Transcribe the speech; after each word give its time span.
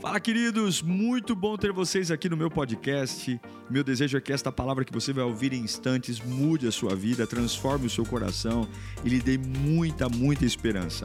Fala, 0.00 0.18
queridos! 0.18 0.82
Muito 0.82 1.36
bom 1.36 1.56
ter 1.56 1.72
vocês 1.72 2.10
aqui 2.10 2.28
no 2.28 2.36
meu 2.36 2.50
podcast. 2.50 3.40
Meu 3.70 3.84
desejo 3.84 4.18
é 4.18 4.20
que 4.20 4.32
esta 4.32 4.50
palavra 4.50 4.84
que 4.84 4.92
você 4.92 5.12
vai 5.12 5.22
ouvir 5.22 5.52
em 5.52 5.62
instantes 5.62 6.20
mude 6.20 6.66
a 6.66 6.72
sua 6.72 6.96
vida, 6.96 7.28
transforme 7.28 7.86
o 7.86 7.90
seu 7.90 8.04
coração 8.04 8.68
e 9.04 9.08
lhe 9.08 9.20
dê 9.20 9.38
muita, 9.38 10.08
muita 10.08 10.44
esperança. 10.44 11.04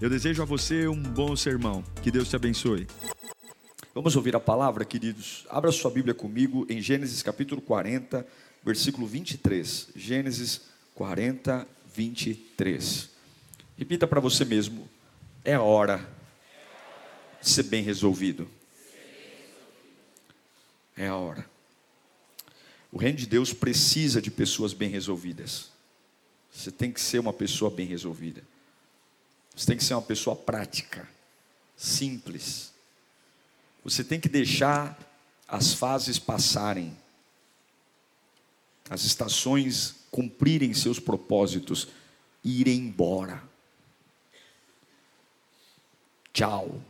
Eu 0.00 0.08
desejo 0.08 0.40
a 0.42 0.46
você 0.46 0.88
um 0.88 1.00
bom 1.00 1.36
sermão. 1.36 1.84
Que 2.02 2.10
Deus 2.10 2.30
te 2.30 2.34
abençoe. 2.34 2.86
Vamos 3.94 4.16
ouvir 4.16 4.34
a 4.34 4.40
palavra, 4.40 4.84
queridos. 4.84 5.46
Abra 5.50 5.70
sua 5.70 5.90
Bíblia 5.90 6.14
comigo 6.14 6.66
em 6.70 6.80
Gênesis 6.80 7.22
capítulo 7.22 7.60
40, 7.60 8.26
versículo 8.64 9.06
23. 9.06 9.90
Gênesis 9.94 10.62
40, 10.94 11.68
23. 11.94 13.10
Repita 13.76 14.06
para 14.06 14.20
você 14.20 14.42
mesmo: 14.44 14.88
é 15.44 15.52
a 15.52 15.62
hora 15.62 16.21
ser 17.48 17.64
bem 17.64 17.82
resolvido. 17.82 18.48
É 20.96 21.08
a 21.08 21.16
hora. 21.16 21.50
O 22.90 22.98
reino 22.98 23.18
de 23.18 23.26
Deus 23.26 23.52
precisa 23.52 24.20
de 24.20 24.30
pessoas 24.30 24.72
bem 24.72 24.88
resolvidas. 24.88 25.70
Você 26.52 26.70
tem 26.70 26.92
que 26.92 27.00
ser 27.00 27.18
uma 27.18 27.32
pessoa 27.32 27.70
bem 27.70 27.86
resolvida. 27.86 28.42
Você 29.56 29.66
tem 29.66 29.76
que 29.76 29.84
ser 29.84 29.94
uma 29.94 30.02
pessoa 30.02 30.36
prática, 30.36 31.08
simples. 31.76 32.72
Você 33.82 34.04
tem 34.04 34.20
que 34.20 34.28
deixar 34.28 34.98
as 35.48 35.72
fases 35.74 36.18
passarem, 36.18 36.96
as 38.88 39.04
estações 39.04 39.96
cumprirem 40.10 40.74
seus 40.74 41.00
propósitos 41.00 41.88
e 42.44 42.60
irem 42.60 42.78
embora. 42.78 43.42
Tchau. 46.32 46.82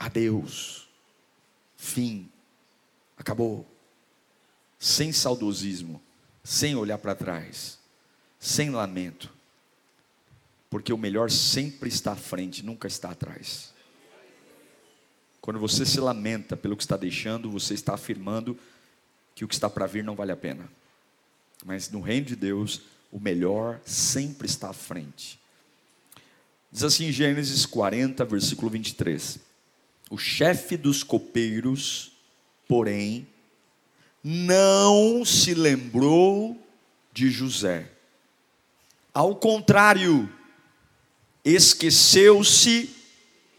Adeus. 0.00 0.88
Fim. 1.76 2.30
Acabou. 3.18 3.66
Sem 4.78 5.12
saudosismo, 5.12 6.00
sem 6.42 6.74
olhar 6.74 6.96
para 6.96 7.14
trás, 7.14 7.78
sem 8.38 8.70
lamento. 8.70 9.30
Porque 10.70 10.90
o 10.90 10.96
melhor 10.96 11.30
sempre 11.30 11.90
está 11.90 12.12
à 12.12 12.16
frente, 12.16 12.64
nunca 12.64 12.88
está 12.88 13.10
atrás. 13.10 13.74
Quando 15.42 15.60
você 15.60 15.84
se 15.84 16.00
lamenta 16.00 16.56
pelo 16.56 16.76
que 16.76 16.82
está 16.82 16.96
deixando, 16.96 17.50
você 17.50 17.74
está 17.74 17.92
afirmando 17.92 18.58
que 19.34 19.44
o 19.44 19.48
que 19.48 19.54
está 19.54 19.68
para 19.68 19.86
vir 19.86 20.02
não 20.02 20.16
vale 20.16 20.32
a 20.32 20.36
pena. 20.36 20.66
Mas 21.62 21.90
no 21.90 22.00
reino 22.00 22.24
de 22.26 22.36
Deus, 22.36 22.80
o 23.12 23.20
melhor 23.20 23.82
sempre 23.84 24.46
está 24.46 24.70
à 24.70 24.74
frente. 24.74 25.38
Diz 26.72 26.84
assim 26.84 27.06
em 27.06 27.12
Gênesis 27.12 27.66
40, 27.66 28.24
versículo 28.24 28.70
23. 28.70 29.49
O 30.10 30.18
chefe 30.18 30.76
dos 30.76 31.04
copeiros, 31.04 32.10
porém, 32.66 33.28
não 34.24 35.24
se 35.24 35.54
lembrou 35.54 36.60
de 37.12 37.30
José. 37.30 37.88
Ao 39.14 39.36
contrário, 39.36 40.28
esqueceu-se 41.44 42.90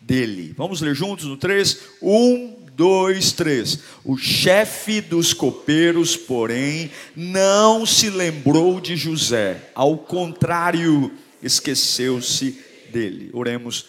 dele. 0.01 0.53
Vamos 0.57 0.81
ler 0.81 0.93
juntos 0.93 1.25
no 1.25 1.37
3? 1.37 1.79
1, 2.01 2.65
2, 2.73 3.31
3. 3.31 3.79
O 4.03 4.17
chefe 4.17 4.99
dos 4.99 5.33
copeiros, 5.33 6.17
porém, 6.17 6.91
não 7.15 7.85
se 7.85 8.09
lembrou 8.09 8.81
de 8.81 8.97
José. 8.97 9.71
Ao 9.73 9.97
contrário, 9.97 11.13
esqueceu-se 11.41 12.59
dele. 12.91 13.29
Oremos. 13.31 13.85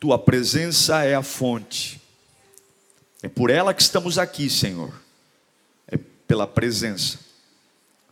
Tua 0.00 0.18
presença 0.18 1.04
é 1.04 1.14
a 1.14 1.22
fonte 1.22 2.05
é 3.26 3.28
por 3.28 3.50
ela 3.50 3.74
que 3.74 3.82
estamos 3.82 4.20
aqui, 4.20 4.48
Senhor. 4.48 4.92
É 5.88 5.98
pela 6.28 6.46
presença. 6.46 7.18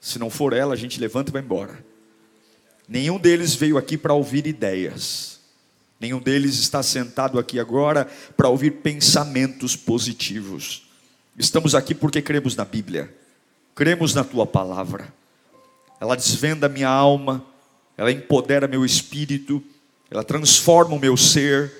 Se 0.00 0.18
não 0.18 0.28
for 0.28 0.52
ela, 0.52 0.74
a 0.74 0.76
gente 0.76 0.98
levanta 0.98 1.30
e 1.30 1.32
vai 1.32 1.40
embora. 1.40 1.78
Nenhum 2.88 3.16
deles 3.16 3.54
veio 3.54 3.78
aqui 3.78 3.96
para 3.96 4.12
ouvir 4.12 4.44
ideias. 4.44 5.38
Nenhum 6.00 6.18
deles 6.18 6.58
está 6.58 6.82
sentado 6.82 7.38
aqui 7.38 7.60
agora 7.60 8.10
para 8.36 8.48
ouvir 8.48 8.72
pensamentos 8.82 9.76
positivos. 9.76 10.82
Estamos 11.38 11.76
aqui 11.76 11.94
porque 11.94 12.20
cremos 12.20 12.56
na 12.56 12.64
Bíblia. 12.64 13.14
Cremos 13.72 14.14
na 14.14 14.24
tua 14.24 14.44
palavra. 14.44 15.14
Ela 16.00 16.16
desvenda 16.16 16.68
minha 16.68 16.88
alma, 16.88 17.46
ela 17.96 18.10
empodera 18.10 18.66
meu 18.66 18.84
espírito, 18.84 19.62
ela 20.10 20.24
transforma 20.24 20.96
o 20.96 20.98
meu 20.98 21.16
ser 21.16 21.72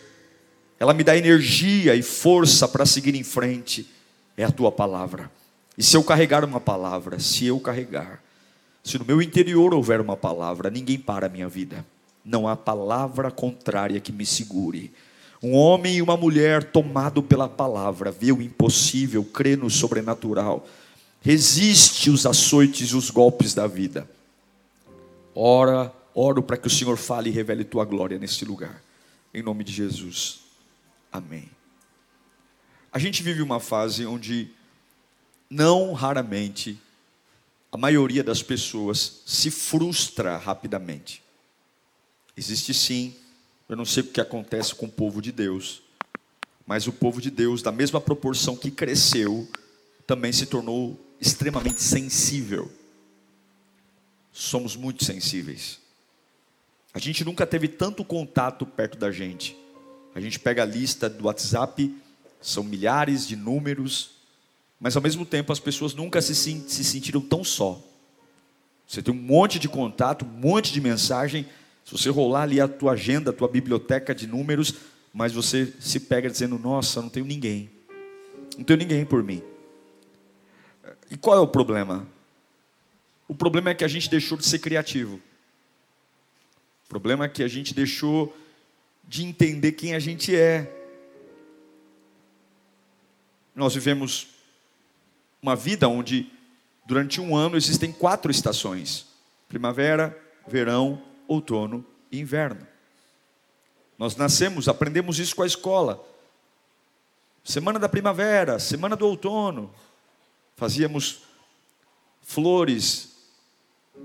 ela 0.85 0.93
me 0.93 1.03
dá 1.03 1.17
energia 1.17 1.95
e 1.95 2.03
força 2.03 2.69
para 2.69 2.85
seguir 2.85 3.15
em 3.15 3.23
frente, 3.23 3.89
é 4.37 4.45
a 4.45 4.51
tua 4.51 4.71
palavra. 4.71 5.31
E 5.79 5.83
se 5.83 5.97
eu 5.97 6.05
carregar 6.05 6.45
uma 6.45 6.61
palavra, 6.61 7.19
se 7.19 7.47
eu 7.47 7.59
carregar, 7.59 8.23
se 8.83 8.99
no 8.99 9.05
meu 9.07 9.23
interior 9.23 9.73
houver 9.73 9.99
uma 9.99 10.15
palavra, 10.15 10.69
ninguém 10.69 10.99
para 10.99 11.25
a 11.25 11.29
minha 11.31 11.49
vida. 11.49 11.87
Não 12.23 12.47
há 12.47 12.55
palavra 12.55 13.31
contrária 13.31 13.99
que 13.99 14.13
me 14.13 14.27
segure. 14.27 14.93
Um 15.43 15.55
homem 15.55 15.97
e 15.97 16.03
uma 16.03 16.19
mulher 16.19 16.63
tomado 16.65 17.23
pela 17.23 17.49
palavra, 17.49 18.11
vê 18.11 18.31
o 18.31 18.43
impossível, 18.43 19.25
crê 19.25 19.57
no 19.57 19.71
sobrenatural, 19.71 20.67
resiste 21.23 22.11
os 22.11 22.27
açoites 22.27 22.91
e 22.91 22.97
os 22.97 23.09
golpes 23.09 23.55
da 23.55 23.67
vida. 23.67 24.07
Ora, 25.35 25.91
oro 26.15 26.43
para 26.43 26.59
que 26.59 26.67
o 26.67 26.71
Senhor 26.71 26.99
fale 26.99 27.31
e 27.31 27.33
revele 27.33 27.65
tua 27.65 27.87
glória 27.87 28.19
neste 28.19 28.45
lugar. 28.45 28.83
Em 29.33 29.43
nome 29.43 29.65
de 29.65 29.73
Jesus. 29.73 30.44
Amém. 31.15 31.49
A 32.93 32.99
gente 32.99 33.23
vive 33.23 33.41
uma 33.41 33.61
fase 33.61 34.05
onde, 34.05 34.51
não 35.49 35.93
raramente, 35.93 36.77
a 37.71 37.77
maioria 37.77 38.25
das 38.25 38.43
pessoas 38.43 39.23
se 39.25 39.49
frustra 39.49 40.37
rapidamente. 40.37 41.23
Existe 42.37 42.75
sim, 42.75 43.15
eu 43.69 43.77
não 43.77 43.85
sei 43.85 44.03
o 44.03 44.07
que 44.09 44.21
acontece 44.21 44.75
com 44.75 44.87
o 44.87 44.91
povo 44.91 45.23
de 45.23 45.31
Deus, 45.31 45.85
mas 46.67 46.89
o 46.89 46.93
povo 46.93 47.21
de 47.21 47.31
Deus, 47.31 47.63
da 47.63 47.71
mesma 47.71 48.01
proporção 48.01 48.57
que 48.57 48.73
cresceu, 48.73 49.49
também 50.09 50.33
se 50.33 50.47
tornou 50.47 50.99
extremamente 51.21 51.81
sensível. 51.81 52.73
Somos 54.33 54.75
muito 54.75 55.05
sensíveis. 55.05 55.79
A 56.93 56.99
gente 56.99 57.25
nunca 57.25 57.47
teve 57.47 57.69
tanto 57.69 58.05
contato 58.05 58.67
perto 58.67 58.99
da 58.99 59.13
gente 59.13 59.63
a 60.15 60.21
gente 60.21 60.39
pega 60.39 60.63
a 60.63 60.67
lista 60.67 61.11
do 61.11 61.25
WhatsApp, 61.25 61.93
são 62.41 62.63
milhares 62.63 63.27
de 63.27 63.35
números, 63.35 64.13
mas 64.79 64.95
ao 64.97 65.03
mesmo 65.03 65.27
tempo 65.27 65.53
as 65.53 65.59
pessoas 65.59 65.95
nunca 65.95 66.23
se, 66.23 66.35
se 66.35 66.85
sentiram 66.85 67.21
tão 67.21 67.43
só. 67.43 67.83
Você 68.87 69.03
tem 69.03 69.13
um 69.13 69.17
monte 69.17 69.59
de 69.59 69.69
contato, 69.69 70.25
um 70.25 70.29
monte 70.29 70.73
de 70.73 70.81
mensagem. 70.81 71.47
Se 71.85 71.93
você 71.93 72.11
rolar 72.11 72.43
ali 72.43 72.61
a 72.61 72.69
tua 72.69 72.93
agenda, 72.93 73.31
a 73.31 73.33
tua 73.33 73.49
biblioteca 73.49 74.15
de 74.15 74.27
números, 74.27 74.75
mas 75.13 75.33
você 75.33 75.73
se 75.81 75.99
pega 76.01 76.31
dizendo: 76.31 76.59
Nossa, 76.59 77.01
não 77.01 77.09
tenho 77.09 77.27
ninguém. 77.27 77.71
Não 78.57 78.65
tenho 78.65 78.79
ninguém 78.79 79.05
por 79.05 79.23
mim. 79.23 79.43
E 81.11 81.17
qual 81.17 81.37
é 81.37 81.41
o 81.41 81.49
problema? 81.49 82.07
O 83.27 83.35
problema 83.35 83.71
é 83.71 83.75
que 83.75 83.85
a 83.85 83.89
gente 83.89 84.09
deixou 84.11 84.37
de 84.37 84.47
ser 84.47 84.59
criativo. 84.59 85.21
O 86.85 86.89
problema 86.89 87.25
é 87.25 87.29
que 87.29 87.43
a 87.43 87.49
gente 87.49 87.75
deixou 87.75 88.37
de 89.07 89.25
entender 89.25 89.73
quem 89.73 89.95
a 89.95 89.99
gente 89.99 90.35
é. 90.35 90.71
Nós 93.55 93.75
vivemos 93.75 94.29
uma 95.41 95.55
vida 95.55 95.89
onde, 95.89 96.31
durante 96.87 97.21
um 97.21 97.37
ano, 97.37 97.57
existem 97.57 97.93
quatro 97.93 98.31
estações: 98.31 99.07
primavera, 99.49 100.19
verão, 100.47 101.03
outono 101.29 101.85
e 102.11 102.19
inverno. 102.19 102.67
Nós 103.99 104.17
nascemos, 104.17 104.69
aprendemos 104.69 105.19
isso 105.19 105.37
com 105.37 105.43
a 105.43 105.47
escola. 105.47 106.05
Semana 107.45 107.79
da 107.79 107.89
primavera, 107.89 108.59
semana 108.59 108.97
do 108.97 109.07
outono. 109.07 109.73
Fazíamos 110.57 111.23
flores 112.23 113.15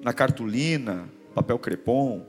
na 0.04 0.14
cartolina, 0.14 1.10
papel 1.34 1.58
crepom, 1.58 2.26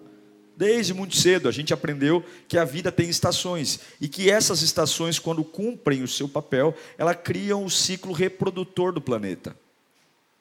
Desde 0.61 0.93
muito 0.93 1.17
cedo 1.17 1.49
a 1.49 1.53
gente 1.53 1.73
aprendeu 1.73 2.23
que 2.47 2.59
a 2.59 2.67
vida 2.67 2.93
tem 2.93 3.09
estações 3.09 3.81
e 3.99 4.07
que 4.07 4.31
essas 4.31 4.61
estações, 4.61 5.19
quando 5.19 5.43
cumprem 5.43 6.03
o 6.03 6.09
seu 6.09 6.29
papel, 6.29 6.77
elas 6.99 7.17
criam 7.25 7.65
o 7.65 7.71
ciclo 7.71 8.13
reprodutor 8.13 8.93
do 8.93 9.01
planeta. 9.01 9.57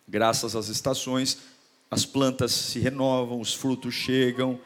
Graças 0.06 0.58
às 0.58 0.68
estações, 0.68 1.38
as 1.90 2.06
plantas 2.06 2.52
se 2.52 2.80
renovam, 2.80 3.40
os 3.40 3.54
frutos 3.54 3.94
chegam. 3.94 4.60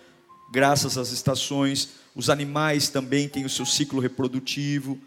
Graças 0.52 0.98
às 0.98 1.12
estações, 1.12 1.90
os 2.16 2.32
animais 2.32 2.90
também 2.90 3.30
têm 3.30 3.46
o 3.46 3.50
seu 3.50 3.66
ciclo 3.68 4.00
reprodutivo. 4.00 5.00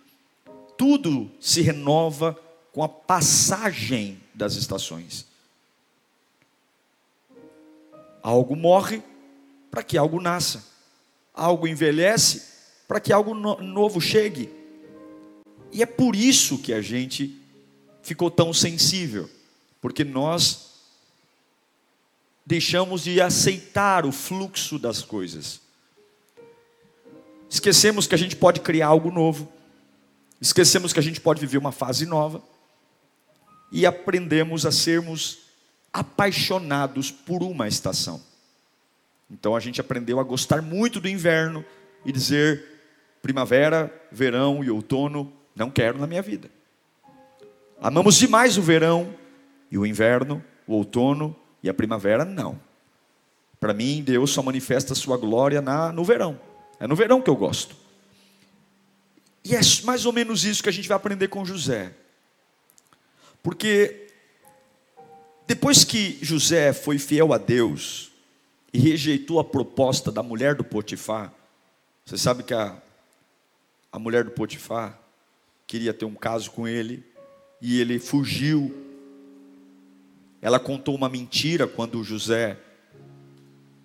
Tudo 0.79 1.29
se 1.41 1.61
renova 1.61 2.39
com 2.73 2.85
a 2.85 2.89
passagem 2.89 4.21
das 4.33 4.55
estações. 4.55 5.27
Algo 8.23 8.55
morre, 8.55 9.03
para 9.77 9.83
que 9.83 9.99
algo 9.99 10.23
nasça. 10.23 10.65
Algo 11.35 11.69
envelhece 11.69 12.45
para 12.89 12.99
que 12.99 13.13
algo 13.13 13.35
no 13.35 13.61
novo 13.61 14.01
chegue. 14.01 14.49
E 15.71 15.83
é 15.83 15.87
por 15.87 16.17
isso 16.17 16.57
que 16.57 16.73
a 16.73 16.81
gente 16.81 17.39
ficou 18.03 18.31
tão 18.31 18.55
sensível, 18.55 19.29
porque 19.79 20.03
nós 20.03 20.71
deixamos 22.47 23.03
de 23.03 23.21
aceitar 23.21 24.07
o 24.07 24.13
fluxo 24.13 24.79
das 24.79 25.03
coisas. 25.03 25.61
Esquecemos 27.51 28.07
que 28.07 28.15
a 28.15 28.19
gente 28.19 28.35
pode 28.35 28.61
criar 28.61 28.87
algo 28.87 29.11
novo. 29.11 29.53
Esquecemos 30.41 30.95
que 30.95 31.01
a 31.01 31.03
gente 31.03 31.21
pode 31.21 31.39
viver 31.39 31.59
uma 31.59 31.73
fase 31.73 32.07
nova. 32.07 32.43
E 33.71 33.85
aprendemos 33.85 34.65
a 34.65 34.73
sermos 34.73 35.41
apaixonados 35.93 37.11
por 37.11 37.43
uma 37.43 37.69
estação. 37.69 38.23
Então 39.31 39.57
a 39.57 39.61
gente 39.61 39.81
aprendeu 39.81 40.21
a 40.21 40.23
gostar 40.23 40.63
muito 40.63 41.01
do 41.01 41.09
inverno 41.09 41.65
e 42.05 42.13
dizer 42.13 42.65
primavera, 43.21 43.93
verão 44.13 44.63
e 44.63 44.71
outono, 44.71 45.33
não 45.55 45.71
quero 45.71 45.99
na 45.99 46.07
minha 46.07 46.23
vida. 46.23 46.49
Amamos 47.81 48.17
demais 48.17 48.57
o 48.57 48.63
verão 48.63 49.15
e 49.71 49.77
o 49.77 49.85
inverno, 49.85 50.43
o 50.67 50.75
outono 50.75 51.35
e 51.63 51.69
a 51.69 51.75
primavera, 51.75 52.25
não. 52.25 52.61
Para 53.59 53.75
mim, 53.75 54.03
Deus 54.03 54.31
só 54.31 54.43
manifesta 54.43 54.93
a 54.93 54.97
sua 54.97 55.17
glória 55.17 55.61
na, 55.61 55.91
no 55.93 56.05
verão. 56.05 56.39
É 56.79 56.87
no 56.87 56.95
verão 56.95 57.21
que 57.21 57.31
eu 57.31 57.37
gosto. 57.37 57.75
E 59.43 59.55
é 59.55 59.61
mais 59.85 60.07
ou 60.07 60.13
menos 60.13 60.45
isso 60.45 60.63
que 60.63 60.69
a 60.69 60.73
gente 60.73 60.89
vai 60.89 60.97
aprender 60.97 61.29
com 61.29 61.45
José. 61.45 61.93
Porque 63.43 64.09
depois 65.47 65.85
que 65.85 66.19
José 66.21 66.73
foi 66.73 66.99
fiel 66.99 67.33
a 67.33 67.39
Deus 67.39 68.13
e 68.77 68.79
rejeitou 68.79 69.41
a 69.41 69.45
proposta 69.45 70.13
da 70.13 70.23
mulher 70.23 70.55
do 70.55 70.63
Potifar, 70.63 71.33
você 72.05 72.19
sabe 72.19 72.43
que 72.43 72.53
a, 72.53 72.77
a 73.91 73.99
mulher 73.99 74.23
do 74.23 74.31
Potifar 74.31 74.99
queria 75.67 75.95
ter 75.95 76.05
um 76.05 76.15
caso 76.15 76.51
com 76.51 76.69
ele 76.69 77.03
e 77.61 77.81
ele 77.81 77.99
fugiu 77.99 78.71
ela 80.43 80.61
contou 80.61 80.95
uma 80.95 81.09
mentira 81.09 81.67
quando 81.67 82.05
José 82.05 82.59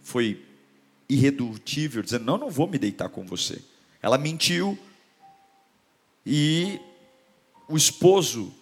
foi 0.02 0.44
irredutível, 1.08 2.04
dizendo: 2.04 2.26
Não, 2.26 2.38
não 2.38 2.50
vou 2.50 2.68
me 2.68 2.78
deitar 2.78 3.08
com 3.08 3.26
você. 3.26 3.62
Ela 4.02 4.18
mentiu 4.18 4.78
e 6.26 6.80
o 7.70 7.78
esposo, 7.78 8.54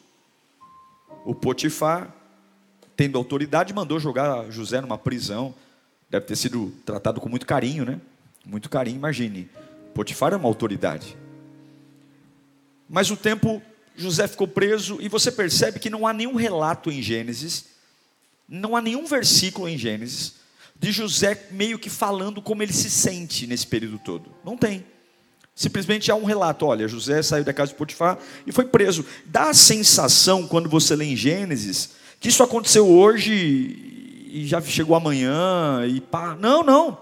o 1.26 1.34
Potifar, 1.34 2.16
tendo 2.96 3.18
autoridade, 3.18 3.74
mandou 3.74 4.00
jogar 4.00 4.52
José 4.52 4.80
numa 4.80 4.98
prisão. 4.98 5.56
Deve 6.10 6.26
ter 6.26 6.36
sido 6.36 6.74
tratado 6.86 7.22
com 7.22 7.30
muito 7.30 7.46
carinho, 7.46 7.86
né? 7.86 8.00
Muito 8.46 8.70
carinho, 8.70 8.98
imagine. 8.98 9.50
Potifar 9.94 10.34
é 10.34 10.36
uma 10.36 10.48
autoridade. 10.48 11.16
Mas 12.90 13.12
o 13.12 13.18
tempo, 13.18 13.62
José 13.96 14.28
ficou 14.28 14.48
preso 14.48 14.98
e 15.02 15.08
você 15.08 15.32
percebe 15.32 15.80
que 15.80 15.90
não 15.90 16.08
há 16.08 16.14
nenhum 16.14 16.36
relato 16.36 16.92
em 16.92 17.02
Gênesis 17.02 17.80
não 18.50 18.76
há 18.76 18.82
nenhum 18.82 19.06
versículo 19.06 19.70
em 19.70 19.78
Gênesis 19.78 20.34
de 20.80 20.92
José 20.92 21.48
meio 21.52 21.78
que 21.78 21.90
falando 21.90 22.42
como 22.42 22.64
ele 22.64 22.74
se 22.74 22.90
sente 22.90 23.46
nesse 23.46 23.68
período 23.68 24.00
todo. 24.00 24.32
Não 24.44 24.58
tem. 24.58 24.84
Simplesmente 25.54 26.10
há 26.10 26.16
um 26.16 26.24
relato: 26.24 26.66
olha, 26.66 26.88
José 26.88 27.22
saiu 27.22 27.44
da 27.44 27.54
casa 27.54 27.72
de 27.72 27.78
Potifar 27.78 28.18
e 28.48 28.52
foi 28.52 28.66
preso. 28.66 29.06
Dá 29.26 29.50
a 29.50 29.54
sensação, 29.54 30.48
quando 30.48 30.68
você 30.68 30.96
lê 30.96 31.06
em 31.06 31.16
Gênesis, 31.16 31.92
que 32.20 32.30
isso 32.30 32.42
aconteceu 32.42 32.88
hoje 32.88 33.89
e 34.32 34.48
já 34.48 34.62
chegou 34.62 34.96
amanhã 34.96 35.86
e 35.88 36.00
pá. 36.00 36.36
Não, 36.40 36.64
não. 36.64 36.98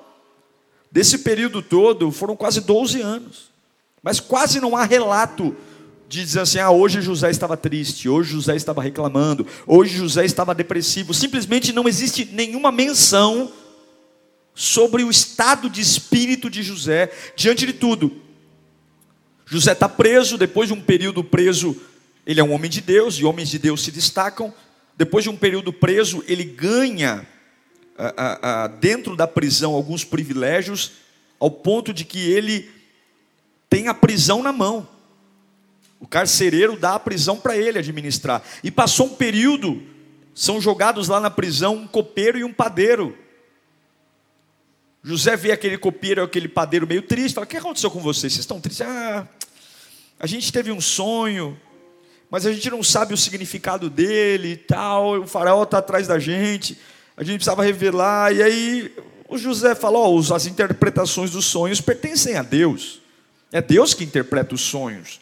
Desse 0.91 1.19
período 1.19 1.61
todo 1.61 2.11
foram 2.11 2.35
quase 2.35 2.61
12 2.61 3.01
anos. 3.01 3.51
Mas 4.01 4.19
quase 4.19 4.59
não 4.59 4.75
há 4.75 4.83
relato 4.83 5.55
de 6.07 6.23
dizer 6.23 6.41
assim: 6.41 6.59
ah, 6.59 6.71
hoje 6.71 7.01
José 7.01 7.29
estava 7.29 7.57
triste, 7.57 8.07
hoje 8.07 8.31
José 8.31 8.55
estava 8.55 8.81
reclamando, 8.81 9.45
hoje 9.65 9.97
José 9.97 10.25
estava 10.25 10.55
depressivo. 10.55 11.13
Simplesmente 11.13 11.73
não 11.73 11.87
existe 11.87 12.25
nenhuma 12.25 12.71
menção 12.71 13.51
sobre 14.55 15.03
o 15.03 15.09
estado 15.09 15.69
de 15.69 15.81
espírito 15.81 16.49
de 16.49 16.63
José 16.63 17.11
diante 17.35 17.65
de 17.65 17.73
tudo. 17.73 18.11
José 19.45 19.71
está 19.71 19.87
preso, 19.87 20.37
depois 20.37 20.67
de 20.67 20.73
um 20.73 20.81
período 20.81 21.23
preso, 21.23 21.75
ele 22.25 22.39
é 22.39 22.43
um 22.43 22.51
homem 22.51 22.69
de 22.69 22.81
Deus, 22.81 23.15
e 23.15 23.23
homens 23.23 23.49
de 23.49 23.59
Deus 23.59 23.81
se 23.81 23.91
destacam. 23.91 24.53
Depois 24.97 25.23
de 25.23 25.29
um 25.29 25.37
período 25.37 25.71
preso, 25.71 26.23
ele 26.27 26.43
ganha 26.43 27.25
dentro 28.79 29.15
da 29.15 29.27
prisão 29.27 29.73
alguns 29.73 30.03
privilégios, 30.03 30.93
ao 31.39 31.51
ponto 31.51 31.93
de 31.93 32.03
que 32.03 32.19
ele 32.19 32.69
tem 33.69 33.87
a 33.87 33.93
prisão 33.93 34.41
na 34.41 34.51
mão. 34.51 34.87
O 35.99 36.07
carcereiro 36.07 36.77
dá 36.77 36.95
a 36.95 36.99
prisão 36.99 37.37
para 37.37 37.55
ele 37.55 37.77
administrar. 37.77 38.41
E 38.63 38.71
passou 38.71 39.07
um 39.07 39.15
período, 39.15 39.83
são 40.33 40.59
jogados 40.59 41.07
lá 41.07 41.19
na 41.19 41.29
prisão 41.29 41.75
um 41.75 41.87
copeiro 41.87 42.37
e 42.37 42.43
um 42.43 42.53
padeiro. 42.53 43.17
José 45.03 45.35
vê 45.37 45.51
aquele 45.51 45.77
copeiro, 45.77 46.23
aquele 46.23 46.47
padeiro 46.47 46.87
meio 46.87 47.01
triste, 47.01 47.35
fala: 47.35 47.45
O 47.45 47.49
que 47.49 47.57
aconteceu 47.57 47.89
com 47.89 47.99
vocês? 47.99 48.33
Vocês 48.33 48.43
estão 48.43 48.59
tristes? 48.59 48.85
Ah, 48.85 49.27
a 50.19 50.27
gente 50.27 50.51
teve 50.51 50.71
um 50.71 50.81
sonho, 50.81 51.59
mas 52.29 52.45
a 52.45 52.51
gente 52.51 52.69
não 52.69 52.83
sabe 52.83 53.13
o 53.13 53.17
significado 53.17 53.89
dele 53.89 54.53
e 54.53 54.57
tal. 54.57 55.21
O 55.21 55.27
faraó 55.27 55.63
está 55.63 55.77
atrás 55.77 56.07
da 56.07 56.19
gente, 56.19 56.77
a 57.15 57.23
gente 57.23 57.35
precisava 57.35 57.63
revelar. 57.63 58.35
E 58.35 58.43
aí 58.43 58.93
o 59.29 59.37
José 59.37 59.75
falou: 59.75 60.19
oh, 60.19 60.33
as 60.33 60.45
interpretações 60.45 61.31
dos 61.31 61.45
sonhos 61.45 61.81
pertencem 61.81 62.35
a 62.35 62.43
Deus. 62.43 63.01
É 63.51 63.61
Deus 63.61 63.93
que 63.93 64.03
interpreta 64.03 64.53
os 64.53 64.61
sonhos. 64.61 65.21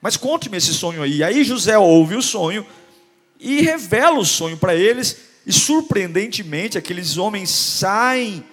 Mas 0.00 0.16
conte-me 0.16 0.56
esse 0.56 0.72
sonho 0.72 1.02
aí. 1.02 1.24
Aí 1.24 1.42
José 1.42 1.76
ouve 1.76 2.14
o 2.14 2.22
sonho 2.22 2.64
e 3.40 3.60
revela 3.62 4.18
o 4.18 4.24
sonho 4.24 4.56
para 4.56 4.74
eles, 4.74 5.18
e 5.46 5.52
surpreendentemente 5.52 6.78
aqueles 6.78 7.18
homens 7.18 7.50
saem, 7.50 8.44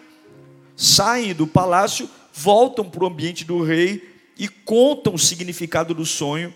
saem 0.75 1.34
do 1.34 1.48
palácio, 1.48 2.10
voltam 2.34 2.89
para 2.89 3.03
o 3.03 3.08
ambiente 3.08 3.46
do 3.46 3.63
rei 3.63 4.10
e 4.38 4.48
contam 4.48 5.13
o 5.13 5.20
significado 5.20 5.93
do 5.93 6.05
sonho. 6.05 6.53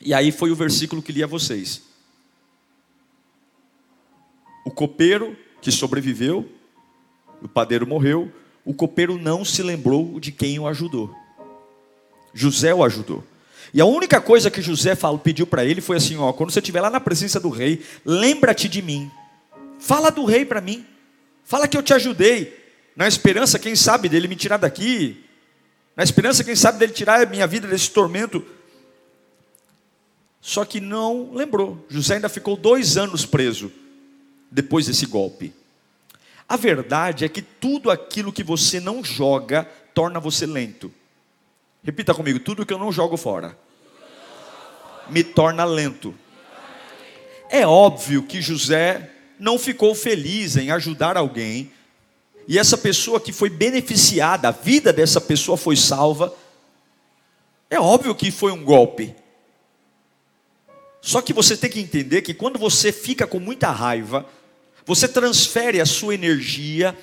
E 0.00 0.14
aí 0.14 0.30
foi 0.30 0.50
o 0.50 0.56
versículo 0.56 1.02
que 1.02 1.12
li 1.12 1.22
a 1.22 1.26
vocês. 1.26 1.82
O 4.64 4.70
copeiro 4.70 5.36
que 5.60 5.72
sobreviveu, 5.72 6.48
o 7.42 7.48
padeiro 7.48 7.86
morreu, 7.86 8.30
o 8.64 8.74
copeiro 8.74 9.18
não 9.18 9.44
se 9.44 9.62
lembrou 9.62 10.20
de 10.20 10.30
quem 10.30 10.58
o 10.58 10.66
ajudou. 10.66 11.14
José 12.34 12.74
o 12.74 12.84
ajudou. 12.84 13.24
E 13.72 13.80
a 13.80 13.84
única 13.84 14.20
coisa 14.20 14.50
que 14.50 14.62
José 14.62 14.94
falou, 14.94 15.18
pediu 15.18 15.46
para 15.46 15.64
ele 15.64 15.80
foi 15.80 15.96
assim: 15.96 16.16
ó, 16.16 16.32
quando 16.32 16.50
você 16.50 16.60
estiver 16.60 16.80
lá 16.80 16.90
na 16.90 17.00
presença 17.00 17.40
do 17.40 17.48
rei, 17.48 17.82
lembra-te 18.04 18.68
de 18.68 18.80
mim. 18.80 19.10
Fala 19.78 20.10
do 20.10 20.24
rei 20.24 20.44
para 20.44 20.60
mim. 20.60 20.84
Fala 21.44 21.66
que 21.66 21.76
eu 21.76 21.82
te 21.82 21.94
ajudei. 21.94 22.56
Na 22.94 23.06
esperança, 23.06 23.58
quem 23.58 23.74
sabe, 23.76 24.08
dele 24.08 24.28
me 24.28 24.36
tirar 24.36 24.56
daqui. 24.56 25.24
Na 25.96 26.02
esperança, 26.02 26.44
quem 26.44 26.54
sabe, 26.54 26.78
dele 26.78 26.92
tirar 26.92 27.22
a 27.22 27.26
minha 27.26 27.46
vida 27.46 27.66
desse 27.66 27.90
tormento. 27.90 28.44
Só 30.40 30.64
que 30.64 30.80
não 30.80 31.32
lembrou. 31.32 31.84
José 31.88 32.14
ainda 32.14 32.28
ficou 32.28 32.56
dois 32.56 32.96
anos 32.96 33.26
preso 33.26 33.72
depois 34.50 34.86
desse 34.86 35.06
golpe. 35.06 35.52
A 36.48 36.56
verdade 36.56 37.24
é 37.24 37.28
que 37.28 37.42
tudo 37.42 37.90
aquilo 37.90 38.32
que 38.32 38.42
você 38.42 38.80
não 38.80 39.04
joga 39.04 39.68
torna 39.92 40.18
você 40.18 40.46
lento. 40.46 40.92
Repita 41.82 42.14
comigo: 42.14 42.40
tudo 42.40 42.64
que 42.64 42.72
eu 42.72 42.78
não 42.78 42.92
jogo 42.92 43.16
fora 43.16 43.56
me 45.10 45.24
torna 45.24 45.64
lento. 45.64 46.14
É 47.50 47.66
óbvio 47.66 48.22
que 48.22 48.42
José 48.42 49.10
não 49.38 49.58
ficou 49.58 49.94
feliz 49.94 50.56
em 50.56 50.70
ajudar 50.70 51.16
alguém, 51.16 51.72
e 52.46 52.58
essa 52.58 52.76
pessoa 52.76 53.20
que 53.20 53.32
foi 53.32 53.50
beneficiada, 53.50 54.48
a 54.48 54.52
vida 54.52 54.92
dessa 54.92 55.20
pessoa 55.20 55.56
foi 55.56 55.76
salva. 55.76 56.34
É 57.70 57.78
óbvio 57.78 58.14
que 58.14 58.30
foi 58.30 58.52
um 58.52 58.64
golpe. 58.64 59.14
Só 61.00 61.20
que 61.22 61.32
você 61.32 61.56
tem 61.56 61.70
que 61.70 61.80
entender 61.80 62.22
que 62.22 62.34
quando 62.34 62.58
você 62.58 62.92
fica 62.92 63.26
com 63.26 63.38
muita 63.38 63.70
raiva, 63.70 64.26
você 64.84 65.06
transfere 65.06 65.80
a 65.80 65.86
sua 65.86 66.14
energia 66.14 66.96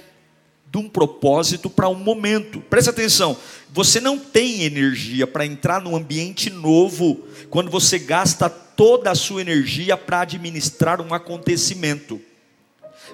de 0.72 0.78
um 0.78 0.90
propósito 0.90 1.70
para 1.70 1.88
um 1.88 1.96
momento. 1.96 2.60
Preste 2.62 2.90
atenção, 2.90 3.38
você 3.72 4.00
não 4.02 4.18
tem 4.18 4.64
energia 4.64 5.26
para 5.26 5.46
entrar 5.46 5.82
num 5.82 5.96
ambiente 5.96 6.50
novo 6.50 7.24
quando 7.50 7.72
você 7.72 7.98
gasta 7.98 8.50
toda 8.50 9.12
a 9.12 9.16
sua 9.16 9.42
energia 9.42 9.96
para 9.96 10.22
administrar 10.22 11.00
um 11.00 11.14
acontecimento. 11.14 12.20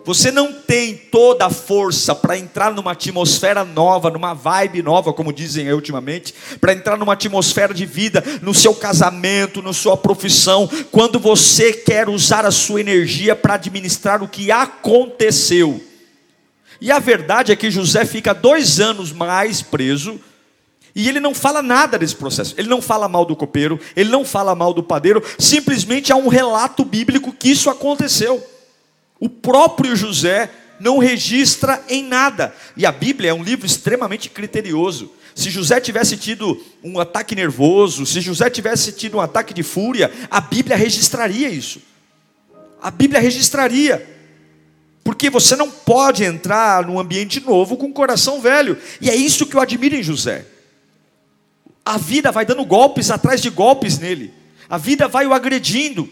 Você 0.03 0.31
não 0.31 0.51
tem 0.51 0.95
toda 0.95 1.45
a 1.45 1.49
força 1.49 2.15
para 2.15 2.37
entrar 2.37 2.73
numa 2.73 2.93
atmosfera 2.93 3.63
nova, 3.63 4.09
numa 4.09 4.33
vibe 4.33 4.81
nova, 4.81 5.13
como 5.13 5.31
dizem 5.31 5.71
ultimamente, 5.71 6.33
para 6.59 6.73
entrar 6.73 6.97
numa 6.97 7.13
atmosfera 7.13 7.73
de 7.73 7.85
vida, 7.85 8.23
no 8.41 8.53
seu 8.53 8.73
casamento, 8.73 9.61
na 9.61 9.73
sua 9.73 9.95
profissão, 9.95 10.69
quando 10.91 11.19
você 11.19 11.71
quer 11.71 12.09
usar 12.09 12.45
a 12.45 12.51
sua 12.51 12.81
energia 12.81 13.35
para 13.35 13.53
administrar 13.53 14.23
o 14.23 14.27
que 14.27 14.51
aconteceu. 14.51 15.83
E 16.79 16.91
a 16.91 16.97
verdade 16.97 17.51
é 17.51 17.55
que 17.55 17.69
José 17.69 18.03
fica 18.05 18.33
dois 18.33 18.79
anos 18.79 19.11
mais 19.11 19.61
preso, 19.61 20.19
E 20.93 21.07
ele 21.07 21.19
não 21.19 21.33
fala 21.33 21.61
nada 21.61 21.97
desse 21.97 22.15
processo. 22.15 22.53
Ele 22.57 22.67
não 22.67 22.81
fala 22.81 23.07
mal 23.07 23.23
do 23.23 23.35
copeiro, 23.35 23.79
ele 23.95 24.09
não 24.09 24.25
fala 24.25 24.53
mal 24.53 24.73
do 24.73 24.83
padeiro, 24.83 25.23
simplesmente 25.39 26.11
há 26.11 26.15
um 26.15 26.27
relato 26.27 26.83
bíblico 26.83 27.31
que 27.31 27.49
isso 27.51 27.69
aconteceu. 27.69 28.43
O 29.21 29.29
próprio 29.29 29.95
José 29.95 30.49
não 30.79 30.97
registra 30.97 31.81
em 31.87 32.03
nada. 32.03 32.53
E 32.75 32.87
a 32.87 32.91
Bíblia 32.91 33.29
é 33.29 33.33
um 33.33 33.43
livro 33.43 33.67
extremamente 33.67 34.27
criterioso. 34.27 35.11
Se 35.35 35.51
José 35.51 35.79
tivesse 35.79 36.17
tido 36.17 36.59
um 36.83 36.99
ataque 36.99 37.35
nervoso, 37.35 38.03
se 38.03 38.19
José 38.19 38.49
tivesse 38.49 38.91
tido 38.91 39.17
um 39.17 39.21
ataque 39.21 39.53
de 39.53 39.61
fúria, 39.61 40.11
a 40.29 40.41
Bíblia 40.41 40.75
registraria 40.75 41.49
isso. 41.49 41.79
A 42.81 42.89
Bíblia 42.89 43.21
registraria. 43.21 44.09
Porque 45.03 45.29
você 45.29 45.55
não 45.55 45.69
pode 45.69 46.23
entrar 46.23 46.87
num 46.87 46.99
ambiente 46.99 47.39
novo 47.39 47.77
com 47.77 47.85
um 47.85 47.93
coração 47.93 48.41
velho. 48.41 48.75
E 48.99 49.07
é 49.07 49.15
isso 49.15 49.45
que 49.45 49.55
eu 49.55 49.61
admiro 49.61 49.95
em 49.95 50.03
José. 50.03 50.45
A 51.85 51.99
vida 51.99 52.31
vai 52.31 52.43
dando 52.43 52.65
golpes 52.65 53.11
atrás 53.11 53.39
de 53.39 53.51
golpes 53.51 53.99
nele. 53.99 54.33
A 54.67 54.79
vida 54.79 55.07
vai 55.07 55.27
o 55.27 55.33
agredindo. 55.33 56.09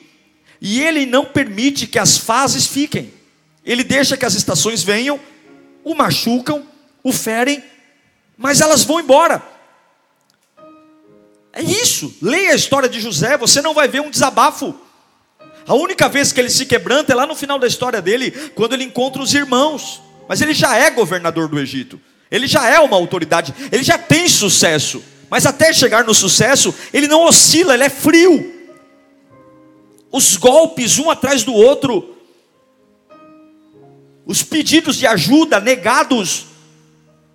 E 0.62 0.82
ele 0.82 1.06
não 1.06 1.26
permite 1.26 1.88
que 1.88 2.00
as 2.00 2.18
fases 2.18 2.68
fiquem. 2.68 3.14
Ele 3.66 3.84
deixa 3.84 4.18
que 4.18 4.26
as 4.26 4.34
estações 4.34 4.84
venham, 4.84 5.20
o 5.84 5.96
machucam, 5.96 6.66
o 7.04 7.14
ferem, 7.14 7.64
mas 8.38 8.62
elas 8.62 8.84
vão 8.84 9.00
embora. 9.00 9.42
É 11.54 11.62
isso. 11.62 12.16
Leia 12.22 12.52
a 12.52 12.56
história 12.56 12.90
de 12.90 13.00
José, 13.00 13.38
você 13.38 13.62
não 13.62 13.74
vai 13.74 13.88
ver 13.88 14.02
um 14.02 14.10
desabafo. 14.10 14.76
A 15.68 15.74
única 15.76 16.10
vez 16.10 16.32
que 16.32 16.40
ele 16.40 16.50
se 16.50 16.66
quebranta 16.66 17.12
é 17.12 17.16
lá 17.16 17.26
no 17.26 17.36
final 17.36 17.60
da 17.60 17.68
história 17.68 18.02
dele, 18.02 18.32
quando 18.56 18.74
ele 18.74 18.84
encontra 18.84 19.22
os 19.22 19.34
irmãos. 19.34 20.02
Mas 20.28 20.42
ele 20.42 20.54
já 20.54 20.76
é 20.76 20.90
governador 20.90 21.48
do 21.48 21.60
Egito. 21.60 22.00
Ele 22.32 22.48
já 22.48 22.68
é 22.70 22.80
uma 22.80 22.96
autoridade, 22.96 23.54
ele 23.72 23.84
já 23.84 23.98
tem 23.98 24.30
sucesso. 24.30 25.04
Mas 25.30 25.46
até 25.46 25.72
chegar 25.74 26.04
no 26.04 26.14
sucesso, 26.14 26.74
ele 26.94 27.08
não 27.08 27.24
oscila, 27.24 27.74
ele 27.74 27.84
é 27.84 27.90
frio. 27.90 28.59
Os 30.12 30.38
golpes 30.38 30.98
um 30.98 31.10
atrás 31.10 31.44
do 31.44 31.54
outro, 31.54 32.16
os 34.26 34.44
pedidos 34.44 34.96
de 34.96 35.08
ajuda 35.08 35.60
negados. 35.60 36.46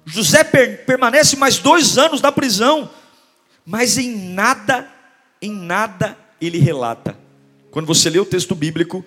José 0.04 0.44
per 0.44 0.84
permanece 0.84 1.36
mais 1.36 1.58
dois 1.58 1.96
anos 1.96 2.20
na 2.20 2.30
prisão, 2.30 2.90
mas 3.64 3.96
em 3.96 4.32
nada, 4.32 4.88
em 5.40 5.50
nada 5.50 6.16
ele 6.40 6.58
relata. 6.58 7.18
Quando 7.70 7.86
você 7.86 8.10
lê 8.10 8.18
o 8.18 8.24
texto 8.24 8.54
bíblico, 8.54 9.04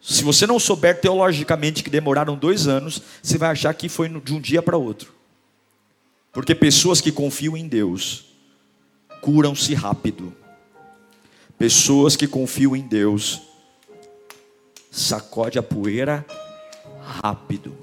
se 0.00 0.24
você 0.24 0.46
não 0.46 0.58
souber 0.58 1.00
teologicamente 1.00 1.82
que 1.82 1.90
demoraram 1.90 2.36
dois 2.36 2.66
anos, 2.66 3.00
você 3.22 3.38
vai 3.38 3.50
achar 3.50 3.72
que 3.74 3.88
foi 3.88 4.08
de 4.08 4.34
um 4.34 4.40
dia 4.40 4.62
para 4.62 4.76
outro. 4.76 5.14
Porque 6.32 6.54
pessoas 6.54 7.00
que 7.00 7.12
confiam 7.12 7.56
em 7.56 7.66
Deus, 7.66 8.26
curam-se 9.20 9.74
rápido. 9.74 10.34
Pessoas 11.60 12.16
que 12.16 12.26
confiam 12.26 12.74
em 12.74 12.80
Deus, 12.80 13.42
sacode 14.90 15.58
a 15.58 15.62
poeira 15.62 16.24
rápido. 17.02 17.76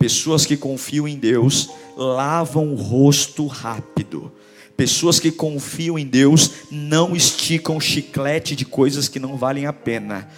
Pessoas 0.00 0.44
que 0.44 0.56
confiam 0.56 1.06
em 1.06 1.16
Deus, 1.16 1.70
lavam 1.96 2.72
o 2.72 2.74
rosto 2.74 3.46
rápido. 3.46 4.32
Pessoas 4.76 5.20
que 5.20 5.30
confiam 5.30 5.96
em 5.96 6.04
Deus 6.04 6.50
não 6.72 7.14
esticam 7.14 7.80
chiclete 7.80 8.56
de 8.56 8.64
coisas 8.64 9.08
que 9.08 9.20
não 9.20 9.36
valem 9.36 9.66
a 9.66 9.72
pena. 9.72 10.28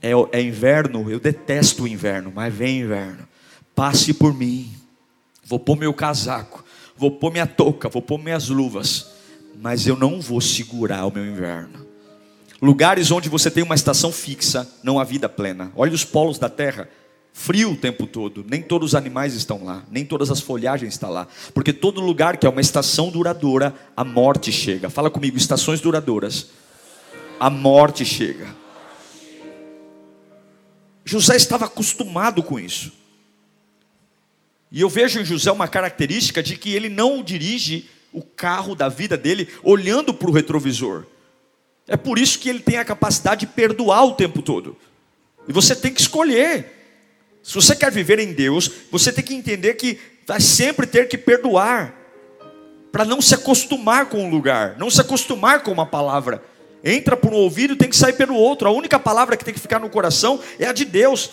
É, 0.00 0.12
é, 0.32 0.40
inverno, 0.40 1.10
eu 1.10 1.20
detesto 1.20 1.82
o 1.82 1.86
inverno, 1.86 2.32
mas 2.34 2.54
vem 2.54 2.80
inverno. 2.80 3.28
Passe 3.74 4.14
por 4.14 4.32
mim. 4.32 4.72
Vou 5.44 5.58
pôr 5.58 5.76
meu 5.76 5.92
casaco, 5.92 6.64
vou 6.96 7.10
pôr 7.10 7.30
minha 7.30 7.46
touca, 7.46 7.90
vou 7.90 8.00
pôr 8.00 8.16
minhas 8.16 8.48
luvas, 8.48 9.11
mas 9.62 9.86
eu 9.86 9.96
não 9.96 10.20
vou 10.20 10.40
segurar 10.40 11.06
o 11.06 11.12
meu 11.12 11.24
inverno. 11.24 11.86
Lugares 12.60 13.12
onde 13.12 13.28
você 13.28 13.48
tem 13.48 13.62
uma 13.62 13.76
estação 13.76 14.10
fixa, 14.10 14.68
não 14.82 14.98
há 14.98 15.04
vida 15.04 15.28
plena. 15.28 15.70
Olha 15.76 15.92
os 15.92 16.04
polos 16.04 16.36
da 16.36 16.48
terra, 16.48 16.88
frio 17.32 17.70
o 17.70 17.76
tempo 17.76 18.08
todo. 18.08 18.44
Nem 18.48 18.60
todos 18.60 18.90
os 18.90 18.94
animais 18.96 19.34
estão 19.34 19.64
lá, 19.64 19.84
nem 19.88 20.04
todas 20.04 20.32
as 20.32 20.40
folhagens 20.40 20.94
estão 20.94 21.10
lá. 21.10 21.28
Porque 21.54 21.72
todo 21.72 22.00
lugar 22.00 22.38
que 22.38 22.46
é 22.46 22.50
uma 22.50 22.60
estação 22.60 23.08
duradoura, 23.08 23.72
a 23.96 24.04
morte 24.04 24.50
chega. 24.50 24.90
Fala 24.90 25.08
comigo, 25.08 25.36
estações 25.36 25.80
duradouras. 25.80 26.48
A 27.38 27.48
morte 27.48 28.04
chega. 28.04 28.48
José 31.04 31.36
estava 31.36 31.66
acostumado 31.66 32.42
com 32.42 32.58
isso. 32.58 32.92
E 34.72 34.80
eu 34.80 34.88
vejo 34.88 35.20
em 35.20 35.24
José 35.24 35.52
uma 35.52 35.68
característica 35.68 36.42
de 36.42 36.56
que 36.56 36.74
ele 36.74 36.88
não 36.88 37.22
dirige 37.22 37.88
o 38.12 38.22
carro 38.22 38.74
da 38.74 38.88
vida 38.88 39.16
dele 39.16 39.48
olhando 39.62 40.12
para 40.12 40.28
o 40.28 40.32
retrovisor. 40.32 41.04
É 41.88 41.96
por 41.96 42.18
isso 42.18 42.38
que 42.38 42.48
ele 42.48 42.60
tem 42.60 42.76
a 42.76 42.84
capacidade 42.84 43.46
de 43.46 43.52
perdoar 43.52 44.04
o 44.04 44.14
tempo 44.14 44.42
todo. 44.42 44.76
E 45.48 45.52
você 45.52 45.74
tem 45.74 45.92
que 45.92 46.00
escolher. 46.00 46.78
Se 47.42 47.54
você 47.54 47.74
quer 47.74 47.90
viver 47.90 48.18
em 48.18 48.32
Deus, 48.32 48.70
você 48.90 49.12
tem 49.12 49.24
que 49.24 49.34
entender 49.34 49.74
que 49.74 49.98
vai 50.26 50.40
sempre 50.40 50.86
ter 50.86 51.08
que 51.08 51.18
perdoar, 51.18 51.94
para 52.92 53.04
não 53.04 53.20
se 53.20 53.34
acostumar 53.34 54.06
com 54.06 54.26
o 54.26 54.30
lugar, 54.30 54.76
não 54.78 54.90
se 54.90 55.00
acostumar 55.00 55.62
com 55.62 55.72
uma 55.72 55.86
palavra. 55.86 56.42
Entra 56.84 57.16
por 57.16 57.32
um 57.32 57.36
ouvido 57.36 57.72
e 57.72 57.76
tem 57.76 57.88
que 57.88 57.96
sair 57.96 58.12
pelo 58.12 58.34
outro. 58.34 58.68
A 58.68 58.70
única 58.70 58.98
palavra 58.98 59.36
que 59.36 59.44
tem 59.44 59.54
que 59.54 59.60
ficar 59.60 59.78
no 59.78 59.88
coração 59.88 60.38
é 60.58 60.66
a 60.66 60.72
de 60.72 60.84
Deus. 60.84 61.30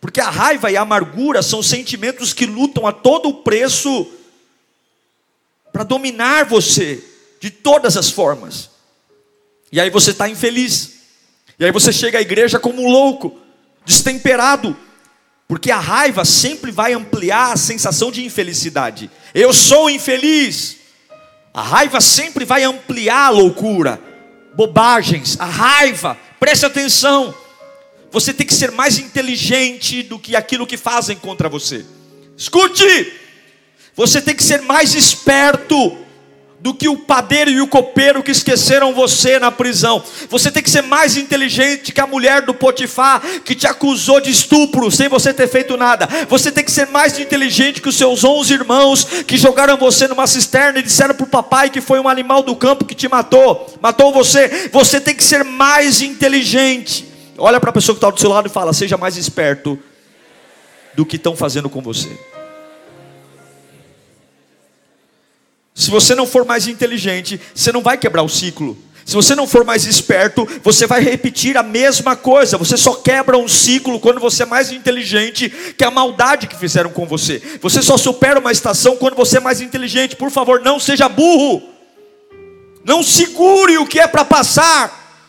Porque 0.00 0.20
a 0.20 0.28
raiva 0.28 0.70
e 0.70 0.76
a 0.76 0.82
amargura 0.82 1.42
são 1.42 1.62
sentimentos 1.62 2.32
que 2.32 2.46
lutam 2.46 2.86
a 2.86 2.92
todo 2.92 3.34
preço 3.34 4.06
para 5.78 5.84
dominar 5.84 6.44
você 6.44 7.00
de 7.40 7.50
todas 7.50 7.96
as 7.96 8.10
formas. 8.10 8.68
E 9.70 9.80
aí 9.80 9.90
você 9.90 10.10
está 10.10 10.28
infeliz. 10.28 10.94
E 11.56 11.64
aí 11.64 11.70
você 11.70 11.92
chega 11.92 12.18
à 12.18 12.20
igreja 12.20 12.58
como 12.58 12.82
um 12.82 12.90
louco, 12.90 13.38
destemperado. 13.86 14.76
Porque 15.46 15.70
a 15.70 15.78
raiva 15.78 16.24
sempre 16.24 16.72
vai 16.72 16.94
ampliar 16.94 17.52
a 17.52 17.56
sensação 17.56 18.10
de 18.10 18.24
infelicidade. 18.24 19.08
Eu 19.32 19.52
sou 19.52 19.88
infeliz. 19.88 20.78
A 21.54 21.62
raiva 21.62 22.00
sempre 22.00 22.44
vai 22.44 22.64
ampliar 22.64 23.26
a 23.26 23.30
loucura, 23.30 24.02
bobagens, 24.56 25.38
a 25.38 25.44
raiva. 25.44 26.18
Preste 26.40 26.66
atenção. 26.66 27.32
Você 28.10 28.34
tem 28.34 28.44
que 28.44 28.54
ser 28.54 28.72
mais 28.72 28.98
inteligente 28.98 30.02
do 30.02 30.18
que 30.18 30.34
aquilo 30.34 30.66
que 30.66 30.76
fazem 30.76 31.16
contra 31.16 31.48
você. 31.48 31.86
Escute! 32.36 33.27
Você 33.98 34.22
tem 34.22 34.32
que 34.32 34.44
ser 34.44 34.62
mais 34.62 34.94
esperto 34.94 35.98
do 36.60 36.72
que 36.72 36.88
o 36.88 36.96
padeiro 36.96 37.50
e 37.50 37.60
o 37.60 37.66
copeiro 37.66 38.22
que 38.22 38.30
esqueceram 38.30 38.94
você 38.94 39.40
na 39.40 39.50
prisão. 39.50 40.00
Você 40.30 40.52
tem 40.52 40.62
que 40.62 40.70
ser 40.70 40.82
mais 40.82 41.16
inteligente 41.16 41.90
que 41.90 42.00
a 42.00 42.06
mulher 42.06 42.42
do 42.42 42.54
Potifar 42.54 43.20
que 43.44 43.56
te 43.56 43.66
acusou 43.66 44.20
de 44.20 44.30
estupro 44.30 44.88
sem 44.92 45.08
você 45.08 45.34
ter 45.34 45.48
feito 45.48 45.76
nada. 45.76 46.08
Você 46.28 46.52
tem 46.52 46.62
que 46.62 46.70
ser 46.70 46.86
mais 46.86 47.18
inteligente 47.18 47.82
que 47.82 47.88
os 47.88 47.98
seus 47.98 48.22
onze 48.22 48.54
irmãos 48.54 49.02
que 49.26 49.36
jogaram 49.36 49.76
você 49.76 50.06
numa 50.06 50.28
cisterna 50.28 50.78
e 50.78 50.82
disseram 50.82 51.16
para 51.16 51.24
o 51.24 51.28
papai 51.28 51.68
que 51.68 51.80
foi 51.80 51.98
um 51.98 52.08
animal 52.08 52.44
do 52.44 52.54
campo 52.54 52.84
que 52.84 52.94
te 52.94 53.08
matou, 53.08 53.78
matou 53.82 54.12
você. 54.12 54.70
Você 54.72 55.00
tem 55.00 55.14
que 55.14 55.24
ser 55.24 55.42
mais 55.42 56.02
inteligente. 56.02 57.04
Olha 57.36 57.58
para 57.58 57.70
a 57.70 57.72
pessoa 57.72 57.96
que 57.96 57.98
está 57.98 58.10
do 58.10 58.20
seu 58.20 58.30
lado 58.30 58.46
e 58.46 58.50
fala: 58.50 58.72
seja 58.72 58.96
mais 58.96 59.16
esperto 59.16 59.76
do 60.94 61.04
que 61.04 61.16
estão 61.16 61.34
fazendo 61.34 61.68
com 61.68 61.80
você. 61.80 62.16
Se 65.78 65.92
você 65.92 66.12
não 66.12 66.26
for 66.26 66.44
mais 66.44 66.66
inteligente, 66.66 67.40
você 67.54 67.70
não 67.70 67.82
vai 67.82 67.96
quebrar 67.96 68.24
o 68.24 68.28
ciclo. 68.28 68.76
Se 69.06 69.14
você 69.14 69.36
não 69.36 69.46
for 69.46 69.64
mais 69.64 69.86
esperto, 69.86 70.44
você 70.60 70.88
vai 70.88 71.00
repetir 71.00 71.56
a 71.56 71.62
mesma 71.62 72.16
coisa. 72.16 72.58
Você 72.58 72.76
só 72.76 72.94
quebra 72.94 73.38
um 73.38 73.46
ciclo 73.46 74.00
quando 74.00 74.18
você 74.18 74.42
é 74.42 74.46
mais 74.46 74.72
inteligente 74.72 75.48
que 75.78 75.84
a 75.84 75.90
maldade 75.90 76.48
que 76.48 76.56
fizeram 76.56 76.90
com 76.90 77.06
você. 77.06 77.40
Você 77.62 77.80
só 77.80 77.96
supera 77.96 78.40
uma 78.40 78.50
estação 78.50 78.96
quando 78.96 79.14
você 79.14 79.36
é 79.36 79.40
mais 79.40 79.60
inteligente. 79.60 80.16
Por 80.16 80.32
favor, 80.32 80.60
não 80.62 80.80
seja 80.80 81.08
burro. 81.08 81.62
Não 82.84 83.00
segure 83.00 83.78
o 83.78 83.86
que 83.86 84.00
é 84.00 84.08
para 84.08 84.24
passar. 84.24 85.24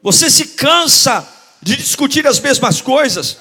Você 0.00 0.30
se 0.30 0.46
cansa 0.46 1.26
de 1.60 1.74
discutir 1.74 2.24
as 2.24 2.38
mesmas 2.38 2.80
coisas. 2.80 3.36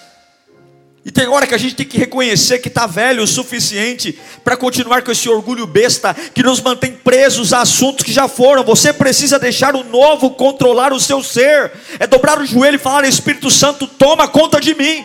E 1.03 1.09
tem 1.09 1.27
hora 1.27 1.47
que 1.47 1.55
a 1.55 1.57
gente 1.57 1.73
tem 1.73 1.85
que 1.85 1.97
reconhecer 1.97 2.59
que 2.59 2.67
está 2.67 2.85
velho 2.85 3.23
o 3.23 3.27
suficiente 3.27 4.17
para 4.43 4.55
continuar 4.55 5.01
com 5.01 5.11
esse 5.11 5.27
orgulho 5.27 5.65
besta 5.65 6.13
que 6.13 6.43
nos 6.43 6.61
mantém 6.61 6.93
presos 6.93 7.53
a 7.53 7.61
assuntos 7.61 8.05
que 8.05 8.13
já 8.13 8.27
foram. 8.27 8.63
Você 8.63 8.93
precisa 8.93 9.39
deixar 9.39 9.75
o 9.75 9.83
novo 9.83 10.29
controlar 10.31 10.93
o 10.93 10.99
seu 10.99 11.23
ser. 11.23 11.71
É 11.99 12.05
dobrar 12.05 12.39
o 12.39 12.45
joelho 12.45 12.75
e 12.75 12.79
falar: 12.79 13.03
Espírito 13.05 13.49
Santo, 13.49 13.87
toma 13.87 14.27
conta 14.27 14.59
de 14.59 14.75
mim. 14.75 15.03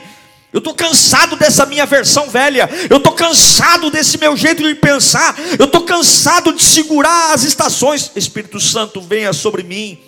Eu 0.53 0.59
estou 0.59 0.75
cansado 0.75 1.35
dessa 1.35 1.65
minha 1.65 1.87
versão 1.87 2.29
velha. 2.29 2.69
Eu 2.91 2.99
estou 2.99 3.13
cansado 3.13 3.91
desse 3.91 4.19
meu 4.19 4.37
jeito 4.37 4.63
de 4.63 4.75
pensar. 4.75 5.35
Eu 5.59 5.65
estou 5.65 5.83
cansado 5.83 6.53
de 6.53 6.63
segurar 6.63 7.33
as 7.33 7.43
estações. 7.43 8.13
Espírito 8.15 8.61
Santo, 8.61 9.01
venha 9.01 9.33
sobre 9.33 9.63
mim. 9.63 9.99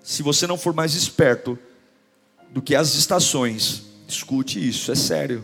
Se 0.00 0.22
você 0.22 0.46
não 0.46 0.56
for 0.56 0.72
mais 0.72 0.94
esperto 0.94 1.58
do 2.50 2.62
que 2.62 2.74
as 2.74 2.94
estações, 2.94 3.91
Escute 4.12 4.68
isso, 4.68 4.92
é 4.92 4.94
sério. 4.94 5.42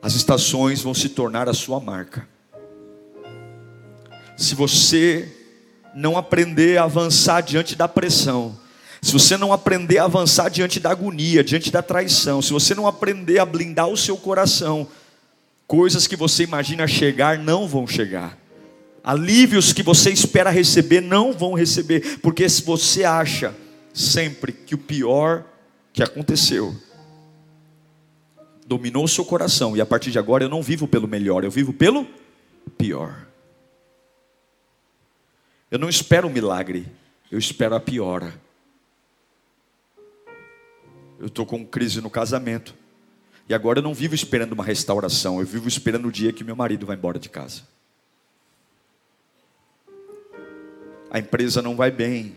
as 0.00 0.14
estações 0.14 0.80
vão 0.80 0.94
se 0.94 1.08
tornar 1.08 1.48
a 1.48 1.54
sua 1.54 1.80
marca. 1.80 2.28
Se 4.36 4.54
você 4.54 5.28
não 5.92 6.16
aprender 6.16 6.76
a 6.76 6.84
avançar 6.84 7.40
diante 7.40 7.74
da 7.74 7.88
pressão, 7.88 8.56
se 9.02 9.12
você 9.12 9.36
não 9.36 9.52
aprender 9.52 9.98
a 9.98 10.04
avançar 10.04 10.48
diante 10.48 10.78
da 10.78 10.90
agonia, 10.90 11.42
diante 11.42 11.68
da 11.68 11.82
traição, 11.82 12.40
se 12.40 12.52
você 12.52 12.76
não 12.76 12.86
aprender 12.86 13.40
a 13.40 13.46
blindar 13.46 13.88
o 13.88 13.96
seu 13.96 14.16
coração, 14.16 14.86
coisas 15.66 16.06
que 16.06 16.14
você 16.14 16.44
imagina 16.44 16.86
chegar 16.86 17.38
não 17.38 17.66
vão 17.66 17.88
chegar. 17.88 18.38
Alívios 19.02 19.72
que 19.72 19.82
você 19.82 20.10
espera 20.10 20.48
receber 20.48 21.00
não 21.00 21.32
vão 21.32 21.54
receber, 21.54 22.20
porque 22.20 22.48
se 22.48 22.62
você 22.62 23.02
acha 23.02 23.52
sempre 23.92 24.52
que 24.52 24.76
o 24.76 24.78
pior 24.78 25.44
que 25.92 26.02
aconteceu 26.02 26.83
dominou 28.66 29.04
o 29.04 29.08
seu 29.08 29.24
coração 29.24 29.76
e 29.76 29.80
a 29.80 29.86
partir 29.86 30.10
de 30.10 30.18
agora 30.18 30.44
eu 30.44 30.48
não 30.48 30.62
vivo 30.62 30.88
pelo 30.88 31.06
melhor, 31.06 31.44
eu 31.44 31.50
vivo 31.50 31.72
pelo 31.72 32.06
pior. 32.78 33.26
Eu 35.70 35.78
não 35.78 35.88
espero 35.88 36.28
um 36.28 36.30
milagre, 36.30 36.86
eu 37.30 37.38
espero 37.38 37.74
a 37.74 37.80
piora 37.80 38.44
eu 41.24 41.28
estou 41.28 41.46
com 41.46 41.64
crise 41.64 42.02
no 42.02 42.10
casamento. 42.10 42.74
E 43.48 43.54
agora 43.54 43.78
eu 43.78 43.82
não 43.82 43.94
vivo 43.94 44.14
esperando 44.14 44.52
uma 44.52 44.62
restauração, 44.64 45.40
eu 45.40 45.46
vivo 45.46 45.66
esperando 45.68 46.08
o 46.08 46.12
dia 46.12 46.32
que 46.32 46.44
meu 46.44 46.54
marido 46.54 46.86
vai 46.86 46.96
embora 46.96 47.18
de 47.18 47.28
casa. 47.28 47.62
A 51.10 51.18
empresa 51.18 51.62
não 51.62 51.76
vai 51.76 51.90
bem. 51.90 52.34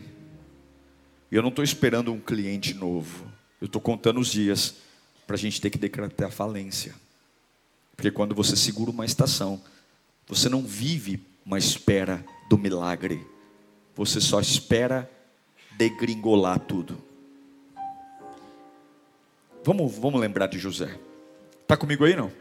Eu 1.30 1.42
não 1.42 1.50
estou 1.50 1.64
esperando 1.64 2.12
um 2.12 2.20
cliente 2.20 2.72
novo. 2.72 3.26
Eu 3.60 3.66
estou 3.66 3.80
contando 3.80 4.20
os 4.20 4.30
dias 4.30 4.76
para 5.28 5.36
a 5.36 5.38
gente 5.38 5.60
ter 5.60 5.68
que 5.68 5.76
decretar 5.76 6.28
a 6.28 6.30
falência. 6.30 6.94
Porque 7.94 8.10
quando 8.10 8.34
você 8.34 8.56
segura 8.56 8.90
uma 8.90 9.04
estação, 9.04 9.62
você 10.26 10.48
não 10.48 10.62
vive 10.62 11.22
uma 11.44 11.58
espera 11.58 12.24
do 12.48 12.56
milagre. 12.56 13.20
Você 13.94 14.22
só 14.22 14.40
espera 14.40 15.08
degringolar 15.76 16.58
tudo. 16.60 16.96
Vamos, 19.62 19.94
vamos 19.98 20.18
lembrar 20.18 20.46
de 20.46 20.58
José. 20.58 20.98
Está 21.60 21.76
comigo 21.76 22.06
aí 22.06 22.16
não? 22.16 22.32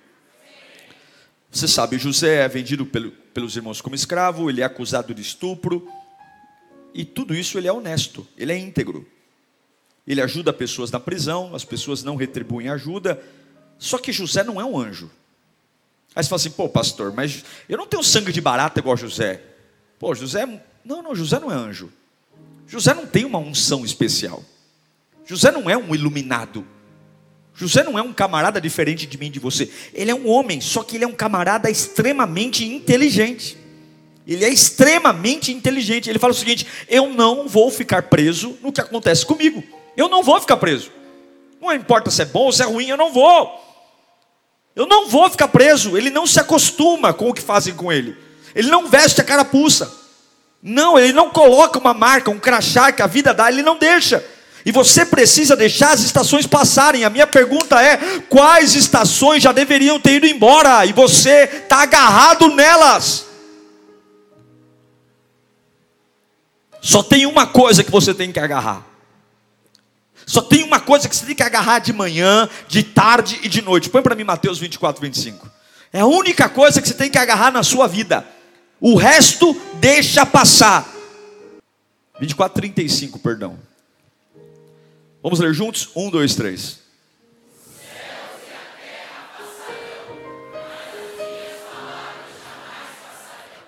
Você 1.52 1.68
sabe, 1.68 1.98
José 1.98 2.46
é 2.46 2.48
vendido 2.48 2.86
pelo, 2.86 3.12
pelos 3.12 3.58
irmãos 3.58 3.82
como 3.82 3.96
escravo, 3.96 4.50
ele 4.50 4.62
é 4.62 4.64
acusado 4.64 5.14
de 5.14 5.22
estupro, 5.22 5.90
e 6.94 7.04
tudo 7.04 7.36
isso 7.36 7.58
ele 7.58 7.68
é 7.68 7.74
honesto, 7.74 8.26
ele 8.38 8.54
é 8.54 8.58
íntegro. 8.58 9.06
Ele 10.08 10.22
ajuda 10.22 10.54
pessoas 10.54 10.90
na 10.90 11.00
prisão, 11.00 11.54
as 11.54 11.66
pessoas 11.66 12.04
não 12.04 12.16
retribuem 12.16 12.70
ajuda, 12.70 13.22
só 13.78 13.98
que 13.98 14.12
José 14.12 14.44
não 14.44 14.60
é 14.60 14.64
um 14.64 14.80
anjo. 14.80 15.12
Aí 16.16 16.24
você 16.24 16.30
fala 16.30 16.40
assim, 16.40 16.52
pô, 16.52 16.70
pastor, 16.70 17.14
mas 17.14 17.44
eu 17.68 17.78
não 17.78 17.86
tenho 17.86 18.02
sangue 18.02 18.32
de 18.32 18.42
barata 18.42 18.80
igual 18.80 18.96
José. 18.96 19.42
Pô, 20.00 20.16
José, 20.16 20.48
não, 20.84 21.04
não, 21.04 21.14
José 21.14 21.40
não 21.40 21.52
é 21.52 21.56
anjo. 21.56 21.92
José 22.66 22.94
não 22.94 23.06
tem 23.06 23.26
uma 23.26 23.38
unção 23.38 23.86
especial. 23.86 24.44
José 25.26 25.52
não 25.52 25.70
é 25.70 25.78
um 25.78 25.94
iluminado. 25.94 26.66
José 27.54 27.84
não 27.84 27.98
é 27.98 28.02
um 28.02 28.14
camarada 28.14 28.62
diferente 28.62 29.06
de 29.06 29.18
mim 29.18 29.28
e 29.28 29.32
de 29.32 29.40
você. 29.40 29.70
Ele 29.94 30.12
é 30.12 30.16
um 30.16 30.30
homem, 30.30 30.62
só 30.62 30.84
que 30.84 30.96
ele 30.96 31.04
é 31.04 31.08
um 31.08 31.14
camarada 31.14 31.70
extremamente 31.70 32.66
inteligente. 32.66 33.58
Ele 34.26 34.46
é 34.46 34.50
extremamente 34.50 35.52
inteligente. 35.52 36.10
Ele 36.10 36.20
fala 36.20 36.34
o 36.34 36.36
seguinte: 36.36 36.68
eu 36.88 37.14
não 37.14 37.48
vou 37.48 37.72
ficar 37.72 38.04
preso 38.04 38.58
no 38.62 38.72
que 38.72 38.82
acontece 38.82 39.26
comigo. 39.26 39.64
Eu 39.98 40.08
não 40.08 40.22
vou 40.22 40.40
ficar 40.40 40.58
preso. 40.58 40.92
Não 41.60 41.74
importa 41.74 42.12
se 42.12 42.22
é 42.22 42.26
bom 42.26 42.46
ou 42.46 42.52
se 42.54 42.62
é 42.62 42.66
ruim, 42.66 42.88
eu 42.88 42.96
não 42.96 43.12
vou. 43.12 43.66
Eu 44.76 44.86
não 44.86 45.10
vou 45.10 45.28
ficar 45.30 45.48
preso. 45.48 45.98
Ele 45.98 46.12
não 46.12 46.28
se 46.28 46.40
acostuma 46.40 47.12
com 47.12 47.30
o 47.30 47.34
que 47.34 47.42
fazem 47.42 47.74
com 47.74 47.92
ele. 47.92 48.16
Ele 48.54 48.70
não 48.70 48.88
veste 48.88 49.20
a 49.20 49.24
carapuça. 49.24 49.92
Não, 50.62 50.98
ele 51.00 51.14
não 51.14 51.32
coloca 51.32 51.80
uma 51.80 51.94
marca, 51.94 52.30
um 52.30 52.40
crachá 52.40 52.92
que 52.92 53.02
a 53.02 53.08
vida 53.08 53.34
dá, 53.34 53.52
ele 53.52 53.64
não 53.64 53.78
deixa. 53.78 54.24
E 54.66 54.72
você 54.72 55.06
precisa 55.06 55.56
deixar 55.56 55.92
as 55.92 56.02
estações 56.02 56.46
passarem. 56.46 57.04
A 57.04 57.10
minha 57.10 57.26
pergunta 57.26 57.82
é: 57.82 58.20
quais 58.30 58.76
estações 58.76 59.42
já 59.42 59.52
deveriam 59.52 60.00
ter 60.00 60.16
ido 60.16 60.28
embora 60.28 60.86
e 60.86 60.94
você 60.94 61.44
está 61.64 61.84
agarrado 61.84 62.54
nelas? 62.54 63.26
Só 66.82 67.02
tem 67.02 67.26
uma 67.26 67.48
coisa 67.48 67.84
que 67.84 67.92
você 67.92 68.14
tem 68.14 68.32
que 68.32 68.40
agarrar. 68.40 68.87
Só 70.28 70.42
tem 70.42 70.62
uma 70.62 70.82
coisa 70.82 71.08
que 71.08 71.16
você 71.16 71.26
tem 71.26 71.34
que 71.34 71.42
agarrar 71.42 71.80
de 71.80 71.94
manhã, 71.94 72.50
de 72.68 72.84
tarde 72.84 73.40
e 73.44 73.48
de 73.48 73.62
noite. 73.62 73.90
Põe 73.90 74.02
para 74.02 74.14
mim 74.14 74.26
Mateus 74.26 74.60
24, 74.60 75.02
25. 75.02 75.50
É 75.94 76.02
a 76.02 76.06
única 76.06 76.50
coisa 76.50 76.82
que 76.82 76.88
você 76.90 76.94
tem 76.94 77.10
que 77.10 77.18
agarrar 77.18 77.50
na 77.50 77.64
sua 77.64 77.88
vida. 77.88 78.28
O 78.78 78.96
resto 78.96 79.54
deixa 79.76 80.26
passar. 80.26 80.86
24, 82.20 82.54
35, 82.62 83.20
perdão. 83.20 83.58
Vamos 85.24 85.40
ler 85.40 85.54
juntos? 85.54 85.90
Um, 85.96 86.10
dois, 86.10 86.36
três. 86.36 86.80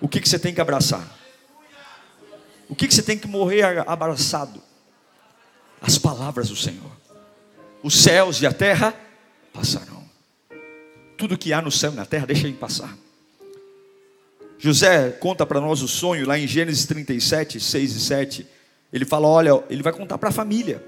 O 0.02 0.10
que, 0.10 0.19
que 0.19 0.28
você 0.28 0.38
tem 0.38 0.54
que 0.54 0.60
abraçar? 0.60 1.08
O 2.67 2.76
que, 2.76 2.86
que 2.86 2.93
você 2.93 3.02
tem 3.02 3.17
que 3.17 3.28
morrer 3.30 3.82
abraçado? 3.88 4.69
As 5.82 5.98
palavras 5.98 6.50
do 6.50 6.56
Senhor. 6.56 6.92
Os 7.82 8.02
céus 8.02 8.42
e 8.42 8.46
a 8.46 8.52
terra 8.54 8.94
passarão. 9.54 10.04
Tudo 11.18 11.38
que 11.38 11.54
há 11.54 11.62
no 11.62 11.72
céu 11.72 11.92
e 11.92 11.96
na 11.96 12.06
terra, 12.06 12.26
deixa 12.26 12.48
ele 12.48 12.58
passar. 12.58 12.98
José 14.58 15.12
conta 15.12 15.46
para 15.46 15.62
nós 15.62 15.82
o 15.82 15.88
sonho 15.88 16.28
lá 16.28 16.38
em 16.38 16.46
Gênesis 16.46 16.86
37, 16.86 17.60
6 17.60 17.96
e 17.96 18.00
7. 18.00 18.48
Ele 18.92 19.06
fala: 19.06 19.28
olha, 19.28 19.63
ele 19.70 19.82
vai 19.82 19.94
contar 19.94 20.18
para 20.18 20.30
a 20.30 20.34
família. 20.34 20.84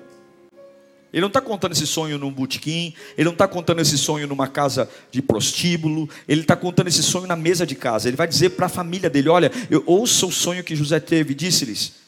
Ele 1.13 1.21
não 1.21 1.27
está 1.27 1.41
contando 1.41 1.73
esse 1.73 1.85
sonho 1.85 2.17
num 2.17 2.31
botequim, 2.31 2.93
ele 3.17 3.25
não 3.25 3.33
está 3.33 3.45
contando 3.45 3.81
esse 3.81 3.97
sonho 3.97 4.27
numa 4.27 4.47
casa 4.47 4.89
de 5.11 5.21
prostíbulo, 5.21 6.09
ele 6.25 6.41
está 6.41 6.55
contando 6.55 6.87
esse 6.87 7.03
sonho 7.03 7.27
na 7.27 7.35
mesa 7.35 7.65
de 7.65 7.75
casa. 7.75 8.07
Ele 8.07 8.15
vai 8.15 8.27
dizer 8.27 8.51
para 8.51 8.67
a 8.67 8.69
família 8.69 9.09
dele: 9.09 9.29
Olha, 9.29 9.51
eu 9.69 9.83
ouço 9.85 10.27
o 10.27 10.31
sonho 10.31 10.63
que 10.63 10.75
José 10.75 10.99
teve, 10.99 11.33
disse-lhes: 11.33 12.00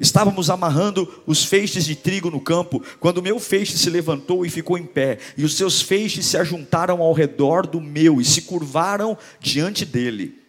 Estávamos 0.00 0.48
amarrando 0.48 1.22
os 1.26 1.44
feixes 1.44 1.84
de 1.84 1.94
trigo 1.94 2.30
no 2.30 2.40
campo, 2.40 2.82
quando 2.98 3.18
o 3.18 3.22
meu 3.22 3.38
feixe 3.38 3.76
se 3.76 3.90
levantou 3.90 4.44
e 4.44 4.50
ficou 4.50 4.78
em 4.78 4.86
pé, 4.86 5.18
e 5.36 5.44
os 5.44 5.54
seus 5.54 5.82
feixes 5.82 6.26
se 6.26 6.38
ajuntaram 6.38 7.02
ao 7.02 7.12
redor 7.12 7.66
do 7.66 7.80
meu 7.80 8.20
e 8.20 8.24
se 8.24 8.42
curvaram 8.42 9.16
diante 9.38 9.84
dele. 9.84 10.40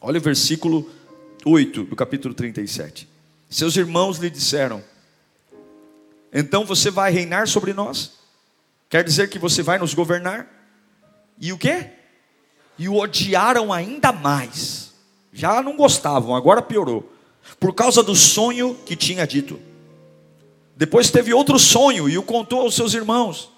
Olha 0.00 0.18
o 0.18 0.22
versículo 0.22 0.88
8 1.44 1.84
do 1.84 1.96
capítulo 1.96 2.32
37. 2.32 3.08
Seus 3.50 3.76
irmãos 3.76 4.18
lhe 4.18 4.30
disseram: 4.30 4.82
então 6.32 6.64
você 6.64 6.90
vai 6.90 7.10
reinar 7.10 7.48
sobre 7.48 7.72
nós? 7.72 8.12
Quer 8.88 9.04
dizer 9.04 9.28
que 9.28 9.38
você 9.38 9.62
vai 9.62 9.78
nos 9.78 9.94
governar? 9.94 10.46
E 11.38 11.52
o 11.52 11.58
que? 11.58 11.86
E 12.78 12.88
o 12.88 12.96
odiaram 12.96 13.72
ainda 13.72 14.12
mais. 14.12 14.92
Já 15.32 15.62
não 15.62 15.76
gostavam, 15.76 16.34
agora 16.34 16.62
piorou. 16.62 17.12
Por 17.58 17.74
causa 17.74 18.02
do 18.02 18.14
sonho 18.14 18.76
que 18.86 18.94
tinha 18.94 19.26
dito. 19.26 19.58
Depois 20.76 21.10
teve 21.10 21.34
outro 21.34 21.58
sonho 21.58 22.08
e 22.08 22.16
o 22.16 22.22
contou 22.22 22.60
aos 22.60 22.74
seus 22.74 22.94
irmãos. 22.94 23.50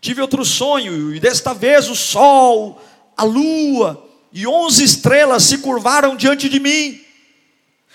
Tive 0.00 0.20
outro 0.20 0.44
sonho 0.44 1.14
e 1.14 1.18
desta 1.18 1.54
vez 1.54 1.88
o 1.88 1.96
sol, 1.96 2.80
a 3.16 3.24
lua 3.24 4.06
e 4.32 4.46
onze 4.46 4.84
estrelas 4.84 5.44
se 5.44 5.58
curvaram 5.58 6.14
diante 6.14 6.48
de 6.48 6.60
mim. 6.60 7.00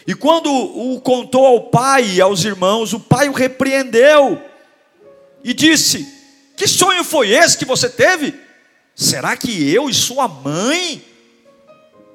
E 0.07 0.15
quando 0.15 0.51
o 0.51 0.99
contou 0.99 1.45
ao 1.45 1.69
pai 1.69 2.15
e 2.15 2.21
aos 2.21 2.43
irmãos, 2.43 2.91
o 2.91 2.99
pai 2.99 3.29
o 3.29 3.33
repreendeu 3.33 4.41
e 5.43 5.53
disse: 5.53 6.07
Que 6.57 6.67
sonho 6.67 7.03
foi 7.03 7.29
esse 7.29 7.57
que 7.57 7.65
você 7.65 7.87
teve? 7.87 8.33
Será 8.95 9.37
que 9.37 9.69
eu 9.71 9.89
e 9.89 9.93
sua 9.93 10.27
mãe 10.27 11.03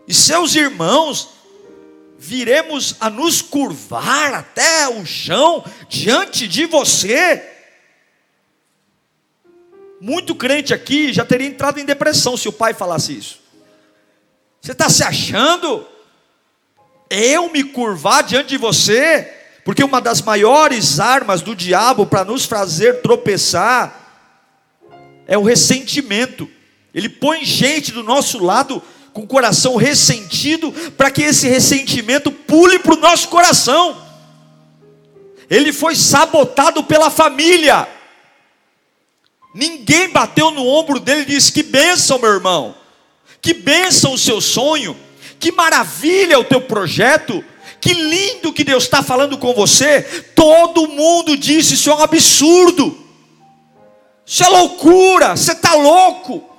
e 0.09 0.12
seus 0.12 0.55
irmãos 0.57 1.36
viremos 2.18 2.96
a 3.00 3.11
nos 3.11 3.42
curvar 3.42 4.35
até 4.35 4.88
o 4.88 5.05
chão 5.05 5.64
diante 5.88 6.48
de 6.48 6.66
você? 6.66 7.42
Muito 10.00 10.35
crente 10.35 10.74
aqui 10.74 11.12
já 11.12 11.24
teria 11.24 11.46
entrado 11.46 11.79
em 11.79 11.85
depressão 11.85 12.37
se 12.37 12.48
o 12.48 12.52
pai 12.52 12.74
falasse 12.74 13.16
isso. 13.16 13.40
Você 14.61 14.72
está 14.72 14.88
se 14.88 15.02
achando? 15.02 15.87
eu 17.11 17.50
me 17.50 17.62
curvar 17.62 18.22
diante 18.22 18.50
de 18.50 18.59
você, 18.59 19.33
porque 19.64 19.83
uma 19.83 20.00
das 20.00 20.20
maiores 20.20 21.00
armas 21.00 21.40
do 21.40 21.55
diabo 21.55 22.07
para 22.07 22.24
nos 22.24 22.44
fazer 22.44 23.00
tropeçar 23.00 24.02
é 25.26 25.37
o 25.37 25.42
ressentimento. 25.42 26.48
Ele 26.94 27.09
põe 27.09 27.44
gente 27.44 27.92
do 27.92 28.02
nosso 28.02 28.42
lado 28.42 28.83
com 29.16 29.22
o 29.22 29.26
coração 29.26 29.76
ressentido, 29.76 30.70
para 30.94 31.11
que 31.11 31.22
esse 31.22 31.48
ressentimento 31.48 32.31
pule 32.31 32.79
para 32.79 32.92
o 32.92 33.00
nosso 33.00 33.29
coração. 33.29 33.96
Ele 35.48 35.72
foi 35.72 35.96
sabotado 35.96 36.85
pela 36.85 37.09
família. 37.09 37.88
Ninguém 39.55 40.11
bateu 40.11 40.50
no 40.50 40.66
ombro 40.66 41.00
dele 41.00 41.22
e 41.22 41.24
disse: 41.24 41.50
Que 41.50 41.62
bênção, 41.62 42.18
meu 42.18 42.31
irmão, 42.31 42.74
que 43.40 43.55
bênção 43.55 44.12
o 44.12 44.18
seu 44.18 44.38
sonho, 44.38 44.94
que 45.40 45.50
maravilha 45.50 46.38
o 46.38 46.44
teu 46.44 46.61
projeto, 46.61 47.42
que 47.81 47.94
lindo 47.94 48.52
que 48.52 48.64
Deus 48.64 48.85
está 48.85 49.02
falando 49.02 49.38
com 49.38 49.55
você. 49.55 50.02
Todo 50.35 50.88
mundo 50.88 51.38
disse: 51.38 51.72
Isso 51.72 51.88
é 51.88 51.94
um 51.94 52.02
absurdo, 52.02 52.94
isso 54.26 54.44
é 54.44 54.48
loucura, 54.50 55.35
você 55.35 55.52
está 55.52 55.72
louco, 55.72 56.56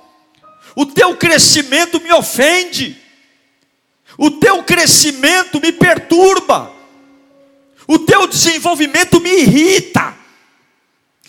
o 0.78 0.86
teu 0.86 1.16
crescimento 1.16 2.00
me 2.00 2.12
ofende, 2.12 2.96
o 4.16 4.30
teu 4.30 4.62
crescimento 4.62 5.60
me 5.60 5.72
perturba, 5.72 6.72
o 7.84 7.98
teu 7.98 8.28
desenvolvimento 8.28 9.20
me 9.20 9.40
irrita 9.40 10.16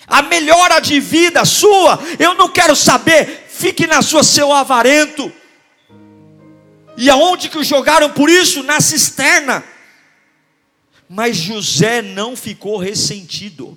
a 0.06 0.22
melhora 0.22 0.80
de 0.80 1.00
vida 1.00 1.44
sua, 1.46 2.00
eu 2.20 2.36
não 2.36 2.48
quero 2.50 2.76
saber, 2.76 3.48
fique 3.50 3.88
na 3.88 4.04
sua 4.04 4.22
seu 4.22 4.54
avarento. 4.54 5.34
E 6.96 7.10
aonde 7.10 7.50
que 7.50 7.58
o 7.58 7.64
jogaram 7.64 8.12
por 8.12 8.30
isso? 8.30 8.62
Na 8.62 8.80
cisterna. 8.80 9.64
Mas 11.10 11.36
José 11.36 12.04
não 12.04 12.36
ficou 12.36 12.78
ressentido. 12.78 13.76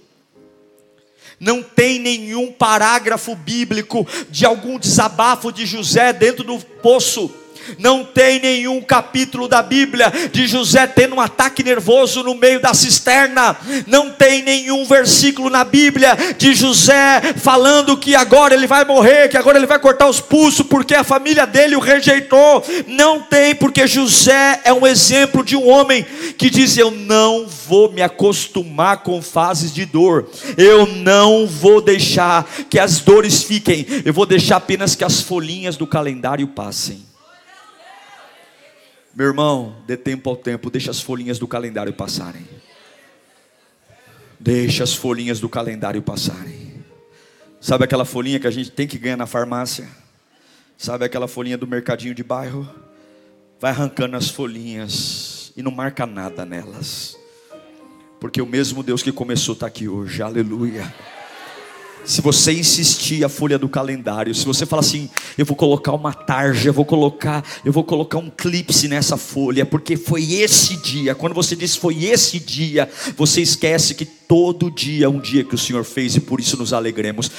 Não 1.43 1.61
tem 1.61 1.99
nenhum 1.99 2.53
parágrafo 2.53 3.35
bíblico 3.35 4.07
de 4.31 4.47
algum 4.47 4.79
desabafo 4.79 5.51
de 5.51 5.67
José 5.67 6.13
dentro 6.13 6.45
do 6.45 6.57
poço 6.57 7.29
não 7.79 8.05
tem 8.05 8.41
nenhum 8.41 8.81
capítulo 8.81 9.49
da 9.49 9.63
Bíblia 9.63 10.13
de 10.33 10.47
José 10.47 10.87
tendo 10.87 11.17
um 11.17 11.21
ataque 11.21 11.63
nervoso 11.63 12.23
no 12.23 12.35
meio 12.35 12.61
da 12.61 12.75
cisterna. 12.75 13.57
Não 13.87 14.11
tem 14.11 14.43
nenhum 14.43 14.85
versículo 14.85 15.51
na 15.51 15.65
Bíblia 15.65 16.17
de 16.37 16.55
José 16.55 17.21
falando 17.37 17.97
que 17.97 18.15
agora 18.15 18.55
ele 18.55 18.67
vai 18.67 18.85
morrer, 18.85 19.29
que 19.29 19.37
agora 19.37 19.59
ele 19.59 19.67
vai 19.67 19.79
cortar 19.79 20.09
os 20.09 20.21
pulsos 20.21 20.67
porque 20.67 20.95
a 20.95 21.05
família 21.05 21.47
dele 21.47 21.77
o 21.77 21.81
rejeitou. 21.81 22.65
Não 22.87 23.21
tem, 23.21 23.55
porque 23.55 23.87
José 23.87 24.61
é 24.65 24.73
um 24.73 24.87
exemplo 24.87 25.45
de 25.45 25.57
um 25.57 25.69
homem 25.69 26.05
que 26.37 26.51
diz: 26.51 26.77
Eu 26.77 26.91
não 26.91 27.47
vou 27.47 27.93
me 27.93 28.03
acostumar 28.03 28.99
com 28.99 29.23
fases 29.23 29.73
de 29.73 29.85
dor. 29.85 30.29
Eu 30.57 30.87
não 30.87 31.47
vou 31.47 31.81
deixar 31.81 32.49
que 32.69 32.79
as 32.79 33.01
dores 33.01 33.43
fiquem. 33.43 33.87
Eu 34.05 34.13
vou 34.13 34.27
deixar 34.27 34.57
apenas 34.57 34.95
que 34.95 35.05
as 35.05 35.21
folhinhas 35.21 35.77
do 35.77 35.87
calendário 35.87 36.47
passem. 36.49 37.12
Meu 39.15 39.27
irmão, 39.27 39.77
dê 39.87 39.97
tempo 39.97 40.31
ao 40.31 40.37
tempo, 40.37 40.71
deixa 40.71 40.91
as 40.91 41.01
folhinhas 41.01 41.39
do 41.39 41.47
calendário 41.47 41.93
passarem. 41.93 42.47
Deixa 44.41 44.83
as 44.83 44.95
folhinhas 44.95 45.39
do 45.39 45.49
calendário 45.49 46.03
passarem. 46.03 46.83
Sabe 47.61 47.85
aquela 47.85 48.05
folhinha 48.05 48.41
que 48.41 48.47
a 48.47 48.51
gente 48.51 48.71
tem 48.71 48.89
que 48.89 48.99
ganhar 48.99 49.17
na 49.17 49.27
farmácia? 49.27 49.89
Sabe 50.79 51.05
aquela 51.05 51.29
folhinha 51.29 51.57
do 51.57 51.67
mercadinho 51.67 52.15
de 52.15 52.25
bairro? 52.25 52.69
Vai 53.61 53.71
arrancando 53.71 54.17
as 54.17 54.29
folhinhas 54.29 55.53
e 55.57 55.63
não 55.63 55.71
marca 55.71 56.07
nada 56.07 56.45
nelas. 56.45 57.17
Porque 58.19 58.41
o 58.41 58.47
mesmo 58.47 58.83
Deus 58.83 59.03
que 59.03 59.13
começou 59.13 59.53
está 59.53 59.67
aqui 59.67 59.89
hoje. 59.89 60.23
Aleluia. 60.23 60.93
Se 62.05 62.21
você 62.21 62.53
insistir 62.53 63.25
a 63.25 63.29
folha 63.29 63.59
do 63.59 63.69
calendário, 63.69 64.35
se 64.35 64.45
você 64.45 64.67
falar 64.67 64.81
assim, 64.81 65.09
eu 65.39 65.45
vou 65.45 65.57
colocar 65.57 65.93
uma 65.93 66.13
tarja, 66.13 66.69
eu 66.69 66.73
vou 66.73 66.85
colocar, 66.85 67.45
eu 67.65 67.73
vou 67.73 67.85
colocar 67.85 68.19
um 68.19 68.31
clipse 68.31 68.89
nessa 68.89 69.17
folha, 69.17 69.65
porque 69.65 69.97
foi 69.97 70.33
esse 70.35 70.77
dia. 70.77 71.15
Quando 71.15 71.35
você 71.35 71.55
diz 71.55 71.77
foi 71.77 72.05
esse 72.05 72.39
dia, 72.39 72.89
você 73.17 73.41
esquece 73.41 73.95
que 73.95 74.05
todo 74.33 74.71
dia 74.71 75.05
é 75.05 75.09
um 75.11 75.21
dia 75.21 75.45
que 75.45 75.55
o 75.55 75.59
Senhor 75.59 75.85
fez 75.85 76.17
e 76.17 76.21
por 76.21 76.41
isso 76.41 76.57
nos 76.57 76.73
alegremos. 76.73 77.31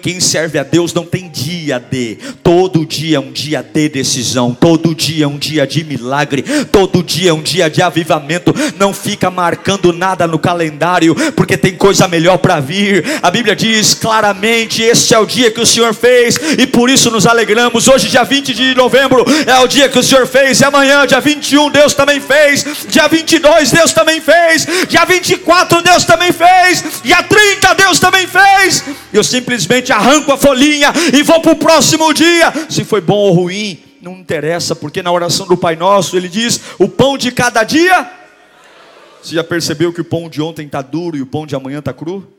Quem 0.00 0.20
serve 0.20 0.60
a 0.60 0.62
Deus 0.62 0.94
não 0.94 1.04
tem 1.04 1.28
dia 1.28 1.80
de, 1.80 2.18
todo 2.40 2.86
dia 2.86 3.16
é 3.16 3.20
um 3.20 3.32
dia 3.32 3.64
de 3.64 3.88
decisão, 3.88 4.54
todo 4.54 4.94
dia 4.94 5.24
é 5.24 5.26
um 5.26 5.38
dia 5.38 5.66
de 5.66 5.82
milagre, 5.82 6.44
todo 6.70 7.02
dia 7.02 7.30
é 7.30 7.32
um 7.32 7.42
dia 7.42 7.68
de 7.68 7.82
avivamento. 7.82 8.54
Não 8.78 8.94
fica 8.94 9.28
marcando 9.28 9.92
nada 9.92 10.24
no 10.28 10.38
calendário, 10.38 11.16
porque 11.32 11.56
tem 11.56 11.74
coisa 11.74 12.06
melhor 12.06 12.38
para 12.38 12.60
vir. 12.60 13.04
A 13.20 13.28
Bíblia 13.28 13.56
diz 13.56 13.94
claramente: 13.94 14.82
este 14.82 15.14
é 15.14 15.18
o 15.18 15.26
dia 15.26 15.50
que 15.50 15.60
o 15.60 15.66
Senhor 15.66 15.92
fez 15.94 16.36
e 16.56 16.64
por 16.64 16.88
isso 16.88 17.10
nos 17.10 17.26
alegramos. 17.26 17.88
Hoje, 17.88 18.08
dia 18.08 18.22
20 18.22 18.54
de 18.54 18.72
novembro, 18.76 19.24
é 19.44 19.58
o 19.58 19.66
dia 19.66 19.88
que 19.88 19.98
o 19.98 20.02
Senhor 20.02 20.28
fez, 20.28 20.60
e 20.60 20.64
amanhã, 20.64 21.04
dia 21.08 21.18
21, 21.18 21.72
Deus 21.72 21.92
também 21.92 22.20
fez, 22.20 22.64
dia 22.88 23.08
22, 23.08 23.72
Deus 23.72 23.92
também 23.92 24.20
fez, 24.20 24.64
dia 24.88 25.04
24, 25.04 25.82
Deus 25.82 26.04
também 26.04 26.35
fez, 26.36 27.02
dia 27.02 27.22
30, 27.22 27.74
Deus 27.74 27.98
também 27.98 28.26
fez. 28.26 28.84
Eu 29.12 29.24
simplesmente 29.24 29.92
arranco 29.92 30.32
a 30.32 30.36
folhinha 30.36 30.92
e 31.12 31.22
vou 31.22 31.40
para 31.40 31.52
o 31.52 31.56
próximo 31.56 32.12
dia, 32.12 32.52
se 32.68 32.84
foi 32.84 33.00
bom 33.00 33.16
ou 33.16 33.32
ruim. 33.32 33.82
Não 34.00 34.12
interessa, 34.12 34.76
porque 34.76 35.02
na 35.02 35.10
oração 35.10 35.46
do 35.46 35.56
Pai 35.56 35.74
Nosso 35.74 36.16
ele 36.16 36.28
diz: 36.28 36.60
o 36.78 36.88
pão 36.88 37.18
de 37.18 37.32
cada 37.32 37.64
dia. 37.64 38.12
Você 39.22 39.34
já 39.34 39.42
percebeu 39.42 39.92
que 39.92 40.00
o 40.00 40.04
pão 40.04 40.28
de 40.28 40.40
ontem 40.40 40.66
está 40.66 40.80
duro 40.80 41.16
e 41.16 41.22
o 41.22 41.26
pão 41.26 41.46
de 41.46 41.56
amanhã 41.56 41.80
está 41.80 41.92
cru? 41.92 42.32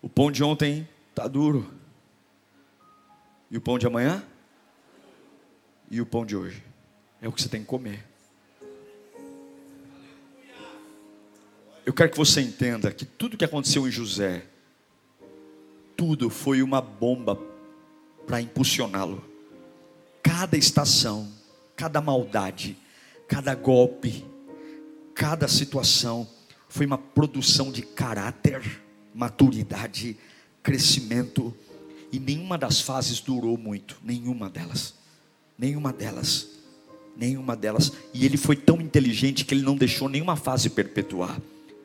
O 0.00 0.08
pão 0.08 0.30
de 0.30 0.44
ontem 0.44 0.86
está 1.10 1.26
duro. 1.26 1.72
E 3.50 3.56
o 3.56 3.60
pão 3.60 3.78
de 3.78 3.86
amanhã? 3.86 4.22
E 5.90 6.00
o 6.00 6.06
pão 6.06 6.24
de 6.26 6.36
hoje? 6.36 6.62
É 7.24 7.28
o 7.28 7.32
que 7.32 7.40
você 7.40 7.48
tem 7.48 7.62
que 7.62 7.66
comer. 7.66 8.04
Eu 11.86 11.94
quero 11.94 12.10
que 12.10 12.18
você 12.18 12.42
entenda 12.42 12.92
que 12.92 13.06
tudo 13.06 13.38
que 13.38 13.46
aconteceu 13.46 13.88
em 13.88 13.90
José, 13.90 14.44
tudo 15.96 16.28
foi 16.28 16.62
uma 16.62 16.82
bomba 16.82 17.40
para 18.26 18.42
impulsioná-lo. 18.42 19.24
Cada 20.22 20.58
estação, 20.58 21.32
cada 21.74 21.98
maldade, 22.02 22.76
cada 23.26 23.54
golpe, 23.54 24.22
cada 25.14 25.48
situação 25.48 26.28
foi 26.68 26.84
uma 26.84 26.98
produção 26.98 27.72
de 27.72 27.80
caráter 27.80 28.82
maturidade, 29.14 30.18
crescimento, 30.62 31.56
e 32.12 32.18
nenhuma 32.18 32.58
das 32.58 32.82
fases 32.82 33.18
durou 33.18 33.56
muito, 33.56 33.98
nenhuma 34.02 34.50
delas, 34.50 34.92
nenhuma 35.56 35.90
delas, 35.90 36.53
nenhuma 37.16 37.56
delas. 37.56 37.92
E 38.12 38.24
ele 38.24 38.36
foi 38.36 38.56
tão 38.56 38.80
inteligente 38.80 39.44
que 39.44 39.54
ele 39.54 39.62
não 39.62 39.76
deixou 39.76 40.08
nenhuma 40.08 40.36
fase 40.36 40.70
perpetuar, 40.70 41.40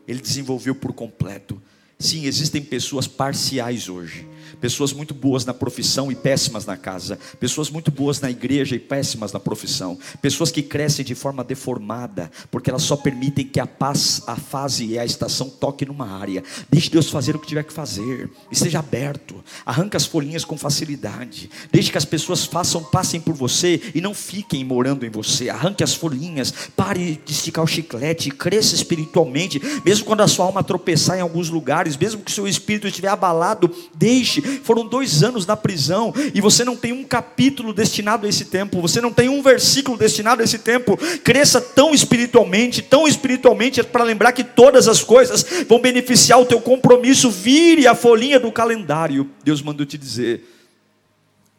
ele 0.07 0.21
desenvolveu 0.21 0.75
por 0.75 0.93
completo. 0.93 1.61
Sim, 2.01 2.25
existem 2.25 2.61
pessoas 2.61 3.07
parciais 3.07 3.89
hoje. 3.89 4.25
Pessoas 4.61 4.91
muito 4.91 5.13
boas 5.13 5.45
na 5.45 5.53
profissão 5.53 6.11
e 6.11 6.15
péssimas 6.15 6.65
na 6.65 6.75
casa. 6.75 7.17
Pessoas 7.39 7.69
muito 7.69 7.91
boas 7.91 8.19
na 8.19 8.29
igreja 8.29 8.75
e 8.75 8.79
péssimas 8.79 9.31
na 9.31 9.39
profissão. 9.39 9.97
Pessoas 10.21 10.51
que 10.51 10.61
crescem 10.61 11.05
de 11.05 11.15
forma 11.15 11.43
deformada, 11.43 12.29
porque 12.51 12.69
elas 12.69 12.83
só 12.83 12.95
permitem 12.95 13.45
que 13.45 13.59
a 13.59 13.67
paz, 13.67 14.21
a 14.27 14.35
fase 14.35 14.85
e 14.85 14.99
a 14.99 15.05
estação 15.05 15.49
toque 15.49 15.85
numa 15.85 16.09
área. 16.09 16.43
Deixe 16.69 16.89
Deus 16.89 17.09
fazer 17.09 17.35
o 17.35 17.39
que 17.39 17.47
tiver 17.47 17.63
que 17.63 17.73
fazer. 17.73 18.29
Esteja 18.51 18.79
aberto. 18.79 19.43
Arranque 19.65 19.97
as 19.97 20.05
folhinhas 20.05 20.43
com 20.43 20.57
facilidade. 20.57 21.49
Deixe 21.71 21.91
que 21.91 21.97
as 21.97 22.05
pessoas 22.05 22.45
façam, 22.45 22.83
passem 22.83 23.21
por 23.21 23.33
você 23.33 23.81
e 23.93 24.01
não 24.01 24.13
fiquem 24.13 24.63
morando 24.63 25.05
em 25.05 25.09
você. 25.09 25.49
Arranque 25.49 25.83
as 25.83 25.93
folhinhas. 25.93 26.53
Pare 26.75 27.21
de 27.25 27.31
esticar 27.33 27.63
o 27.63 27.67
chiclete. 27.67 28.31
Cresça 28.31 28.75
espiritualmente. 28.75 29.61
Mesmo 29.85 30.05
quando 30.05 30.21
a 30.21 30.27
sua 30.27 30.45
alma 30.45 30.63
tropeçar 30.63 31.17
em 31.17 31.21
alguns 31.21 31.49
lugares 31.49 31.88
mesmo 31.97 32.21
que 32.21 32.31
seu 32.31 32.47
espírito 32.47 32.87
estiver 32.87 33.09
abalado, 33.09 33.73
deixe. 33.93 34.41
Foram 34.41 34.85
dois 34.85 35.23
anos 35.23 35.45
na 35.45 35.55
prisão 35.55 36.13
e 36.33 36.41
você 36.41 36.63
não 36.63 36.75
tem 36.75 36.91
um 36.91 37.03
capítulo 37.03 37.73
destinado 37.73 38.25
a 38.25 38.29
esse 38.29 38.45
tempo, 38.45 38.81
você 38.81 39.01
não 39.01 39.11
tem 39.11 39.29
um 39.29 39.41
versículo 39.41 39.97
destinado 39.97 40.41
a 40.41 40.45
esse 40.45 40.59
tempo. 40.59 40.97
Cresça 41.23 41.59
tão 41.61 41.93
espiritualmente, 41.93 42.81
tão 42.81 43.07
espiritualmente, 43.07 43.83
para 43.83 44.03
lembrar 44.03 44.31
que 44.31 44.43
todas 44.43 44.87
as 44.87 45.03
coisas 45.03 45.45
vão 45.67 45.79
beneficiar 45.79 46.39
o 46.39 46.45
teu 46.45 46.61
compromisso. 46.61 47.29
Vire 47.29 47.87
a 47.87 47.95
folhinha 47.95 48.39
do 48.39 48.51
calendário. 48.51 49.29
Deus 49.43 49.61
mandou 49.61 49.85
te 49.85 49.97
dizer: 49.97 50.43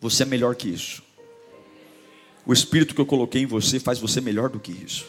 você 0.00 0.22
é 0.22 0.26
melhor 0.26 0.54
que 0.54 0.68
isso. 0.68 1.02
O 2.46 2.52
espírito 2.52 2.94
que 2.94 3.00
eu 3.00 3.06
coloquei 3.06 3.42
em 3.42 3.46
você 3.46 3.78
faz 3.78 3.98
você 3.98 4.20
melhor 4.20 4.48
do 4.48 4.58
que 4.58 4.72
isso. 4.72 5.06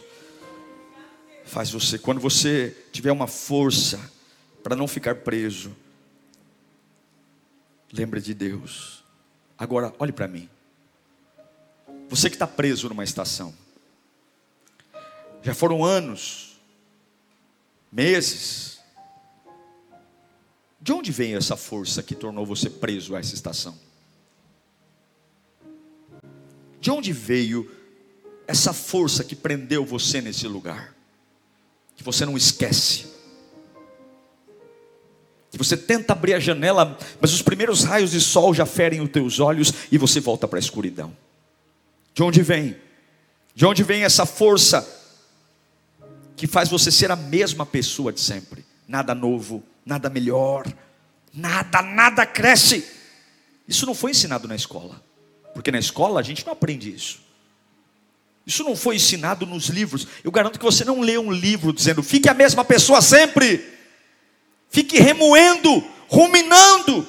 Faz 1.44 1.70
você, 1.70 1.98
quando 1.98 2.20
você 2.20 2.76
tiver 2.92 3.10
uma 3.10 3.26
força, 3.26 4.00
para 4.62 4.76
não 4.76 4.86
ficar 4.86 5.16
preso. 5.16 5.74
Lembre 7.92 8.20
de 8.20 8.34
Deus. 8.34 9.04
Agora, 9.58 9.94
olhe 9.98 10.12
para 10.12 10.28
mim. 10.28 10.48
Você 12.08 12.28
que 12.28 12.36
está 12.36 12.46
preso 12.46 12.88
numa 12.88 13.04
estação. 13.04 13.54
Já 15.42 15.54
foram 15.54 15.84
anos, 15.84 16.60
meses. 17.90 18.80
De 20.80 20.92
onde 20.92 21.12
vem 21.12 21.34
essa 21.34 21.56
força 21.56 22.02
que 22.02 22.14
tornou 22.14 22.46
você 22.46 22.70
preso 22.70 23.14
a 23.14 23.20
essa 23.20 23.34
estação? 23.34 23.78
De 26.80 26.90
onde 26.90 27.12
veio 27.12 27.70
essa 28.46 28.72
força 28.72 29.22
que 29.22 29.36
prendeu 29.36 29.84
você 29.84 30.20
nesse 30.20 30.48
lugar? 30.48 30.94
que 32.02 32.04
você 32.04 32.26
não 32.26 32.36
esquece. 32.36 33.11
Você 35.62 35.76
tenta 35.76 36.12
abrir 36.12 36.34
a 36.34 36.40
janela, 36.40 36.96
mas 37.20 37.32
os 37.32 37.42
primeiros 37.42 37.84
raios 37.84 38.10
de 38.10 38.20
sol 38.20 38.52
já 38.52 38.66
ferem 38.66 39.00
os 39.00 39.10
teus 39.10 39.40
olhos 39.40 39.72
e 39.90 39.98
você 39.98 40.20
volta 40.20 40.48
para 40.48 40.58
a 40.58 40.60
escuridão. 40.60 41.16
De 42.14 42.22
onde 42.22 42.42
vem? 42.42 42.76
De 43.54 43.66
onde 43.66 43.82
vem 43.82 44.04
essa 44.04 44.26
força 44.26 44.86
que 46.36 46.46
faz 46.46 46.68
você 46.68 46.90
ser 46.90 47.10
a 47.10 47.16
mesma 47.16 47.64
pessoa 47.64 48.12
de 48.12 48.20
sempre? 48.20 48.64
Nada 48.88 49.14
novo, 49.14 49.62
nada 49.84 50.10
melhor, 50.10 50.66
nada, 51.32 51.82
nada 51.82 52.26
cresce. 52.26 52.86
Isso 53.66 53.86
não 53.86 53.94
foi 53.94 54.10
ensinado 54.10 54.48
na 54.48 54.56
escola, 54.56 55.02
porque 55.54 55.70
na 55.70 55.78
escola 55.78 56.20
a 56.20 56.22
gente 56.22 56.44
não 56.44 56.52
aprende 56.52 56.94
isso. 56.94 57.20
Isso 58.46 58.64
não 58.64 58.74
foi 58.74 58.96
ensinado 58.96 59.46
nos 59.46 59.68
livros. 59.68 60.06
Eu 60.24 60.32
garanto 60.32 60.58
que 60.58 60.64
você 60.64 60.84
não 60.84 61.00
lê 61.00 61.16
um 61.16 61.30
livro 61.30 61.72
dizendo, 61.72 62.02
fique 62.02 62.28
a 62.28 62.34
mesma 62.34 62.64
pessoa 62.64 63.00
sempre, 63.00 63.64
fique 64.72 64.98
remoendo, 64.98 65.84
ruminando. 66.08 67.06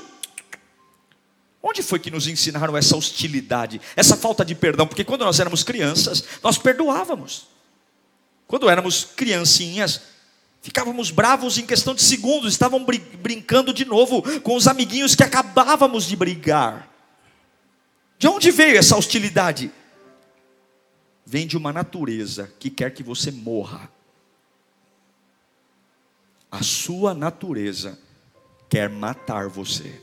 Onde 1.61 1.81
foi 1.81 1.97
que 1.97 2.11
nos 2.11 2.27
ensinaram 2.27 2.77
essa 2.77 2.95
hostilidade, 2.95 3.81
essa 3.95 4.15
falta 4.15 4.45
de 4.45 4.53
perdão? 4.53 4.85
Porque 4.85 5.03
quando 5.03 5.25
nós 5.25 5.39
éramos 5.39 5.63
crianças, 5.63 6.23
nós 6.43 6.57
perdoávamos. 6.57 7.47
Quando 8.45 8.69
éramos 8.69 9.05
criancinhas, 9.15 10.01
ficávamos 10.61 11.09
bravos 11.09 11.57
em 11.57 11.65
questão 11.65 11.95
de 11.95 12.03
segundos, 12.03 12.53
estavam 12.53 12.85
brincando 13.19 13.73
de 13.73 13.85
novo 13.85 14.21
com 14.41 14.55
os 14.55 14.67
amiguinhos 14.67 15.15
que 15.15 15.23
acabávamos 15.23 16.05
de 16.05 16.15
brigar. 16.15 16.87
De 18.19 18.27
onde 18.27 18.51
veio 18.51 18.77
essa 18.77 18.95
hostilidade? 18.95 19.71
vem 21.25 21.47
de 21.47 21.57
uma 21.57 21.71
natureza 21.71 22.51
que 22.59 22.69
quer 22.69 22.93
que 22.93 23.03
você 23.03 23.31
morra. 23.31 23.89
A 26.53 26.61
sua 26.61 27.15
natureza 27.15 27.97
quer 28.69 28.87
matar 28.87 29.49
você. 29.49 29.99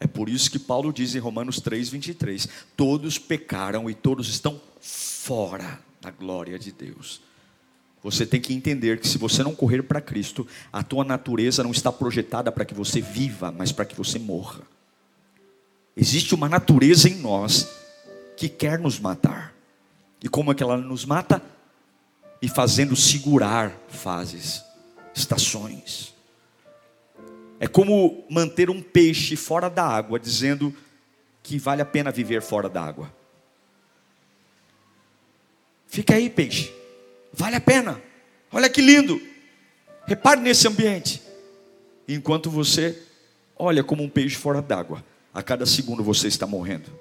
É 0.00 0.08
por 0.08 0.28
isso 0.28 0.50
que 0.50 0.58
Paulo 0.58 0.92
diz 0.92 1.14
em 1.14 1.20
Romanos 1.20 1.60
3:23, 1.60 2.48
todos 2.76 3.16
pecaram 3.16 3.88
e 3.88 3.94
todos 3.94 4.28
estão 4.28 4.60
fora 4.80 5.78
da 6.00 6.10
glória 6.10 6.58
de 6.58 6.72
Deus. 6.72 7.20
Você 8.02 8.26
tem 8.26 8.40
que 8.40 8.52
entender 8.52 8.98
que 8.98 9.06
se 9.06 9.18
você 9.18 9.40
não 9.44 9.54
correr 9.54 9.84
para 9.84 10.00
Cristo, 10.00 10.44
a 10.72 10.82
tua 10.82 11.04
natureza 11.04 11.62
não 11.62 11.70
está 11.70 11.92
projetada 11.92 12.50
para 12.50 12.64
que 12.64 12.74
você 12.74 13.00
viva, 13.00 13.52
mas 13.52 13.70
para 13.70 13.84
que 13.84 13.94
você 13.94 14.18
morra. 14.18 14.62
Existe 15.96 16.34
uma 16.34 16.48
natureza 16.48 17.08
em 17.08 17.14
nós 17.20 17.68
que 18.36 18.48
quer 18.48 18.80
nos 18.80 18.98
matar. 18.98 19.54
E 20.20 20.28
como 20.28 20.50
é 20.50 20.56
que 20.56 20.62
ela 20.64 20.76
nos 20.76 21.04
mata? 21.04 21.53
E 22.44 22.48
fazendo 22.50 22.94
segurar 22.94 23.74
fases, 23.88 24.62
estações. 25.14 26.12
É 27.58 27.66
como 27.66 28.22
manter 28.28 28.68
um 28.68 28.82
peixe 28.82 29.34
fora 29.34 29.70
da 29.70 29.82
água, 29.82 30.20
dizendo 30.20 30.76
que 31.42 31.58
vale 31.58 31.80
a 31.80 31.86
pena 31.86 32.12
viver 32.12 32.42
fora 32.42 32.68
da 32.68 32.82
água. 32.82 33.10
Fica 35.86 36.16
aí, 36.16 36.28
peixe. 36.28 36.70
Vale 37.32 37.56
a 37.56 37.60
pena. 37.62 37.98
Olha 38.52 38.68
que 38.68 38.82
lindo. 38.82 39.18
Repare 40.06 40.38
nesse 40.38 40.68
ambiente. 40.68 41.22
Enquanto 42.06 42.50
você 42.50 43.02
olha 43.56 43.82
como 43.82 44.02
um 44.02 44.08
peixe 44.10 44.36
fora 44.36 44.60
d'água, 44.60 45.02
a 45.32 45.42
cada 45.42 45.64
segundo 45.64 46.04
você 46.04 46.28
está 46.28 46.46
morrendo. 46.46 46.92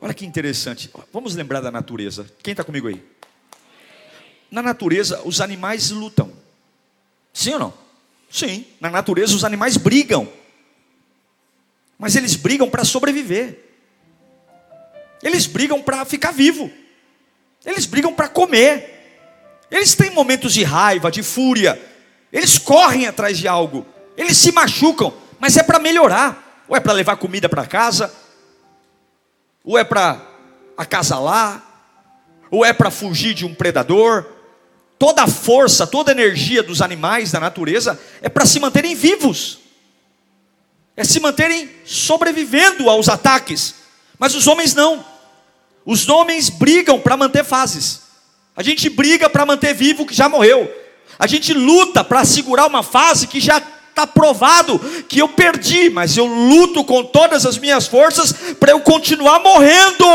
Olha 0.00 0.12
que 0.12 0.26
interessante. 0.26 0.90
Vamos 1.12 1.36
lembrar 1.36 1.60
da 1.60 1.70
natureza. 1.70 2.26
Quem 2.42 2.50
está 2.50 2.64
comigo 2.64 2.88
aí? 2.88 3.00
Na 4.54 4.62
natureza, 4.62 5.20
os 5.24 5.40
animais 5.40 5.90
lutam. 5.90 6.30
Sim 7.32 7.54
ou 7.54 7.58
não? 7.58 7.74
Sim. 8.30 8.64
Na 8.80 8.88
natureza, 8.88 9.34
os 9.34 9.42
animais 9.42 9.76
brigam. 9.76 10.28
Mas 11.98 12.14
eles 12.14 12.36
brigam 12.36 12.70
para 12.70 12.84
sobreviver. 12.84 13.58
Eles 15.20 15.46
brigam 15.46 15.82
para 15.82 16.04
ficar 16.04 16.30
vivo. 16.30 16.70
Eles 17.66 17.84
brigam 17.84 18.14
para 18.14 18.28
comer. 18.28 19.66
Eles 19.68 19.96
têm 19.96 20.10
momentos 20.10 20.54
de 20.54 20.62
raiva, 20.62 21.10
de 21.10 21.24
fúria. 21.24 21.76
Eles 22.32 22.56
correm 22.56 23.08
atrás 23.08 23.36
de 23.36 23.48
algo. 23.48 23.84
Eles 24.16 24.36
se 24.36 24.52
machucam, 24.52 25.12
mas 25.40 25.56
é 25.56 25.64
para 25.64 25.80
melhorar. 25.80 26.62
Ou 26.68 26.76
é 26.76 26.80
para 26.80 26.92
levar 26.92 27.16
comida 27.16 27.48
para 27.48 27.66
casa, 27.66 28.14
ou 29.64 29.76
é 29.76 29.82
para 29.82 30.24
acasalar, 30.76 31.60
ou 32.52 32.64
é 32.64 32.72
para 32.72 32.88
fugir 32.88 33.34
de 33.34 33.44
um 33.44 33.52
predador. 33.52 34.33
Toda 35.04 35.24
a 35.24 35.28
força, 35.28 35.86
toda 35.86 36.10
a 36.10 36.14
energia 36.14 36.62
dos 36.62 36.80
animais 36.80 37.30
da 37.30 37.38
natureza 37.38 38.00
é 38.22 38.28
para 38.30 38.46
se 38.46 38.58
manterem 38.58 38.94
vivos, 38.94 39.58
é 40.96 41.04
se 41.04 41.20
manterem 41.20 41.68
sobrevivendo 41.84 42.88
aos 42.88 43.10
ataques. 43.10 43.74
Mas 44.18 44.34
os 44.34 44.46
homens 44.46 44.74
não. 44.74 45.04
Os 45.84 46.08
homens 46.08 46.48
brigam 46.48 46.98
para 46.98 47.18
manter 47.18 47.44
fases. 47.44 48.00
A 48.56 48.62
gente 48.62 48.88
briga 48.88 49.28
para 49.28 49.44
manter 49.44 49.74
vivo 49.74 50.04
o 50.04 50.06
que 50.06 50.14
já 50.14 50.26
morreu. 50.26 50.74
A 51.18 51.26
gente 51.26 51.52
luta 51.52 52.02
para 52.02 52.24
segurar 52.24 52.66
uma 52.66 52.82
fase 52.82 53.26
que 53.26 53.40
já 53.40 53.58
está 53.90 54.06
provado 54.06 54.78
que 55.06 55.18
eu 55.18 55.28
perdi, 55.28 55.90
mas 55.90 56.16
eu 56.16 56.24
luto 56.24 56.82
com 56.82 57.04
todas 57.04 57.44
as 57.44 57.58
minhas 57.58 57.86
forças 57.86 58.32
para 58.58 58.72
eu 58.72 58.80
continuar 58.80 59.40
morrendo. 59.40 60.06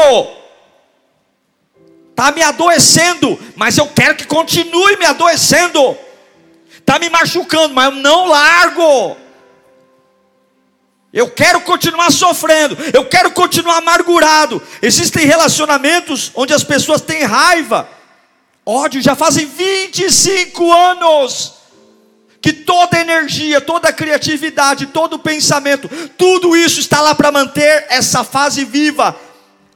Está 2.19 2.33
me 2.33 2.43
adoecendo, 2.43 3.39
mas 3.55 3.77
eu 3.77 3.87
quero 3.87 4.13
que 4.13 4.27
continue 4.27 4.97
me 4.97 5.05
adoecendo. 5.05 5.97
Está 6.77 6.99
me 6.99 7.09
machucando, 7.09 7.73
mas 7.73 7.85
eu 7.85 7.91
não 7.93 8.27
largo. 8.27 9.15
Eu 11.13 11.29
quero 11.31 11.61
continuar 11.61 12.11
sofrendo, 12.11 12.77
eu 12.93 13.05
quero 13.05 13.31
continuar 13.31 13.77
amargurado. 13.77 14.61
Existem 14.81 15.25
relacionamentos 15.25 16.29
onde 16.35 16.53
as 16.53 16.61
pessoas 16.61 16.99
têm 16.99 17.23
raiva, 17.23 17.87
ódio, 18.65 19.01
já 19.01 19.15
fazem 19.15 19.45
25 19.45 20.73
anos 20.73 21.53
que 22.41 22.51
toda 22.51 22.99
energia, 22.99 23.61
toda 23.61 23.93
criatividade, 23.93 24.87
todo 24.87 25.19
pensamento, 25.19 25.87
tudo 26.17 26.53
isso 26.53 26.81
está 26.81 26.99
lá 26.99 27.15
para 27.15 27.31
manter 27.31 27.85
essa 27.87 28.25
fase 28.25 28.65
viva. 28.65 29.15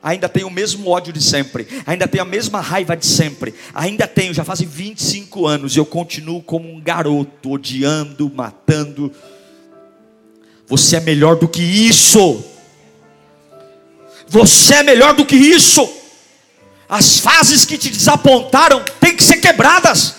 Ainda 0.03 0.27
tenho 0.27 0.47
o 0.47 0.51
mesmo 0.51 0.89
ódio 0.89 1.13
de 1.13 1.23
sempre, 1.23 1.65
ainda 1.85 2.05
tenho 2.09 2.23
a 2.23 2.27
mesma 2.27 2.59
raiva 2.59 2.93
de 2.93 3.05
sempre, 3.05 3.55
ainda 3.73 4.05
tenho, 4.05 4.33
já 4.33 4.43
fazem 4.43 4.67
25 4.67 5.47
anos, 5.47 5.77
e 5.77 5.79
eu 5.79 5.85
continuo 5.85 6.41
como 6.41 6.69
um 6.69 6.81
garoto, 6.81 7.51
odiando, 7.51 8.29
matando. 8.35 9.09
Você 10.67 10.97
é 10.97 10.99
melhor 10.99 11.37
do 11.37 11.47
que 11.47 11.61
isso. 11.61 12.43
Você 14.27 14.75
é 14.75 14.83
melhor 14.83 15.13
do 15.13 15.25
que 15.25 15.37
isso. 15.37 15.89
As 16.89 17.19
fases 17.19 17.63
que 17.63 17.77
te 17.77 17.89
desapontaram 17.89 18.83
têm 18.99 19.15
que 19.15 19.23
ser 19.23 19.37
quebradas. 19.37 20.15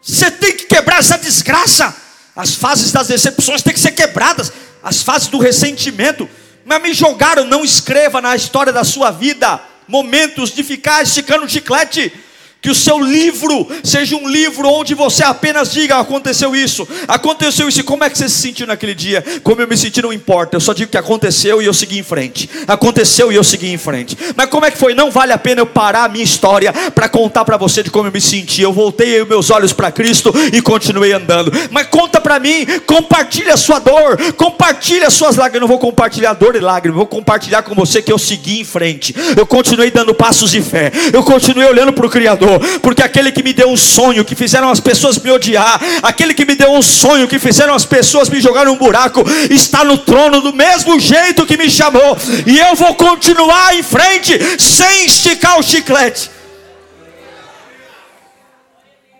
Você 0.00 0.30
tem 0.30 0.56
que 0.56 0.64
quebrar 0.64 1.00
essa 1.00 1.18
desgraça. 1.18 1.94
As 2.34 2.54
fases 2.54 2.90
das 2.92 3.08
decepções 3.08 3.60
têm 3.60 3.74
que 3.74 3.80
ser 3.80 3.92
quebradas. 3.92 4.50
As 4.82 5.02
fases 5.02 5.28
do 5.28 5.38
ressentimento. 5.38 6.26
Mas 6.64 6.82
me 6.82 6.92
jogaram, 6.92 7.44
não 7.44 7.64
escreva 7.64 8.20
na 8.20 8.36
história 8.36 8.72
da 8.72 8.84
sua 8.84 9.10
vida 9.10 9.60
momentos 9.88 10.52
de 10.52 10.62
ficar 10.62 11.02
esticando 11.02 11.48
chiclete 11.48 12.12
que 12.60 12.70
o 12.70 12.74
seu 12.74 13.00
livro 13.00 13.66
seja 13.82 14.16
um 14.16 14.28
livro 14.28 14.68
onde 14.68 14.94
você 14.94 15.22
apenas 15.22 15.72
diga: 15.72 15.98
aconteceu 15.98 16.54
isso, 16.54 16.86
aconteceu 17.08 17.68
isso. 17.68 17.80
E 17.80 17.82
como 17.82 18.04
é 18.04 18.10
que 18.10 18.18
você 18.18 18.28
se 18.28 18.38
sentiu 18.40 18.66
naquele 18.66 18.94
dia? 18.94 19.24
Como 19.42 19.60
eu 19.60 19.68
me 19.68 19.76
senti, 19.76 20.02
não 20.02 20.12
importa. 20.12 20.56
Eu 20.56 20.60
só 20.60 20.72
digo 20.72 20.90
que 20.90 20.98
aconteceu 20.98 21.62
e 21.62 21.66
eu 21.66 21.74
segui 21.74 21.98
em 21.98 22.02
frente. 22.02 22.48
Aconteceu 22.66 23.32
e 23.32 23.36
eu 23.36 23.44
segui 23.44 23.72
em 23.72 23.78
frente. 23.78 24.16
Mas 24.36 24.46
como 24.46 24.66
é 24.66 24.70
que 24.70 24.78
foi? 24.78 24.94
Não 24.94 25.10
vale 25.10 25.32
a 25.32 25.38
pena 25.38 25.60
eu 25.60 25.66
parar 25.66 26.04
a 26.04 26.08
minha 26.08 26.24
história 26.24 26.72
para 26.94 27.08
contar 27.08 27.44
para 27.44 27.56
você 27.56 27.82
de 27.82 27.90
como 27.90 28.08
eu 28.08 28.12
me 28.12 28.20
senti. 28.20 28.60
Eu 28.62 28.72
voltei 28.72 29.24
meus 29.24 29.50
olhos 29.50 29.72
para 29.72 29.90
Cristo 29.90 30.32
e 30.52 30.60
continuei 30.60 31.12
andando. 31.12 31.52
Mas 31.70 31.86
conta 31.86 32.20
para 32.20 32.38
mim, 32.38 32.66
compartilha 32.86 33.54
a 33.54 33.56
sua 33.56 33.78
dor, 33.78 34.18
compartilha 34.34 35.06
as 35.06 35.14
suas 35.14 35.36
lágrimas. 35.36 35.54
Eu 35.54 35.60
não 35.60 35.68
vou 35.68 35.78
compartilhar 35.78 36.34
dor 36.34 36.54
e 36.56 36.60
lágrimas, 36.60 36.96
vou 36.96 37.06
compartilhar 37.06 37.62
com 37.62 37.74
você 37.74 38.02
que 38.02 38.12
eu 38.12 38.18
segui 38.18 38.60
em 38.60 38.64
frente. 38.64 39.14
Eu 39.36 39.46
continuei 39.46 39.90
dando 39.90 40.14
passos 40.14 40.50
de 40.50 40.60
fé. 40.60 40.92
Eu 41.12 41.22
continuei 41.22 41.66
olhando 41.66 41.92
para 41.92 42.06
o 42.06 42.10
Criador 42.10 42.49
porque 42.80 43.02
aquele 43.02 43.30
que 43.30 43.42
me 43.42 43.52
deu 43.52 43.68
um 43.68 43.76
sonho, 43.76 44.24
que 44.24 44.34
fizeram 44.34 44.70
as 44.70 44.80
pessoas 44.80 45.18
me 45.18 45.30
odiar, 45.30 45.80
aquele 46.02 46.34
que 46.34 46.44
me 46.44 46.54
deu 46.54 46.72
um 46.72 46.82
sonho, 46.82 47.28
que 47.28 47.38
fizeram 47.38 47.74
as 47.74 47.84
pessoas 47.84 48.28
me 48.28 48.40
jogar 48.40 48.64
num 48.64 48.76
buraco, 48.76 49.22
está 49.50 49.84
no 49.84 49.98
trono 49.98 50.40
do 50.40 50.52
mesmo 50.52 50.98
jeito 50.98 51.46
que 51.46 51.56
me 51.56 51.70
chamou, 51.70 52.16
e 52.46 52.58
eu 52.58 52.74
vou 52.74 52.94
continuar 52.94 53.76
em 53.76 53.82
frente, 53.82 54.32
sem 54.58 55.06
esticar 55.06 55.58
o 55.58 55.62
chiclete. 55.62 56.30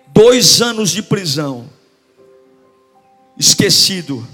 Dois 0.08 0.60
anos 0.60 0.90
de 0.90 1.02
prisão, 1.02 1.70
esquecido, 3.38 4.26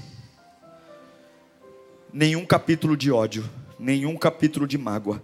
nenhum 2.12 2.46
capítulo 2.46 2.96
de 2.96 3.12
ódio, 3.12 3.48
nenhum 3.78 4.16
capítulo 4.16 4.66
de 4.66 4.78
mágoa, 4.78 5.22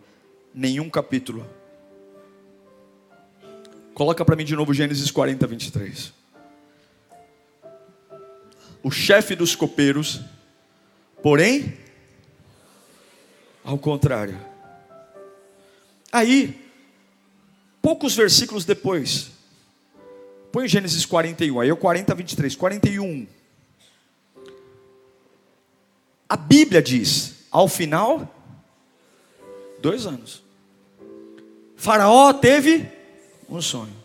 nenhum 0.55 0.91
capítulo 0.91 1.47
Coloca 4.03 4.25
para 4.25 4.35
mim 4.35 4.45
de 4.45 4.57
novo 4.57 4.75
Gênesis 4.75 5.13
40, 5.13 5.47
23. 5.47 6.13
O 8.83 8.91
chefe 8.91 9.37
dos 9.37 9.55
copeiros, 9.55 10.21
porém, 11.23 11.79
ao 13.63 13.79
contrário. 13.79 14.37
Aí, 16.11 16.69
poucos 17.81 18.17
versículos 18.17 18.65
depois, 18.65 19.31
põe 20.51 20.67
Gênesis 20.67 21.07
41, 21.07 21.61
aí 21.61 21.69
é 21.69 21.73
o 21.73 21.77
40, 21.77 22.13
23, 22.13 22.57
41. 22.57 23.25
A 26.29 26.37
Bíblia 26.37 26.83
diz, 26.83 27.47
ao 27.53 27.69
final, 27.69 28.35
dois 29.81 30.07
anos. 30.07 30.43
Faraó 31.77 32.33
teve 32.33 33.01
um 33.57 33.63
sonho. 33.63 33.97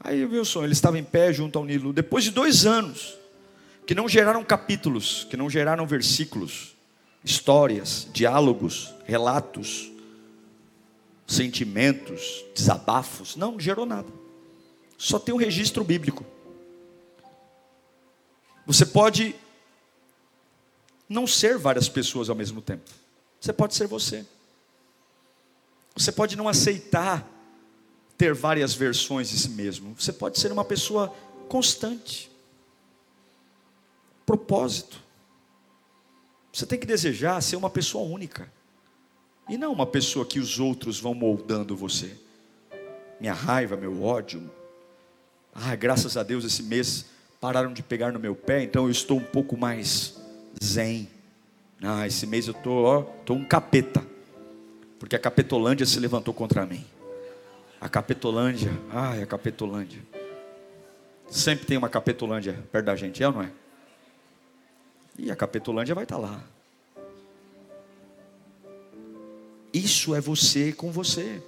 Aí 0.00 0.24
viu 0.26 0.42
o 0.42 0.44
sonho, 0.44 0.66
ele 0.66 0.72
estava 0.72 0.98
em 0.98 1.04
pé 1.04 1.32
junto 1.32 1.58
ao 1.58 1.64
Nilo, 1.64 1.92
depois 1.92 2.24
de 2.24 2.30
dois 2.30 2.66
anos, 2.66 3.16
que 3.86 3.94
não 3.94 4.08
geraram 4.08 4.44
capítulos, 4.44 5.26
que 5.30 5.36
não 5.36 5.48
geraram 5.48 5.86
versículos, 5.86 6.74
histórias, 7.24 8.06
diálogos, 8.12 8.92
relatos, 9.04 9.90
sentimentos, 11.26 12.44
desabafos, 12.54 13.36
não, 13.36 13.52
não 13.52 13.60
gerou 13.60 13.86
nada. 13.86 14.08
Só 14.98 15.18
tem 15.18 15.34
um 15.34 15.38
registro 15.38 15.82
bíblico. 15.82 16.24
Você 18.66 18.86
pode 18.86 19.34
não 21.08 21.26
ser 21.26 21.58
várias 21.58 21.88
pessoas 21.88 22.28
ao 22.28 22.36
mesmo 22.36 22.60
tempo. 22.60 22.90
Você 23.40 23.52
pode 23.52 23.74
ser 23.74 23.86
você. 23.86 24.24
Você 25.94 26.10
pode 26.10 26.36
não 26.36 26.48
aceitar 26.48 27.26
ter 28.16 28.34
várias 28.34 28.74
versões 28.74 29.30
de 29.30 29.38
si 29.38 29.50
mesmo. 29.50 29.94
Você 29.98 30.12
pode 30.12 30.38
ser 30.38 30.52
uma 30.52 30.64
pessoa 30.64 31.14
constante. 31.48 32.30
Propósito. 34.24 35.00
Você 36.52 36.64
tem 36.64 36.78
que 36.78 36.86
desejar 36.86 37.40
ser 37.40 37.56
uma 37.56 37.70
pessoa 37.70 38.04
única. 38.04 38.50
E 39.48 39.58
não 39.58 39.72
uma 39.72 39.86
pessoa 39.86 40.24
que 40.24 40.38
os 40.38 40.58
outros 40.58 40.98
vão 40.98 41.14
moldando 41.14 41.76
você. 41.76 42.16
Minha 43.20 43.34
raiva, 43.34 43.76
meu 43.76 44.02
ódio. 44.02 44.50
Ah, 45.54 45.74
graças 45.76 46.16
a 46.16 46.22
Deus 46.22 46.44
esse 46.44 46.62
mês 46.62 47.06
pararam 47.40 47.72
de 47.72 47.82
pegar 47.82 48.10
no 48.12 48.18
meu 48.18 48.34
pé, 48.34 48.62
então 48.62 48.84
eu 48.84 48.90
estou 48.90 49.18
um 49.18 49.24
pouco 49.24 49.56
mais 49.56 50.18
zen. 50.62 51.08
Ah, 51.82 52.06
esse 52.06 52.26
mês 52.26 52.46
eu 52.46 52.52
estou, 52.52 52.84
ó, 52.84 53.06
estou 53.20 53.36
um 53.36 53.44
capeta. 53.44 54.02
Porque 54.98 55.14
a 55.14 55.18
Capetolândia 55.18 55.84
se 55.84 56.00
levantou 56.00 56.32
contra 56.32 56.64
mim. 56.64 56.84
A 57.84 57.88
Capetolândia, 57.90 58.72
ai, 58.90 59.22
a 59.22 59.26
Capetolândia. 59.26 60.00
Sempre 61.28 61.66
tem 61.66 61.76
uma 61.76 61.90
Capetolândia 61.90 62.64
perto 62.72 62.86
da 62.86 62.96
gente, 62.96 63.22
é 63.22 63.28
ou 63.28 63.34
não 63.34 63.42
é? 63.42 63.52
E 65.18 65.30
a 65.30 65.36
Capetolândia 65.36 65.94
vai 65.94 66.04
estar 66.04 66.16
lá. 66.16 66.42
Isso 69.70 70.14
é 70.14 70.20
você 70.20 70.72
com 70.72 70.90
você. 70.90 71.42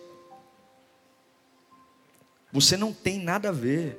Você 2.53 2.77
não 2.77 2.92
tem 2.92 3.18
nada 3.18 3.49
a 3.49 3.53
ver 3.53 3.99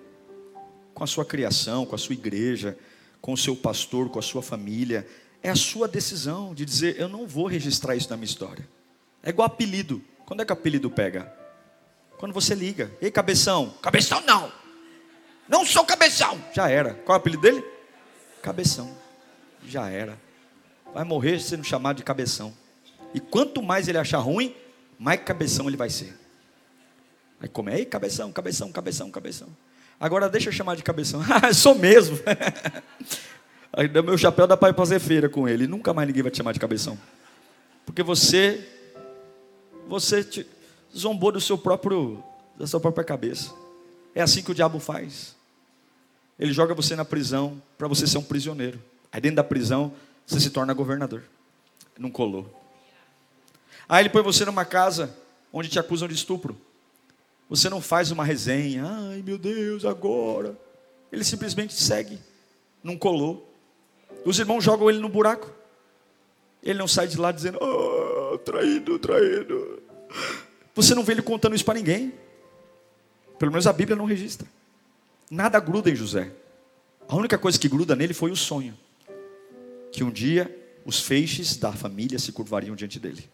com 0.93 1.04
a 1.04 1.08
sua 1.08 1.26
criação, 1.26 1.88
com 1.88 1.95
a 1.95 1.97
sua 1.97 2.13
igreja, 2.13 2.78
com 3.19 3.34
o 3.34 3.38
seu 3.38 3.56
pastor, 3.56 4.10
com 4.10 4.19
a 4.19 4.21
sua 4.21 4.43
família. 4.43 5.08
É 5.41 5.50
a 5.50 5.56
sua 5.56 5.88
decisão 5.88 6.54
de 6.54 6.65
dizer: 6.65 7.00
eu 7.00 7.10
não 7.10 7.26
vou 7.26 7.47
registrar 7.47 7.95
isso 7.95 8.12
na 8.12 8.15
minha 8.15 8.26
história. 8.26 8.69
É 9.23 9.32
igual 9.32 9.47
apelido. 9.47 10.04
Quando 10.23 10.41
é 10.41 10.45
que 10.45 10.54
apelido 10.54 10.88
pega? 10.91 11.46
Quando 12.17 12.34
você 12.34 12.56
liga. 12.56 12.91
Ei, 13.01 13.12
cabeção. 13.12 13.73
Cabeção 13.82 14.21
não. 14.21 14.51
Não 15.47 15.65
sou 15.65 15.86
cabeção. 15.86 16.41
Já 16.53 16.69
era. 16.69 16.93
Qual 16.93 17.15
é 17.15 17.17
o 17.17 17.21
apelido 17.21 17.41
dele? 17.41 17.63
Cabeção. 18.41 18.95
Já 19.65 19.89
era. 19.89 20.17
Vai 20.93 21.03
morrer 21.03 21.39
sendo 21.39 21.63
chamado 21.63 21.97
de 21.97 22.03
cabeção. 22.03 22.53
E 23.13 23.19
quanto 23.19 23.62
mais 23.62 23.88
ele 23.88 23.97
achar 23.97 24.19
ruim, 24.19 24.56
mais 24.99 25.21
cabeção 25.21 25.67
ele 25.67 25.77
vai 25.77 25.89
ser. 25.89 26.13
Aí 27.39 27.47
come, 27.47 27.71
ei, 27.73 27.86
cabeção, 27.86 28.32
cabeção, 28.32 28.71
cabeção, 28.71 29.12
cabeção. 29.12 29.47
Agora 29.99 30.30
deixa 30.30 30.49
eu 30.49 30.53
chamar 30.53 30.75
de 30.75 30.84
cabeção. 30.84 31.21
Ah, 31.30 31.53
sou 31.53 31.75
mesmo. 31.75 32.19
Aí 33.71 33.88
dá 33.88 34.01
meu 34.01 34.17
chapéu 34.17 34.47
dá 34.47 34.58
para 34.58 34.69
ir 34.69 34.75
fazer 34.75 34.99
feira 34.99 35.30
com 35.30 35.47
ele. 35.47 35.67
Nunca 35.67 35.93
mais 35.93 36.08
ninguém 36.08 36.23
vai 36.23 36.32
te 36.32 36.38
chamar 36.38 36.51
de 36.51 36.60
cabeção. 36.60 36.97
Porque 37.86 38.01
você 38.01 38.67
você 39.88 40.23
te 40.23 40.43
zombou 40.97 41.31
do 41.31 41.39
seu 41.39 41.57
próprio 41.57 42.23
da 42.57 42.65
sua 42.65 42.79
própria 42.79 43.03
cabeça. 43.03 43.53
É 44.15 44.21
assim 44.21 44.41
que 44.41 44.51
o 44.51 44.55
diabo 44.55 44.79
faz. 44.79 45.36
Ele 46.39 46.51
joga 46.51 46.73
você 46.73 46.95
na 46.95 47.05
prisão 47.05 47.62
para 47.77 47.88
você 47.88 48.07
ser 48.07 48.17
um 48.17 48.23
prisioneiro. 48.23 48.81
Aí 49.12 49.21
dentro 49.21 49.38
da 49.38 49.43
prisão 49.43 49.93
você 50.25 50.39
se 50.39 50.49
torna 50.49 50.73
governador. 50.73 51.23
Não 51.97 52.10
colou. 52.10 52.51
Aí 53.88 54.01
ele 54.01 54.10
põe 54.10 54.21
você 54.21 54.43
numa 54.43 54.65
casa 54.65 55.15
onde 55.53 55.69
te 55.69 55.79
acusam 55.79 56.07
de 56.07 56.15
estupro. 56.15 56.57
Você 57.49 57.69
não 57.69 57.81
faz 57.81 58.12
uma 58.12 58.25
resenha, 58.25 58.86
ai 58.86 59.21
meu 59.21 59.38
Deus, 59.38 59.86
agora. 59.86 60.57
Ele 61.12 61.23
simplesmente 61.23 61.73
segue. 61.73 62.19
Não 62.83 62.97
colou. 62.97 63.53
Os 64.25 64.38
irmãos 64.39 64.63
jogam 64.63 64.89
ele 64.89 64.99
no 64.99 65.07
buraco. 65.07 65.49
Ele 66.62 66.77
não 66.77 66.88
sai 66.88 67.07
de 67.07 67.17
lá 67.17 67.31
dizendo, 67.31 67.57
oh, 67.62 68.38
traído, 68.39 68.99
traído. 68.99 69.81
Você 70.77 70.93
não 70.93 71.03
vê 71.03 71.13
ele 71.13 71.23
contando 71.23 71.55
isso 71.55 71.65
para 71.65 71.73
ninguém. 71.73 72.13
Pelo 73.39 73.51
menos 73.51 73.65
a 73.65 73.73
Bíblia 73.73 73.95
não 73.95 74.05
registra. 74.05 74.47
Nada 75.27 75.59
gruda 75.59 75.89
em 75.89 75.95
José. 75.95 76.31
A 77.07 77.15
única 77.15 77.35
coisa 77.35 77.57
que 77.57 77.67
gruda 77.67 77.95
nele 77.95 78.13
foi 78.13 78.29
o 78.29 78.35
sonho. 78.35 78.77
Que 79.91 80.03
um 80.03 80.11
dia 80.11 80.55
os 80.85 81.01
feixes 81.01 81.57
da 81.57 81.73
família 81.73 82.19
se 82.19 82.31
curvariam 82.31 82.75
diante 82.75 82.99
dele. 82.99 83.27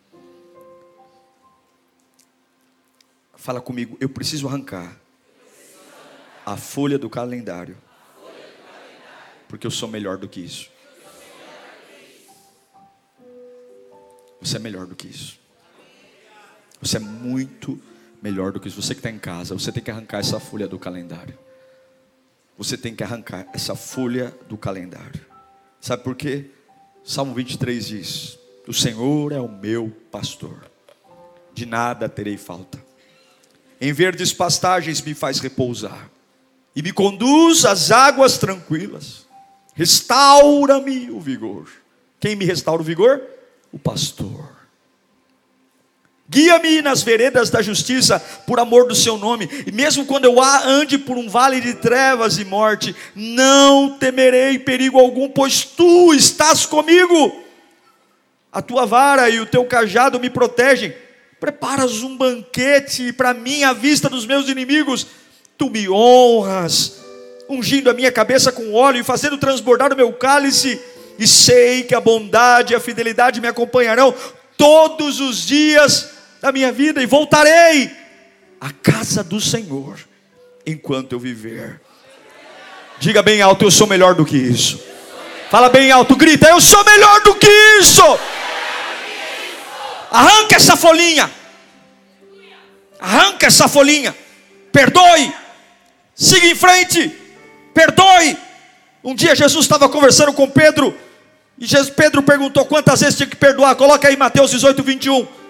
Fala 3.35 3.59
comigo, 3.59 3.97
eu 3.99 4.07
preciso 4.07 4.47
arrancar 4.47 4.97
a 6.45 6.55
folha 6.55 6.97
do 6.97 7.09
calendário. 7.09 7.75
Porque 9.49 9.67
eu 9.67 9.71
sou 9.71 9.89
melhor 9.89 10.17
do 10.17 10.29
que 10.29 10.39
isso. 10.39 10.71
Você 14.39 14.55
é 14.55 14.59
melhor 14.59 14.85
do 14.85 14.95
que 14.95 15.09
isso. 15.09 15.42
Você 16.83 16.97
é 16.97 16.99
muito 16.99 17.79
melhor 18.21 18.51
do 18.51 18.59
que 18.59 18.67
isso. 18.67 18.81
Você 18.81 18.93
que 18.93 18.99
está 18.99 19.09
em 19.09 19.17
casa, 19.17 19.53
você 19.53 19.71
tem 19.71 19.81
que 19.81 19.89
arrancar 19.89 20.19
essa 20.19 20.37
folha 20.37 20.67
do 20.67 20.77
calendário. 20.77 21.37
Você 22.57 22.77
tem 22.77 22.93
que 22.93 23.03
arrancar 23.03 23.47
essa 23.53 23.73
folha 23.73 24.33
do 24.49 24.57
calendário. 24.57 25.25
Sabe 25.79 26.03
por 26.03 26.13
quê? 26.13 26.47
Salmo 27.03 27.33
23 27.33 27.87
diz: 27.87 28.37
O 28.67 28.73
Senhor 28.73 29.31
é 29.31 29.39
o 29.39 29.47
meu 29.47 29.89
pastor, 30.11 30.69
de 31.53 31.65
nada 31.65 32.09
terei 32.09 32.37
falta. 32.37 32.83
Em 33.79 33.93
verdes 33.93 34.33
pastagens 34.33 35.01
me 35.01 35.13
faz 35.13 35.39
repousar, 35.39 36.09
e 36.75 36.81
me 36.81 36.91
conduz 36.91 37.63
às 37.63 37.91
águas 37.91 38.37
tranquilas. 38.37 39.25
Restaura-me 39.73 41.09
o 41.09 41.19
vigor. 41.19 41.69
Quem 42.19 42.35
me 42.35 42.45
restaura 42.45 42.81
o 42.81 42.85
vigor? 42.85 43.21
O 43.71 43.79
pastor. 43.79 44.52
Guia-me 46.33 46.81
nas 46.81 47.03
veredas 47.03 47.51
da 47.51 47.61
justiça, 47.61 48.19
por 48.47 48.59
amor 48.59 48.87
do 48.87 48.95
seu 48.95 49.19
nome. 49.19 49.47
E 49.67 49.71
mesmo 49.71 50.03
quando 50.03 50.25
eu 50.25 50.41
ande 50.41 50.97
por 50.97 51.15
um 51.15 51.29
vale 51.29 51.61
de 51.61 51.75
trevas 51.75 52.39
e 52.39 52.43
morte, 52.43 52.95
não 53.15 53.99
temerei 53.99 54.57
perigo 54.57 54.99
algum, 54.99 55.29
pois 55.29 55.63
tu 55.63 56.11
estás 56.11 56.65
comigo. 56.65 57.39
A 58.51 58.63
tua 58.63 58.83
vara 58.87 59.29
e 59.29 59.39
o 59.39 59.45
teu 59.45 59.63
cajado 59.65 60.19
me 60.19 60.27
protegem. 60.27 60.91
Preparas 61.39 62.01
um 62.01 62.17
banquete 62.17 63.13
para 63.13 63.31
mim 63.35 63.63
à 63.63 63.71
vista 63.71 64.09
dos 64.09 64.25
meus 64.25 64.49
inimigos. 64.49 65.05
Tu 65.55 65.69
me 65.69 65.87
honras, 65.87 66.95
ungindo 67.47 67.91
a 67.91 67.93
minha 67.93 68.11
cabeça 68.11 68.51
com 68.51 68.73
óleo 68.73 69.01
e 69.01 69.03
fazendo 69.03 69.37
transbordar 69.37 69.93
o 69.93 69.95
meu 69.95 70.11
cálice. 70.13 70.81
E 71.19 71.27
sei 71.27 71.83
que 71.83 71.93
a 71.93 72.01
bondade 72.01 72.73
e 72.73 72.75
a 72.75 72.79
fidelidade 72.79 73.39
me 73.39 73.47
acompanharão 73.47 74.15
todos 74.57 75.19
os 75.19 75.45
dias 75.45 76.12
da 76.43 76.51
minha 76.51 76.73
vida 76.73 77.01
e 77.01 77.05
voltarei 77.05 77.89
à 78.59 78.69
casa 78.69 79.23
do 79.23 79.39
Senhor 79.39 79.97
enquanto 80.65 81.13
eu 81.13 81.19
viver. 81.19 81.79
Diga 82.99 83.23
bem 83.23 83.41
alto, 83.41 83.63
eu 83.63 83.71
sou 83.71 83.87
melhor 83.87 84.13
do 84.13 84.25
que 84.25 84.35
isso. 84.35 84.77
Fala 85.49 85.69
bem 85.69 85.89
alto, 85.89 86.17
grita, 86.17 86.49
eu 86.49 86.59
sou 86.59 86.83
melhor 86.83 87.21
do 87.21 87.35
que 87.35 87.47
isso. 87.79 88.03
Arranca 90.11 90.57
essa 90.57 90.75
folhinha. 90.75 91.31
Arranca 92.99 93.47
essa 93.47 93.69
folhinha. 93.69 94.13
Perdoe. 94.69 95.33
Siga 96.13 96.47
em 96.47 96.55
frente. 96.55 97.09
Perdoe. 97.73 98.37
Um 99.01 99.15
dia 99.15 99.33
Jesus 99.33 99.63
estava 99.63 99.87
conversando 99.87 100.33
com 100.33 100.49
Pedro 100.49 100.93
e 101.57 101.65
Jesus, 101.65 101.89
Pedro 101.89 102.21
perguntou 102.21 102.65
quantas 102.65 102.99
vezes 102.99 103.15
tinha 103.15 103.29
que 103.29 103.37
perdoar. 103.37 103.75
Coloca 103.75 104.09
aí 104.09 104.17
Mateus 104.17 104.51
18, 104.51 104.83
21. 104.83 105.42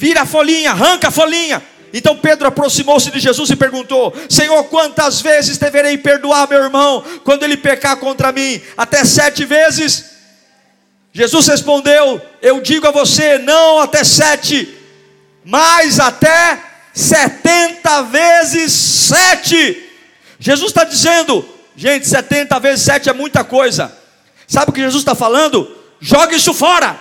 Vira 0.00 0.22
a 0.22 0.26
folhinha, 0.26 0.70
arranca 0.70 1.08
a 1.08 1.10
folhinha. 1.10 1.60
Então 1.92 2.16
Pedro 2.16 2.46
aproximou-se 2.46 3.10
de 3.10 3.18
Jesus 3.18 3.50
e 3.50 3.56
perguntou: 3.56 4.14
Senhor, 4.30 4.62
quantas 4.66 5.20
vezes 5.20 5.58
deverei 5.58 5.98
perdoar 5.98 6.48
meu 6.48 6.62
irmão 6.62 7.02
quando 7.24 7.42
ele 7.42 7.56
pecar 7.56 7.96
contra 7.96 8.30
mim? 8.30 8.62
Até 8.76 9.04
sete 9.04 9.44
vezes? 9.44 10.04
Jesus 11.12 11.48
respondeu: 11.48 12.22
Eu 12.40 12.60
digo 12.60 12.86
a 12.86 12.92
você, 12.92 13.38
não 13.38 13.80
até 13.80 14.04
sete, 14.04 14.72
mas 15.44 15.98
até 15.98 16.62
setenta 16.94 18.02
vezes 18.02 18.72
sete. 18.72 19.84
Jesus 20.38 20.70
está 20.70 20.84
dizendo, 20.84 21.44
gente, 21.76 22.06
setenta 22.06 22.60
vezes 22.60 22.84
sete 22.84 23.08
é 23.08 23.12
muita 23.12 23.42
coisa. 23.42 23.92
Sabe 24.46 24.70
o 24.70 24.72
que 24.72 24.80
Jesus 24.80 25.02
está 25.02 25.16
falando? 25.16 25.76
Jogue 26.00 26.36
isso 26.36 26.54
fora, 26.54 26.96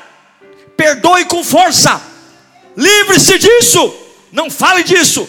perdoe 0.76 1.26
com 1.26 1.44
força, 1.44 2.02
livre-se 2.78 3.38
disso, 3.40 3.94
não 4.32 4.50
fale 4.50 4.84
disso. 4.84 5.28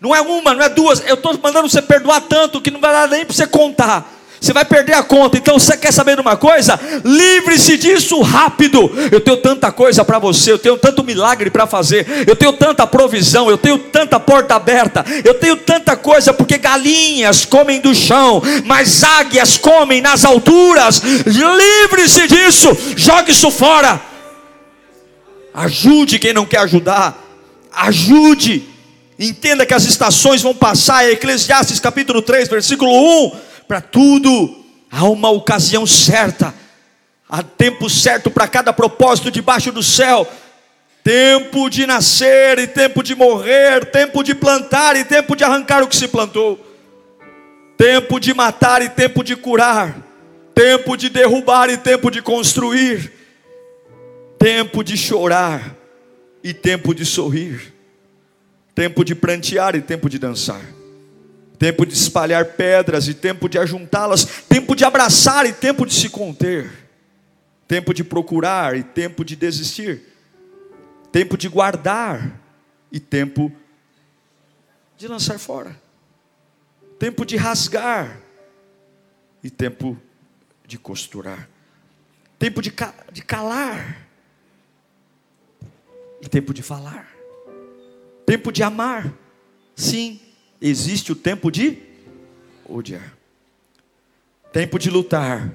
Não 0.00 0.14
é 0.14 0.20
uma, 0.20 0.52
não 0.52 0.64
é 0.64 0.68
duas. 0.68 1.00
Eu 1.06 1.14
estou 1.14 1.38
mandando 1.40 1.68
você 1.68 1.80
perdoar 1.80 2.22
tanto 2.22 2.60
que 2.60 2.72
não 2.72 2.80
vai 2.80 2.92
dar 2.92 3.08
nem 3.08 3.24
para 3.24 3.32
você 3.34 3.46
contar 3.46 4.12
você 4.42 4.52
vai 4.52 4.64
perder 4.64 4.94
a 4.94 5.02
conta. 5.02 5.38
Então 5.38 5.58
você 5.58 5.76
quer 5.76 5.92
saber 5.92 6.16
de 6.16 6.20
uma 6.20 6.36
coisa? 6.36 6.78
Livre-se 7.04 7.76
disso 7.76 8.20
rápido. 8.20 8.90
Eu 9.12 9.20
tenho 9.20 9.36
tanta 9.36 9.70
coisa 9.70 10.04
para 10.04 10.18
você, 10.18 10.50
eu 10.50 10.58
tenho 10.58 10.76
tanto 10.76 11.04
milagre 11.04 11.48
para 11.48 11.66
fazer, 11.66 12.06
eu 12.26 12.34
tenho 12.34 12.52
tanta 12.52 12.86
provisão, 12.86 13.48
eu 13.48 13.56
tenho 13.56 13.78
tanta 13.78 14.18
porta 14.18 14.56
aberta, 14.56 15.04
eu 15.24 15.34
tenho 15.34 15.56
tanta 15.56 15.96
coisa, 15.96 16.32
porque 16.32 16.58
galinhas 16.58 17.44
comem 17.44 17.80
do 17.80 17.94
chão, 17.94 18.42
mas 18.64 19.04
águias 19.04 19.56
comem 19.56 20.00
nas 20.00 20.24
alturas. 20.24 21.00
Livre-se 21.24 22.26
disso, 22.26 22.76
jogue 22.96 23.30
isso 23.30 23.50
fora. 23.50 24.11
Ajude 25.54 26.18
quem 26.18 26.32
não 26.32 26.46
quer 26.46 26.60
ajudar. 26.60 27.18
Ajude. 27.72 28.68
Entenda 29.18 29.66
que 29.66 29.74
as 29.74 29.84
estações 29.84 30.42
vão 30.42 30.54
passar. 30.54 31.10
Eclesiastes 31.10 31.78
capítulo 31.80 32.22
3, 32.22 32.48
versículo 32.48 32.90
1 33.26 33.52
para 33.72 33.80
tudo 33.80 34.62
há 34.90 35.04
uma 35.04 35.30
ocasião 35.30 35.86
certa, 35.86 36.54
há 37.26 37.42
tempo 37.42 37.88
certo 37.88 38.30
para 38.30 38.46
cada 38.46 38.70
propósito 38.70 39.30
debaixo 39.30 39.72
do 39.72 39.82
céu. 39.82 40.30
Tempo 41.02 41.70
de 41.70 41.86
nascer 41.86 42.58
e 42.58 42.66
tempo 42.66 43.02
de 43.02 43.14
morrer, 43.14 43.86
tempo 43.86 44.22
de 44.22 44.34
plantar 44.34 44.94
e 44.94 45.04
tempo 45.04 45.34
de 45.34 45.42
arrancar 45.42 45.82
o 45.82 45.88
que 45.88 45.96
se 45.96 46.06
plantou, 46.06 46.60
tempo 47.76 48.20
de 48.20 48.34
matar 48.34 48.82
e 48.82 48.88
tempo 48.90 49.24
de 49.24 49.34
curar, 49.34 49.96
tempo 50.54 50.94
de 50.94 51.08
derrubar 51.08 51.70
e 51.70 51.78
tempo 51.78 52.10
de 52.10 52.20
construir, 52.20 53.10
tempo 54.42 54.82
de 54.82 54.96
chorar 54.96 55.76
e 56.42 56.52
tempo 56.52 56.94
de 56.94 57.06
sorrir, 57.06 57.72
tempo 58.74 59.04
de 59.04 59.14
prantear 59.14 59.76
e 59.76 59.80
tempo 59.80 60.08
de 60.10 60.18
dançar 60.18 60.62
tempo 61.62 61.86
de 61.86 61.94
espalhar 61.94 62.44
pedras 62.44 63.06
e 63.06 63.14
tempo 63.14 63.48
de 63.48 63.56
ajuntá-las, 63.56 64.24
tempo 64.48 64.74
de 64.74 64.84
abraçar 64.84 65.46
e 65.46 65.52
tempo 65.52 65.86
de 65.86 65.94
se 65.94 66.08
conter, 66.08 66.68
tempo 67.68 67.94
de 67.94 68.02
procurar 68.02 68.76
e 68.76 68.82
tempo 68.82 69.24
de 69.24 69.36
desistir, 69.36 70.02
tempo 71.12 71.38
de 71.38 71.48
guardar 71.48 72.40
e 72.90 72.98
tempo 72.98 73.52
de 74.96 75.06
lançar 75.06 75.38
fora, 75.38 75.80
tempo 76.98 77.24
de 77.24 77.36
rasgar 77.36 78.20
e 79.40 79.48
tempo 79.48 79.96
de 80.66 80.78
costurar, 80.78 81.48
tempo 82.40 82.60
de, 82.60 82.72
de 83.12 83.22
calar 83.22 84.01
tempo 86.28 86.54
de 86.54 86.62
falar, 86.62 87.14
tempo 88.24 88.52
de 88.52 88.62
amar, 88.62 89.12
sim 89.74 90.20
existe 90.60 91.12
o 91.12 91.16
tempo 91.16 91.50
de 91.50 91.78
odiar, 92.64 93.16
tempo 94.52 94.78
de 94.78 94.90
lutar 94.90 95.54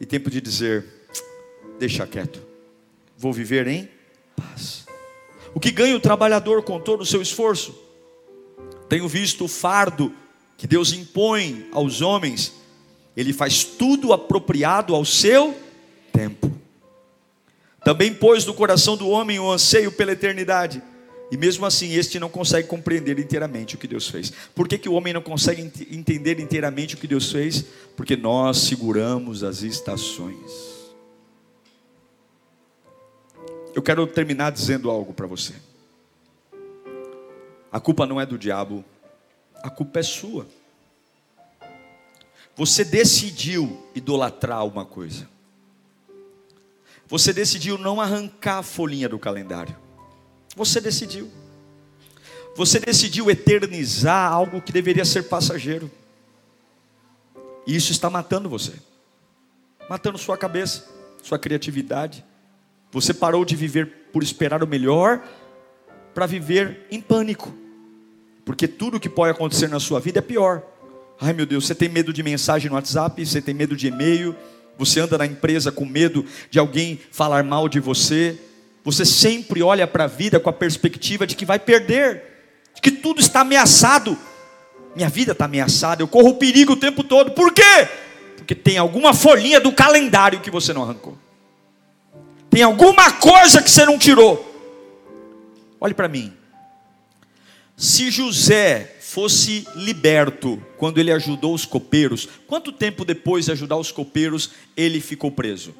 e 0.00 0.06
tempo 0.06 0.30
de 0.30 0.40
dizer: 0.40 0.84
deixa 1.78 2.06
quieto, 2.06 2.42
vou 3.16 3.32
viver 3.32 3.66
em 3.68 3.88
paz. 4.36 4.86
O 5.54 5.60
que 5.60 5.70
ganha 5.70 5.96
o 5.96 6.00
trabalhador 6.00 6.62
com 6.62 6.80
todo 6.80 7.02
o 7.02 7.06
seu 7.06 7.20
esforço? 7.22 7.74
Tenho 8.88 9.06
visto 9.08 9.44
o 9.44 9.48
fardo 9.48 10.12
que 10.56 10.66
Deus 10.66 10.92
impõe 10.92 11.68
aos 11.72 12.02
homens, 12.02 12.52
ele 13.16 13.32
faz 13.32 13.64
tudo 13.64 14.12
apropriado 14.12 14.94
ao 14.94 15.04
seu 15.04 15.58
tempo. 16.12 16.59
Também 17.84 18.12
pôs 18.12 18.44
no 18.44 18.54
coração 18.54 18.96
do 18.96 19.08
homem 19.08 19.38
o 19.38 19.50
anseio 19.50 19.90
pela 19.90 20.12
eternidade. 20.12 20.82
E 21.30 21.36
mesmo 21.36 21.64
assim, 21.64 21.92
este 21.94 22.18
não 22.18 22.28
consegue 22.28 22.66
compreender 22.66 23.18
inteiramente 23.18 23.76
o 23.76 23.78
que 23.78 23.86
Deus 23.86 24.08
fez. 24.08 24.32
Por 24.54 24.66
que, 24.66 24.76
que 24.76 24.88
o 24.88 24.94
homem 24.94 25.12
não 25.12 25.22
consegue 25.22 25.62
entender 25.90 26.40
inteiramente 26.40 26.96
o 26.96 26.98
que 26.98 27.06
Deus 27.06 27.30
fez? 27.30 27.64
Porque 27.96 28.16
nós 28.16 28.58
seguramos 28.58 29.44
as 29.44 29.62
estações. 29.62 30.80
Eu 33.72 33.80
quero 33.80 34.06
terminar 34.06 34.50
dizendo 34.50 34.90
algo 34.90 35.14
para 35.14 35.26
você. 35.26 35.54
A 37.70 37.78
culpa 37.78 38.04
não 38.04 38.20
é 38.20 38.26
do 38.26 38.36
diabo, 38.36 38.84
a 39.62 39.70
culpa 39.70 40.00
é 40.00 40.02
sua. 40.02 40.46
Você 42.56 42.84
decidiu 42.84 43.80
idolatrar 43.94 44.66
uma 44.66 44.84
coisa. 44.84 45.28
Você 47.10 47.32
decidiu 47.32 47.76
não 47.76 48.00
arrancar 48.00 48.58
a 48.58 48.62
folhinha 48.62 49.08
do 49.08 49.18
calendário. 49.18 49.76
Você 50.56 50.80
decidiu. 50.80 51.28
Você 52.56 52.78
decidiu 52.78 53.28
eternizar 53.28 54.32
algo 54.32 54.62
que 54.62 54.72
deveria 54.72 55.04
ser 55.04 55.24
passageiro. 55.24 55.90
E 57.66 57.74
isso 57.74 57.90
está 57.90 58.08
matando 58.08 58.48
você. 58.48 58.72
Matando 59.88 60.18
sua 60.18 60.38
cabeça, 60.38 60.88
sua 61.22 61.38
criatividade. 61.38 62.24
Você 62.92 63.12
parou 63.12 63.44
de 63.44 63.56
viver 63.56 63.86
por 64.12 64.22
esperar 64.22 64.62
o 64.62 64.66
melhor 64.66 65.20
para 66.14 66.26
viver 66.26 66.86
em 66.92 67.00
pânico. 67.00 67.52
Porque 68.44 68.68
tudo 68.68 69.00
que 69.00 69.08
pode 69.08 69.32
acontecer 69.32 69.68
na 69.68 69.80
sua 69.80 69.98
vida 69.98 70.20
é 70.20 70.22
pior. 70.22 70.62
Ai 71.20 71.32
meu 71.32 71.44
Deus, 71.44 71.66
você 71.66 71.74
tem 71.74 71.88
medo 71.88 72.12
de 72.12 72.22
mensagem 72.22 72.70
no 72.70 72.76
WhatsApp, 72.76 73.24
você 73.24 73.42
tem 73.42 73.52
medo 73.52 73.76
de 73.76 73.88
e-mail, 73.88 74.34
você 74.78 75.00
anda 75.00 75.18
na 75.18 75.26
empresa 75.26 75.70
com 75.70 75.84
medo 75.84 76.24
de 76.50 76.58
alguém 76.58 76.98
falar 77.10 77.44
mal 77.44 77.68
de 77.68 77.80
você, 77.80 78.38
você 78.84 79.04
sempre 79.04 79.62
olha 79.62 79.86
para 79.86 80.04
a 80.04 80.06
vida 80.06 80.40
com 80.40 80.48
a 80.48 80.52
perspectiva 80.52 81.26
de 81.26 81.36
que 81.36 81.44
vai 81.44 81.58
perder, 81.58 82.22
de 82.74 82.80
que 82.80 82.90
tudo 82.90 83.20
está 83.20 83.40
ameaçado. 83.40 84.16
Minha 84.96 85.08
vida 85.08 85.32
está 85.32 85.44
ameaçada, 85.44 86.02
eu 86.02 86.08
corro 86.08 86.34
perigo 86.34 86.72
o 86.72 86.76
tempo 86.76 87.04
todo. 87.04 87.32
Por 87.32 87.52
quê? 87.52 87.88
Porque 88.36 88.54
tem 88.54 88.78
alguma 88.78 89.12
folhinha 89.14 89.60
do 89.60 89.70
calendário 89.70 90.40
que 90.40 90.50
você 90.50 90.72
não 90.72 90.82
arrancou. 90.82 91.16
Tem 92.48 92.62
alguma 92.62 93.12
coisa 93.12 93.62
que 93.62 93.70
você 93.70 93.84
não 93.84 93.98
tirou. 93.98 94.46
Olhe 95.80 95.94
para 95.94 96.08
mim. 96.08 96.39
Se 97.80 98.10
José 98.10 98.96
fosse 99.00 99.66
liberto 99.74 100.62
quando 100.76 100.98
ele 100.98 101.10
ajudou 101.10 101.54
os 101.54 101.64
copeiros, 101.64 102.28
quanto 102.46 102.70
tempo 102.70 103.06
depois 103.06 103.46
de 103.46 103.52
ajudar 103.52 103.78
os 103.78 103.90
copeiros 103.90 104.50
ele 104.76 105.00
ficou 105.00 105.32
preso? 105.32 105.74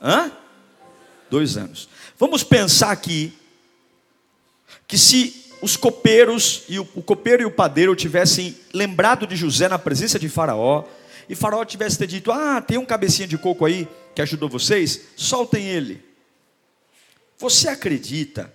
Hã? 0.00 0.30
Dois 1.28 1.56
anos. 1.56 1.88
Vamos 2.16 2.44
pensar 2.44 2.92
aqui 2.92 3.32
que 4.86 4.96
se 4.96 5.50
os 5.60 5.76
copeiros 5.76 6.62
e 6.68 6.78
o, 6.78 6.86
o 6.94 7.02
copeiro 7.02 7.42
e 7.42 7.46
o 7.46 7.50
padeiro 7.50 7.96
tivessem 7.96 8.56
lembrado 8.72 9.26
de 9.26 9.34
José 9.34 9.66
na 9.66 9.80
presença 9.80 10.16
de 10.16 10.28
Faraó, 10.28 10.84
e 11.28 11.34
Faraó 11.34 11.64
tivesse 11.64 11.98
ter 11.98 12.06
dito: 12.06 12.30
Ah, 12.30 12.62
tem 12.62 12.78
um 12.78 12.86
cabecinha 12.86 13.26
de 13.26 13.36
coco 13.36 13.64
aí 13.64 13.88
que 14.14 14.22
ajudou 14.22 14.48
vocês, 14.48 15.00
soltem 15.16 15.66
ele. 15.66 16.04
Você 17.36 17.66
acredita 17.66 18.54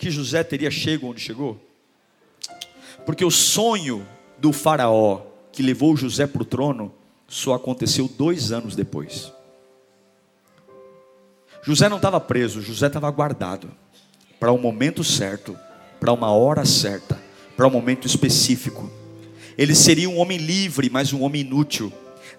que 0.00 0.10
José 0.10 0.42
teria 0.42 0.70
chegado 0.70 1.10
onde 1.10 1.20
chegou? 1.20 1.60
Porque 3.04 3.22
o 3.22 3.30
sonho 3.30 4.06
do 4.38 4.50
Faraó 4.50 5.20
que 5.52 5.62
levou 5.62 5.94
José 5.94 6.26
para 6.26 6.40
o 6.40 6.44
trono 6.44 6.90
só 7.28 7.52
aconteceu 7.52 8.08
dois 8.08 8.50
anos 8.50 8.74
depois. 8.74 9.30
José 11.62 11.86
não 11.90 11.98
estava 11.98 12.18
preso, 12.18 12.62
José 12.62 12.86
estava 12.86 13.10
guardado 13.10 13.70
para 14.38 14.50
o 14.50 14.54
um 14.54 14.60
momento 14.60 15.04
certo, 15.04 15.54
para 16.00 16.12
uma 16.12 16.32
hora 16.32 16.64
certa, 16.64 17.20
para 17.54 17.66
um 17.66 17.70
momento 17.70 18.06
específico. 18.06 18.90
Ele 19.58 19.74
seria 19.74 20.08
um 20.08 20.18
homem 20.18 20.38
livre, 20.38 20.88
mas 20.88 21.12
um 21.12 21.20
homem 21.20 21.42
inútil. 21.42 21.92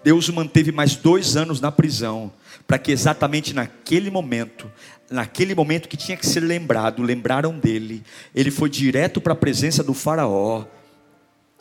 Deus 0.04 0.28
o 0.30 0.34
manteve 0.34 0.72
mais 0.72 0.96
dois 0.96 1.36
anos 1.36 1.62
na 1.62 1.72
prisão, 1.72 2.32
para 2.68 2.80
que 2.80 2.92
exatamente 2.92 3.54
naquele 3.54 4.10
momento, 4.10 4.72
naquele 5.10 5.54
momento 5.54 5.88
que 5.88 5.98
tinha 5.98 6.18
que 6.18 6.26
ser 6.26 6.40
lembrado, 6.40 7.04
lembraram 7.04 7.58
dele. 7.58 8.04
Ele 8.34 8.52
foi 8.52 8.70
direto 8.70 9.22
para 9.22 9.34
a 9.34 9.36
presença 9.36 9.84
do 9.84 9.94
Faraó. 9.94 10.66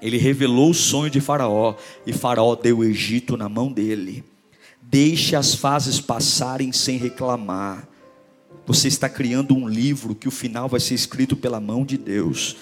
Ele 0.01 0.17
revelou 0.17 0.71
o 0.71 0.75
sonho 0.75 1.11
de 1.11 1.21
Faraó, 1.21 1.75
e 2.07 2.13
Faraó 2.13 2.55
deu 2.55 2.79
o 2.79 2.85
Egito 2.85 3.37
na 3.37 3.49
mão 3.49 3.71
dele. 3.71 4.25
Deixe 4.81 5.37
as 5.37 5.55
fases 5.55 6.01
passarem 6.01 6.73
sem 6.73 6.97
reclamar, 6.97 7.87
você 8.67 8.87
está 8.87 9.09
criando 9.09 9.53
um 9.53 9.69
livro 9.69 10.15
que 10.15 10.29
o 10.29 10.31
final 10.31 10.69
vai 10.69 10.79
ser 10.79 10.95
escrito 10.95 11.37
pela 11.37 11.59
mão 11.59 11.85
de 11.85 11.99
Deus. 11.99 12.57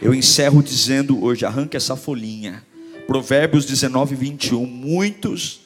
Eu 0.00 0.12
encerro 0.12 0.62
dizendo 0.62 1.24
hoje: 1.24 1.46
arranque 1.46 1.78
essa 1.78 1.96
folhinha. 1.96 2.62
Provérbios 3.10 3.66
19, 3.66 4.14
21. 4.14 4.64
Muitos, 4.64 5.62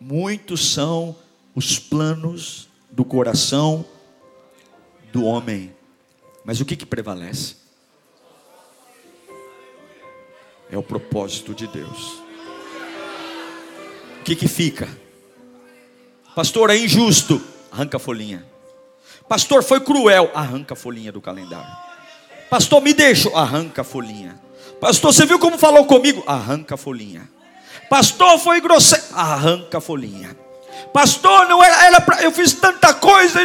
muitos 0.00 0.72
são 0.72 1.14
os 1.54 1.78
planos 1.78 2.68
do 2.90 3.04
coração 3.04 3.84
do 5.12 5.24
homem, 5.26 5.72
mas 6.44 6.60
o 6.60 6.64
que, 6.64 6.74
que 6.74 6.84
prevalece? 6.84 7.54
É 10.72 10.76
o 10.76 10.82
propósito 10.82 11.54
de 11.54 11.68
Deus. 11.68 12.20
O 14.18 14.24
que, 14.24 14.34
que 14.34 14.48
fica? 14.48 14.88
Pastor, 16.34 16.70
é 16.70 16.76
injusto. 16.76 17.40
Arranca 17.70 17.98
a 17.98 18.00
folhinha. 18.00 18.44
Pastor, 19.28 19.62
foi 19.62 19.78
cruel. 19.78 20.28
Arranca 20.34 20.74
a 20.74 20.76
folhinha 20.76 21.12
do 21.12 21.20
calendário. 21.20 21.76
Pastor, 22.50 22.82
me 22.82 22.92
deixa. 22.92 23.30
Arranca 23.36 23.82
a 23.82 23.84
folhinha. 23.84 24.49
Pastor, 24.78 25.12
você 25.12 25.26
viu 25.26 25.38
como 25.38 25.58
falou 25.58 25.84
comigo? 25.84 26.22
Arranca 26.26 26.74
a 26.74 26.78
folhinha. 26.78 27.28
Pastor, 27.88 28.38
foi 28.38 28.60
grosseiro. 28.60 29.04
Arranca 29.14 29.78
a 29.78 29.80
folhinha. 29.80 30.36
Pastor, 30.92 31.46
não 31.46 31.62
era, 31.62 31.86
era 31.86 32.00
pra, 32.00 32.22
eu 32.22 32.32
fiz 32.32 32.52
tanta 32.52 32.92
coisa. 32.94 33.40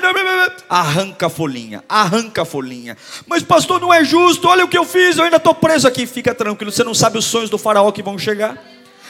Arranca 0.69 1.28
a 1.28 1.30
folhinha, 1.30 1.84
arranca 1.88 2.41
a 2.41 2.45
folhinha. 2.45 2.97
Mas 3.28 3.43
pastor, 3.43 3.80
não 3.80 3.93
é 3.93 4.03
justo. 4.03 4.47
Olha 4.47 4.65
o 4.65 4.67
que 4.67 4.78
eu 4.78 4.86
fiz, 4.86 5.17
eu 5.17 5.23
ainda 5.23 5.38
estou 5.38 5.53
preso 5.53 5.88
aqui. 5.88 6.07
Fica 6.07 6.34
tranquilo, 6.34 6.71
você 6.71 6.84
não 6.84 6.93
sabe 6.93 7.17
os 7.17 7.26
sonhos 7.26 7.49
do 7.49 7.57
faraó 7.57 7.91
que 7.91 8.01
vão 8.01 8.17
chegar. 8.17 8.57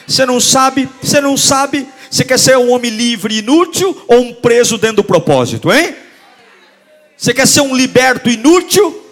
Você 0.06 0.26
não 0.26 0.40
sabe, 0.40 0.88
você 1.02 1.20
não 1.20 1.36
sabe. 1.36 1.88
Você 2.10 2.24
quer 2.24 2.38
ser 2.38 2.56
um 2.58 2.70
homem 2.70 2.90
livre 2.90 3.34
e 3.34 3.38
inútil 3.38 4.04
ou 4.06 4.20
um 4.20 4.34
preso 4.34 4.78
dentro 4.78 4.96
do 4.96 5.04
propósito, 5.04 5.72
hein? 5.72 5.96
Você 7.16 7.32
quer 7.32 7.46
ser 7.46 7.62
um 7.62 7.74
liberto 7.74 8.28
inútil, 8.28 9.05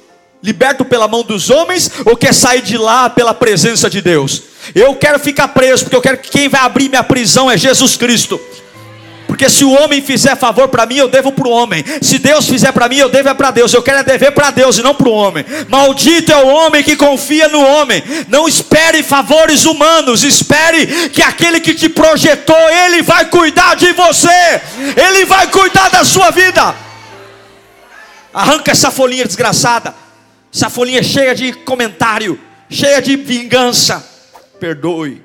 liberto 0.45 0.85
pela 0.85 1.09
mão 1.09 1.23
dos 1.23 1.49
homens, 1.49 1.91
ou 2.05 2.15
quer 2.15 2.35
sair 2.35 2.61
de 2.61 2.77
lá 2.77 3.09
pela 3.09 3.33
presença 3.33 3.89
de 3.89 4.03
Deus? 4.03 4.43
Eu 4.75 4.95
quero 4.95 5.19
ficar 5.19 5.49
preso, 5.49 5.85
porque 5.85 5.97
eu 5.97 6.03
quero 6.03 6.19
que 6.19 6.31
quem 6.31 6.49
vai 6.51 6.61
abrir 6.61 6.91
minha 6.91 7.03
prisão 7.03 7.51
é 7.51 7.57
Jesus 7.57 7.97
Cristo. 7.97 8.39
Porque 9.27 9.49
se 9.49 9.65
o 9.65 9.71
homem 9.71 10.03
fizer 10.03 10.37
favor 10.37 10.69
para 10.69 10.85
mim, 10.85 10.97
eu 10.97 11.09
devo 11.09 11.33
para 11.33 11.49
o 11.49 11.51
homem. 11.51 11.83
Se 12.03 12.19
Deus 12.19 12.47
fizer 12.47 12.71
para 12.73 12.89
mim, 12.89 12.99
eu 12.99 13.09
devo 13.09 13.31
é 13.31 13.35
para 13.35 13.51
Deus. 13.51 13.73
Eu 13.73 13.83
quero 13.83 13.99
é 13.99 14.05
dever 14.05 14.33
para 14.33 14.51
Deus 14.51 14.79
e 14.79 14.83
não 14.83 14.95
para 14.95 15.09
o 15.09 15.13
homem. 15.13 15.45
Maldito 15.69 16.31
é 16.31 16.37
o 16.37 16.47
homem 16.47 16.85
que 16.85 16.95
confia 16.95 17.49
no 17.49 17.61
homem. 17.61 18.03
Não 18.29 18.47
espere 18.47 19.03
favores 19.03 19.65
humanos. 19.65 20.23
Espere 20.23 21.09
que 21.09 21.23
aquele 21.23 21.59
que 21.59 21.75
te 21.75 21.89
projetou, 21.89 22.71
ele 22.71 23.03
vai 23.03 23.25
cuidar 23.25 23.75
de 23.75 23.93
você. 23.93 24.61
Ele 24.95 25.25
vai 25.25 25.49
cuidar 25.49 25.89
da 25.89 26.05
sua 26.05 26.31
vida. 26.31 26.75
Arranca 28.33 28.71
essa 28.71 28.91
folhinha 28.91 29.25
desgraçada. 29.25 30.04
Essa 30.55 30.71
folhinha 30.71 31.03
cheia 31.03 31.35
de 31.35 31.53
comentário, 31.53 32.39
cheia 32.71 33.03
de 33.03 33.17
vingança. 33.17 34.09
Perdoe. 34.61 35.21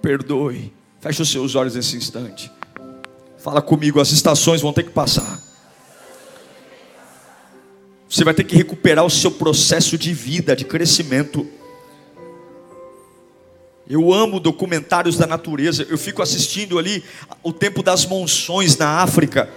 Perdoe. 0.00 0.72
Feche 1.00 1.20
os 1.20 1.32
seus 1.32 1.56
olhos 1.56 1.74
nesse 1.74 1.96
instante. 1.96 2.48
Fala 3.38 3.60
comigo, 3.60 4.00
as 4.00 4.12
estações 4.12 4.60
vão 4.60 4.72
ter 4.72 4.84
que 4.84 4.90
passar. 4.90 5.40
Você 8.08 8.22
vai 8.22 8.32
ter 8.32 8.44
que 8.44 8.54
recuperar 8.54 9.04
o 9.04 9.10
seu 9.10 9.32
processo 9.32 9.98
de 9.98 10.14
vida, 10.14 10.54
de 10.54 10.64
crescimento. 10.64 11.44
Eu 13.88 14.12
amo 14.12 14.38
documentários 14.38 15.16
da 15.16 15.26
natureza. 15.26 15.84
Eu 15.90 15.98
fico 15.98 16.22
assistindo 16.22 16.78
ali 16.78 17.02
o 17.42 17.52
tempo 17.52 17.82
das 17.82 18.06
monções 18.06 18.76
na 18.76 19.00
África. 19.00 19.50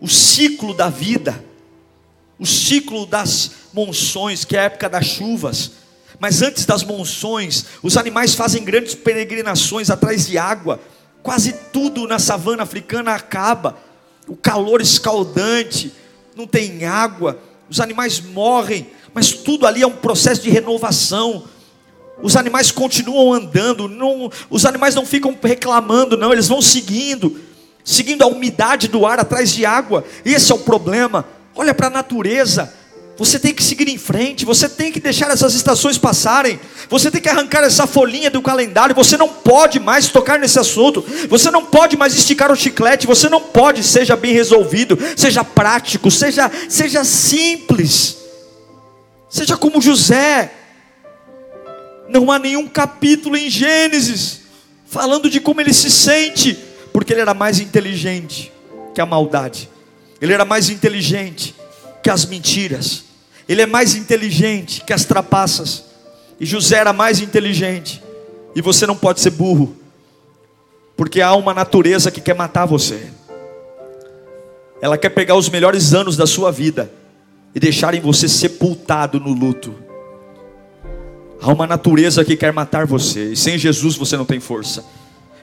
O 0.00 0.08
ciclo 0.08 0.74
da 0.74 0.90
vida. 0.90 1.53
O 2.38 2.46
ciclo 2.46 3.06
das 3.06 3.50
monções, 3.72 4.44
que 4.44 4.56
é 4.56 4.60
a 4.60 4.64
época 4.64 4.88
das 4.88 5.06
chuvas. 5.06 5.72
Mas 6.18 6.42
antes 6.42 6.64
das 6.64 6.82
monções, 6.82 7.64
os 7.82 7.96
animais 7.96 8.34
fazem 8.34 8.64
grandes 8.64 8.94
peregrinações 8.94 9.90
atrás 9.90 10.26
de 10.26 10.38
água 10.38 10.80
Quase 11.24 11.54
tudo 11.72 12.06
na 12.06 12.18
savana 12.18 12.64
africana 12.64 13.14
acaba. 13.14 13.78
O 14.28 14.36
calor 14.36 14.82
escaldante, 14.82 15.90
não 16.36 16.46
tem 16.46 16.84
água, 16.84 17.38
os 17.68 17.80
animais 17.80 18.20
morrem, 18.20 18.88
mas 19.14 19.32
tudo 19.32 19.66
ali 19.66 19.80
é 19.80 19.86
um 19.86 19.96
processo 19.96 20.42
de 20.42 20.50
renovação. 20.50 21.44
Os 22.22 22.36
animais 22.36 22.70
continuam 22.70 23.32
andando, 23.32 23.88
não, 23.88 24.30
os 24.50 24.66
animais 24.66 24.94
não 24.94 25.06
ficam 25.06 25.34
reclamando, 25.42 26.14
não, 26.14 26.30
eles 26.30 26.46
vão 26.46 26.60
seguindo, 26.60 27.40
seguindo 27.82 28.20
a 28.20 28.26
umidade 28.26 28.86
do 28.86 29.06
ar 29.06 29.18
atrás 29.18 29.50
de 29.50 29.64
água. 29.64 30.04
Esse 30.26 30.52
é 30.52 30.54
o 30.54 30.58
problema. 30.58 31.24
Olha 31.54 31.72
para 31.72 31.86
a 31.86 31.90
natureza, 31.90 32.72
você 33.16 33.38
tem 33.38 33.54
que 33.54 33.62
seguir 33.62 33.88
em 33.88 33.96
frente, 33.96 34.44
você 34.44 34.68
tem 34.68 34.90
que 34.90 34.98
deixar 34.98 35.30
essas 35.30 35.54
estações 35.54 35.96
passarem, 35.96 36.58
você 36.90 37.10
tem 37.10 37.20
que 37.20 37.28
arrancar 37.28 37.62
essa 37.62 37.86
folhinha 37.86 38.28
do 38.28 38.42
calendário, 38.42 38.94
você 38.94 39.16
não 39.16 39.28
pode 39.28 39.78
mais 39.78 40.08
tocar 40.08 40.38
nesse 40.38 40.58
assunto, 40.58 41.04
você 41.28 41.50
não 41.50 41.64
pode 41.64 41.96
mais 41.96 42.14
esticar 42.14 42.50
o 42.50 42.56
chiclete, 42.56 43.06
você 43.06 43.28
não 43.28 43.40
pode, 43.40 43.84
seja 43.84 44.16
bem 44.16 44.32
resolvido, 44.32 44.98
seja 45.16 45.44
prático, 45.44 46.10
seja, 46.10 46.50
seja 46.68 47.04
simples, 47.04 48.16
seja 49.28 49.56
como 49.56 49.80
José. 49.80 50.52
Não 52.08 52.30
há 52.30 52.38
nenhum 52.38 52.66
capítulo 52.66 53.36
em 53.36 53.48
Gênesis 53.48 54.40
falando 54.86 55.30
de 55.30 55.40
como 55.40 55.60
ele 55.60 55.72
se 55.72 55.90
sente, 55.90 56.58
porque 56.92 57.12
ele 57.12 57.20
era 57.20 57.34
mais 57.34 57.58
inteligente 57.58 58.52
que 58.94 59.00
a 59.00 59.06
maldade, 59.06 59.68
ele 60.24 60.32
era 60.32 60.46
mais 60.46 60.70
inteligente 60.70 61.54
que 62.02 62.08
as 62.08 62.24
mentiras. 62.24 63.04
Ele 63.46 63.60
é 63.60 63.66
mais 63.66 63.94
inteligente 63.94 64.82
que 64.82 64.94
as 64.94 65.04
trapaças. 65.04 65.84
E 66.40 66.46
José 66.46 66.78
era 66.78 66.94
mais 66.94 67.20
inteligente. 67.20 68.02
E 68.56 68.62
você 68.62 68.86
não 68.86 68.96
pode 68.96 69.20
ser 69.20 69.28
burro. 69.28 69.76
Porque 70.96 71.20
há 71.20 71.34
uma 71.34 71.52
natureza 71.52 72.10
que 72.10 72.22
quer 72.22 72.34
matar 72.34 72.64
você. 72.64 73.06
Ela 74.80 74.96
quer 74.96 75.10
pegar 75.10 75.34
os 75.34 75.50
melhores 75.50 75.92
anos 75.92 76.16
da 76.16 76.26
sua 76.26 76.50
vida 76.50 76.90
e 77.54 77.60
deixarem 77.60 78.00
você 78.00 78.26
sepultado 78.26 79.20
no 79.20 79.34
luto. 79.34 79.74
Há 81.38 81.52
uma 81.52 81.66
natureza 81.66 82.24
que 82.24 82.34
quer 82.34 82.50
matar 82.50 82.86
você. 82.86 83.32
E 83.32 83.36
sem 83.36 83.58
Jesus 83.58 83.94
você 83.94 84.16
não 84.16 84.24
tem 84.24 84.40
força. 84.40 84.86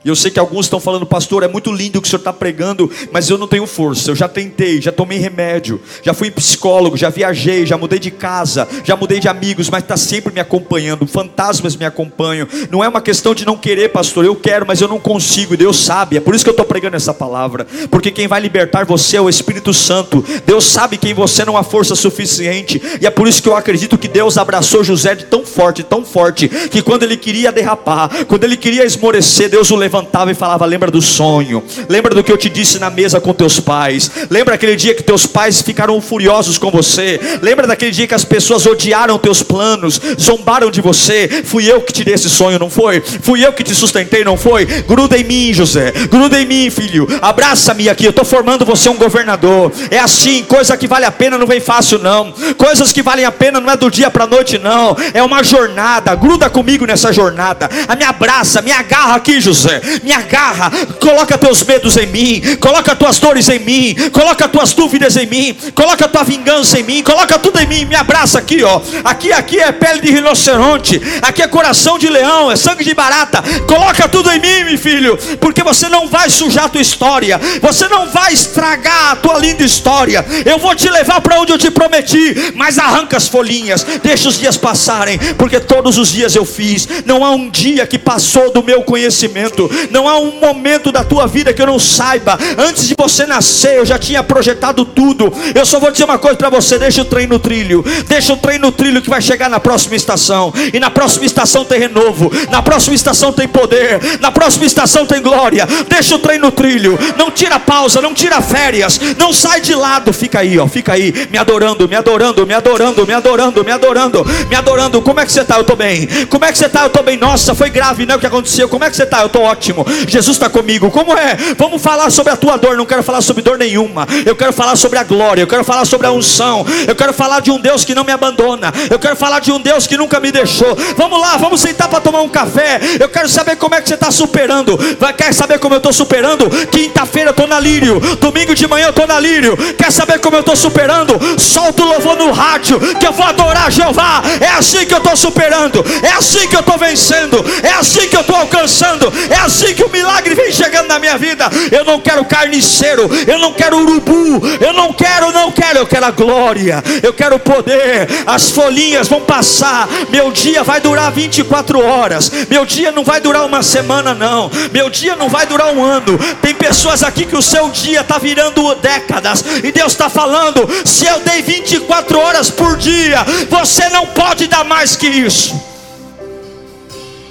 E 0.04 0.10
eu 0.10 0.16
sei 0.16 0.32
que 0.32 0.40
alguns 0.40 0.66
estão 0.66 0.80
falando, 0.80 1.06
pastor, 1.06 1.44
é 1.44 1.48
muito 1.48 1.72
lindo 1.72 2.00
o 2.00 2.02
que 2.02 2.08
o 2.08 2.10
senhor 2.10 2.22
está 2.22 2.34
pregando, 2.34 2.90
mas 3.12 3.30
eu 3.30 3.38
não 3.38 3.48
tenho 3.48 3.68
força. 3.68 4.10
Eu 4.10 4.16
já 4.16 4.28
tentei, 4.28 4.82
já 4.82 4.92
tomei 4.92 5.20
remédio, 5.20 5.80
já 6.02 6.12
fui 6.12 6.32
psicólogo, 6.32 6.98
já 6.98 7.10
viajei, 7.10 7.68
já 7.68 7.78
mudei 7.78 8.00
de 8.00 8.10
casa, 8.10 8.68
já 8.84 8.96
mudei 8.96 9.20
de 9.20 9.28
amigos, 9.28 9.70
mas 9.70 9.84
está 9.84 9.96
sempre 9.96 10.34
me 10.34 10.40
acompanhando. 10.40 11.06
Fantasmas 11.06 11.76
me 11.76 11.86
acompanham. 11.86 12.48
Não 12.72 12.84
é 12.84 12.88
uma 12.88 13.00
questão 13.00 13.36
de 13.36 13.46
não 13.46 13.56
querer, 13.56 13.90
pastor. 13.90 14.26
Eu 14.26 14.36
quero, 14.36 14.66
mas 14.66 14.82
eu 14.82 14.88
não 14.88 15.00
consigo. 15.00 15.56
Deus 15.56 15.78
sabe. 15.80 16.18
É 16.18 16.20
por 16.20 16.34
isso 16.34 16.44
que 16.44 16.50
eu 16.50 16.54
estou 16.54 16.66
pregando 16.66 16.96
essa 16.96 17.14
palavra. 17.14 17.68
Porque 17.92 18.10
quem 18.10 18.28
vai 18.28 18.42
libertar 18.42 18.86
você 18.86 19.18
é 19.18 19.22
o 19.22 19.30
Espírito 19.30 19.72
Santo. 19.72 20.26
Deus 20.48 20.66
sabe 20.66 20.98
que 20.98 21.10
em 21.10 21.14
você 21.14 21.46
não 21.46 21.56
há 21.56 21.62
força 21.62 21.94
suficiente. 21.94 22.82
E 23.00 23.06
é 23.06 23.12
por 23.12 23.28
isso 23.28 23.44
que 23.44 23.50
eu 23.50 23.56
acredito 23.56 24.00
que 24.00 24.08
Deus 24.08 24.40
abraçou 24.40 24.84
José 24.84 25.14
de 25.14 25.26
tão 25.26 25.46
forte, 25.46 25.84
tão 25.84 26.04
forte, 26.04 26.50
que 26.50 26.82
quando 26.82 27.04
ele 27.04 27.18
queria 27.18 27.52
derrapar, 27.52 28.26
quando 28.26 28.46
ele 28.46 28.58
queria 28.58 28.84
esmorecer, 28.84 29.48
Deus 29.48 29.70
o 29.70 29.76
levou 29.76 29.91
levantava 29.92 30.32
e 30.32 30.34
falava: 30.34 30.66
Lembra 30.66 30.90
do 30.90 31.02
sonho, 31.02 31.62
lembra 31.90 32.16
do 32.16 32.24
que 32.24 32.32
eu 32.32 32.38
te 32.38 32.50
disse 32.50 32.80
na 32.80 32.90
mesa 32.90 33.20
com 33.20 33.34
teus 33.34 33.60
pais, 33.60 34.10
lembra 34.30 34.56
aquele 34.56 34.78
dia 34.78 34.96
que 34.96 35.04
teus 35.04 35.28
pais 35.28 35.62
ficaram 35.62 36.00
furiosos 36.00 36.58
com 36.58 36.72
você, 36.72 37.20
lembra 37.42 37.68
daquele 37.68 37.92
dia 37.92 38.08
que 38.08 38.16
as 38.16 38.24
pessoas 38.24 38.66
odiaram 38.66 39.20
teus 39.20 39.44
planos, 39.44 40.00
zombaram 40.20 40.72
de 40.72 40.80
você. 40.80 41.44
Fui 41.44 41.70
eu 41.70 41.82
que 41.82 41.92
te 41.92 42.06
dei 42.06 42.14
esse 42.14 42.30
sonho, 42.30 42.58
não 42.58 42.70
foi? 42.70 43.02
Fui 43.02 43.46
eu 43.46 43.52
que 43.52 43.64
te 43.64 43.76
sustentei, 43.76 44.24
não 44.24 44.38
foi? 44.38 44.66
Gruda 44.66 45.18
em 45.18 45.24
mim, 45.26 45.54
José, 45.54 45.92
gruda 46.10 46.40
em 46.40 46.46
mim, 46.46 46.70
filho, 46.70 47.08
abraça-me 47.22 47.90
aqui. 47.90 48.06
Eu 48.06 48.12
estou 48.12 48.24
formando 48.24 48.66
você 48.66 48.88
um 48.88 48.96
governador. 48.96 49.72
É 49.90 50.00
assim, 50.00 50.44
coisa 50.44 50.78
que 50.78 50.88
vale 50.88 51.04
a 51.04 51.12
pena 51.12 51.38
não 51.38 51.46
vem 51.46 51.60
fácil, 51.60 52.00
não. 52.00 52.32
Coisas 52.58 52.94
que 52.94 53.02
valem 53.02 53.26
a 53.26 53.32
pena 53.32 53.60
não 53.60 53.72
é 53.72 53.76
do 53.76 53.92
dia 53.92 54.10
para 54.10 54.26
noite, 54.26 54.58
não. 54.58 54.96
É 55.14 55.22
uma 55.22 55.44
jornada. 55.44 56.16
Gruda 56.16 56.50
comigo 56.50 56.86
nessa 56.86 57.12
jornada. 57.12 57.70
A 57.88 57.96
me 57.96 58.06
abraça, 58.06 58.62
me 58.62 58.72
agarra 58.72 59.16
aqui, 59.16 59.42
José 59.42 59.81
me 60.04 60.12
agarra, 60.12 60.72
coloca 61.00 61.38
teus 61.38 61.64
medos 61.64 61.98
em 61.98 62.08
mim, 62.08 62.42
coloca 62.60 62.96
tuas 62.96 63.20
dores 63.20 63.50
em 63.50 63.60
mim, 63.60 63.96
coloca 64.12 64.48
tuas 64.48 64.74
dúvidas 64.74 65.18
em 65.18 65.26
mim, 65.26 65.56
coloca 65.74 66.08
tua 66.08 66.24
vingança 66.24 66.80
em 66.80 66.84
mim, 66.84 67.04
coloca 67.04 67.38
tudo 67.40 67.60
em 67.60 67.68
mim, 67.68 67.86
me 67.86 67.96
abraça 67.96 68.40
aqui, 68.40 68.64
ó. 68.64 68.82
Aqui, 69.04 69.32
aqui 69.32 69.60
é 69.60 69.72
pele 69.72 70.02
de 70.02 70.12
rinoceronte, 70.12 71.02
aqui 71.22 71.42
é 71.42 71.48
coração 71.48 71.98
de 71.98 72.10
leão, 72.10 72.52
é 72.52 72.56
sangue 72.56 72.84
de 72.84 72.94
barata. 72.94 73.44
Coloca 73.68 74.08
tudo 74.08 74.32
em 74.32 74.40
mim, 74.40 74.64
meu 74.66 74.78
filho, 74.78 75.18
porque 75.40 75.64
você 75.64 75.90
não 75.90 76.08
vai 76.08 76.30
sujar 76.30 76.70
tua 76.70 76.82
história, 76.82 77.40
você 77.62 77.88
não 77.88 78.10
vai 78.10 78.34
estragar 78.34 79.12
a 79.12 79.16
tua 79.16 79.38
linda 79.40 79.64
história. 79.64 80.26
Eu 80.46 80.58
vou 80.58 80.76
te 80.76 80.90
levar 80.90 81.22
para 81.22 81.40
onde 81.40 81.52
eu 81.52 81.58
te 81.58 81.72
prometi, 81.72 82.54
mas 82.56 82.78
arranca 82.78 83.18
as 83.18 83.28
folhinhas, 83.28 83.86
deixa 84.04 84.30
os 84.30 84.38
dias 84.38 84.58
passarem, 84.58 85.18
porque 85.38 85.60
todos 85.60 85.98
os 85.98 86.12
dias 86.12 86.36
eu 86.36 86.46
fiz. 86.46 86.88
Não 87.06 87.24
há 87.24 87.32
um 87.32 87.50
dia 87.50 87.88
que 87.88 87.98
passou 87.98 88.52
do 88.52 88.64
meu 88.64 88.84
conhecimento 88.84 89.70
Não 89.90 90.08
há 90.08 90.18
um 90.20 90.40
momento 90.40 90.92
da 90.92 91.04
tua 91.04 91.28
vida 91.28 91.54
que 91.54 91.62
eu 91.62 91.68
não 91.68 91.80
saiba. 91.80 92.38
Antes 92.58 92.88
de 92.88 92.96
você 92.98 93.26
nascer, 93.26 93.78
eu 93.78 93.86
já 93.86 93.98
tinha 93.98 94.24
projetado 94.24 94.86
tudo. 94.86 95.32
Eu 95.54 95.66
só 95.66 95.80
vou 95.80 95.92
dizer 95.92 96.04
uma 96.04 96.18
coisa 96.18 96.38
para 96.38 96.50
você: 96.50 96.78
deixa 96.78 97.02
o 97.02 97.06
trem 97.06 97.28
no 97.28 97.40
trilho. 97.40 97.84
Deixa 98.08 98.34
o 98.34 98.38
trem 98.38 98.60
no 98.60 98.72
trilho 98.72 99.02
que 99.02 99.10
vai 99.10 99.22
chegar 99.22 99.50
na 99.50 99.60
próxima 99.60 99.96
estação. 99.96 100.54
E 100.74 100.80
na 100.80 100.90
próxima 100.90 101.26
estação 101.26 101.66
tem 101.66 101.80
renovo. 101.80 102.32
Na 102.50 102.62
próxima 102.62 102.96
estação 102.96 103.32
tem 103.32 103.48
poder. 103.48 104.20
Na 104.20 104.32
próxima 104.32 104.66
estação 104.66 105.06
tem 105.06 105.22
glória. 105.22 105.68
Deixa 105.88 106.16
o 106.16 106.20
trem 106.20 106.40
no 106.40 106.52
trilho. 106.52 106.98
Não 107.18 107.32
tira 107.32 107.60
pausa, 107.60 108.02
não 108.02 108.14
tira 108.14 108.42
férias. 108.42 109.00
Não 109.18 109.34
sai 109.34 109.62
de 109.62 109.74
lado. 109.76 110.14
Fica 110.14 110.40
aí, 110.40 110.58
ó. 110.60 110.68
Fica 110.68 110.94
aí, 110.94 111.28
me 111.30 111.38
adorando, 111.38 111.88
me 111.88 111.96
adorando, 111.96 112.46
me 112.46 112.54
adorando, 112.54 113.06
me 113.06 113.14
adorando, 113.14 113.64
me 113.64 113.72
adorando, 113.72 114.26
me 114.50 114.56
adorando. 114.56 115.02
Como 115.02 115.20
é 115.20 115.26
que 115.26 115.32
você 115.32 115.42
está? 115.42 115.56
Eu 115.56 115.62
estou 115.62 115.76
bem. 115.76 116.08
Como 116.30 116.46
é 116.46 116.52
que 116.52 116.58
você 116.58 116.66
está? 116.66 116.82
Eu 116.82 116.88
estou 116.88 117.04
bem. 117.04 117.18
Nossa, 117.18 117.54
foi 117.56 117.70
grave, 117.70 118.06
né? 118.06 118.16
O 118.16 118.20
que 118.20 118.28
aconteceu? 118.28 118.68
Como 118.70 118.84
é 118.84 118.90
que 118.90 118.96
você 118.96 119.04
está? 119.04 119.22
Eu 119.22 119.28
estou 119.28 119.44
ótimo. 119.44 119.61
Jesus 120.08 120.36
está 120.36 120.50
comigo. 120.50 120.90
Como 120.92 121.18
é? 121.18 121.38
Vamos 121.58 121.82
falar 121.82 122.10
sobre 122.10 122.34
a 122.34 122.38
tua 122.38 122.58
dor. 122.58 122.76
Não 122.76 122.86
quero 122.86 123.04
falar 123.04 123.22
sobre 123.22 123.42
dor 123.42 123.58
nenhuma. 123.58 124.08
Eu 124.26 124.36
quero 124.36 124.54
falar 124.54 124.76
sobre 124.76 124.98
a 125.00 125.04
glória. 125.04 125.42
Eu 125.42 125.48
quero 125.48 125.64
falar 125.64 125.86
sobre 125.86 126.08
a 126.08 126.12
unção. 126.12 126.66
Eu 126.88 126.96
quero 126.96 127.14
falar 127.14 127.40
de 127.42 127.52
um 127.52 127.60
Deus 127.60 127.86
que 127.86 127.96
não 127.96 128.04
me 128.04 128.12
abandona. 128.12 128.74
Eu 128.90 129.00
quero 129.00 129.16
falar 129.16 129.40
de 129.40 129.52
um 129.52 129.60
Deus 129.60 129.88
que 129.88 129.98
nunca 129.98 130.20
me 130.20 130.32
deixou. 130.32 130.76
Vamos 130.98 131.20
lá, 131.20 131.38
vamos 131.38 131.62
sentar 131.62 131.88
para 131.88 132.02
tomar 132.02 132.22
um 132.22 132.30
café. 132.30 132.80
Eu 133.00 133.10
quero 133.10 133.30
saber 133.30 133.56
como 133.56 133.76
é 133.76 133.82
que 133.82 133.88
você 133.88 133.96
está 133.96 134.12
superando. 134.12 134.78
Vai, 135.00 135.14
quer 135.14 135.34
saber 135.34 135.60
como 135.60 135.76
eu 135.76 135.78
estou 135.78 135.94
superando? 135.94 136.50
Quinta-feira 136.68 137.30
eu 137.30 137.32
estou 137.32 137.48
na 137.48 137.60
Lírio. 137.60 138.00
Domingo 138.20 138.56
de 138.56 138.68
manhã 138.68 138.88
eu 138.88 138.90
estou 138.90 139.08
na 139.08 139.20
Lírio. 139.20 139.56
Quer 139.78 139.92
saber 139.92 140.20
como 140.20 140.36
eu 140.36 140.42
estou 140.42 140.56
superando? 140.56 141.20
Solta 141.40 141.84
o 141.84 141.86
louvor 141.86 142.18
no 142.18 142.32
rádio. 142.32 142.80
Que 142.98 143.08
eu 143.08 143.14
vou 143.14 143.26
adorar 143.26 143.72
Jeová. 143.72 144.22
É 144.40 144.50
assim 144.50 144.86
que 144.86 144.94
eu 144.94 145.00
estou 145.00 145.16
superando. 145.16 145.84
É 146.02 146.12
assim 146.14 146.48
que 146.48 146.56
eu 146.56 146.62
estou 146.62 146.78
vencendo. 146.78 147.44
É 147.64 147.74
assim 147.74 148.08
que 148.08 148.16
eu 148.16 148.22
estou 148.22 148.36
alcançando. 148.36 149.12
É 149.30 149.36
assim 149.36 149.51
que 149.74 149.84
o 149.84 149.90
milagre 149.90 150.36
vem 150.36 150.52
chegando 150.52 150.88
na 150.88 151.00
minha 151.00 151.18
vida. 151.18 151.50
Eu 151.72 151.84
não 151.84 152.00
quero 152.00 152.26
carniceiro. 152.26 153.10
Eu 153.28 153.40
não 153.40 153.54
quero 153.54 153.78
urubu. 153.78 154.42
Eu 154.60 154.74
não 154.74 154.94
quero, 154.94 155.32
não 155.32 155.52
quero. 155.52 155.80
Eu 155.80 155.88
quero 155.88 156.06
a 156.06 156.12
glória. 156.12 156.84
Eu 157.04 157.14
quero 157.14 157.36
o 157.36 157.40
poder. 157.40 158.08
As 158.26 158.52
folhinhas 158.52 159.08
vão 159.08 159.22
passar. 159.22 159.88
Meu 160.10 160.32
dia 160.32 160.64
vai 160.64 160.80
durar 160.80 161.12
24 161.12 161.80
horas. 161.84 162.32
Meu 162.50 162.66
dia 162.66 162.92
não 162.92 163.04
vai 163.04 163.20
durar 163.20 163.46
uma 163.46 163.64
semana, 163.64 164.14
não. 164.14 164.50
Meu 164.72 164.90
dia 164.90 165.16
não 165.16 165.30
vai 165.30 165.46
durar 165.46 165.74
um 165.74 165.84
ano. 165.84 166.18
Tem 166.42 166.54
pessoas 166.54 167.04
aqui 167.04 167.26
que 167.26 167.36
o 167.36 167.42
seu 167.42 167.70
dia 167.70 168.02
está 168.02 168.18
virando 168.18 168.76
décadas. 168.76 169.44
E 169.64 169.72
Deus 169.72 169.92
está 169.92 170.10
falando: 170.10 170.68
se 170.86 171.06
eu 171.06 171.20
dei 171.20 171.42
24 171.42 172.20
horas 172.20 172.50
por 172.50 172.78
dia, 172.78 173.26
você 173.50 173.90
não 173.90 174.08
pode 174.08 174.48
dar 174.48 174.64
mais 174.64 174.96
que 174.96 175.08
isso. 175.08 175.71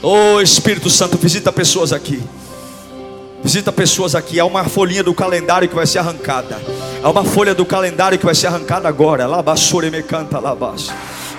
Oh 0.02 0.40
Espírito 0.40 0.88
Santo, 0.88 1.18
visita 1.18 1.52
pessoas 1.52 1.92
aqui. 1.92 2.22
Visita 3.42 3.70
pessoas 3.70 4.14
aqui. 4.14 4.40
Há 4.40 4.46
uma 4.46 4.64
folhinha 4.64 5.02
do 5.02 5.12
calendário 5.12 5.68
que 5.68 5.74
vai 5.74 5.86
ser 5.86 5.98
arrancada. 5.98 6.58
Há 7.02 7.10
uma 7.10 7.24
folha 7.24 7.54
do 7.54 7.66
calendário 7.66 8.18
que 8.18 8.24
vai 8.24 8.34
ser 8.34 8.46
arrancada 8.46 8.88
agora. 8.88 9.26
Labasure 9.26 9.90
me 9.90 10.02
canta 10.02 10.38
labas. 10.38 10.90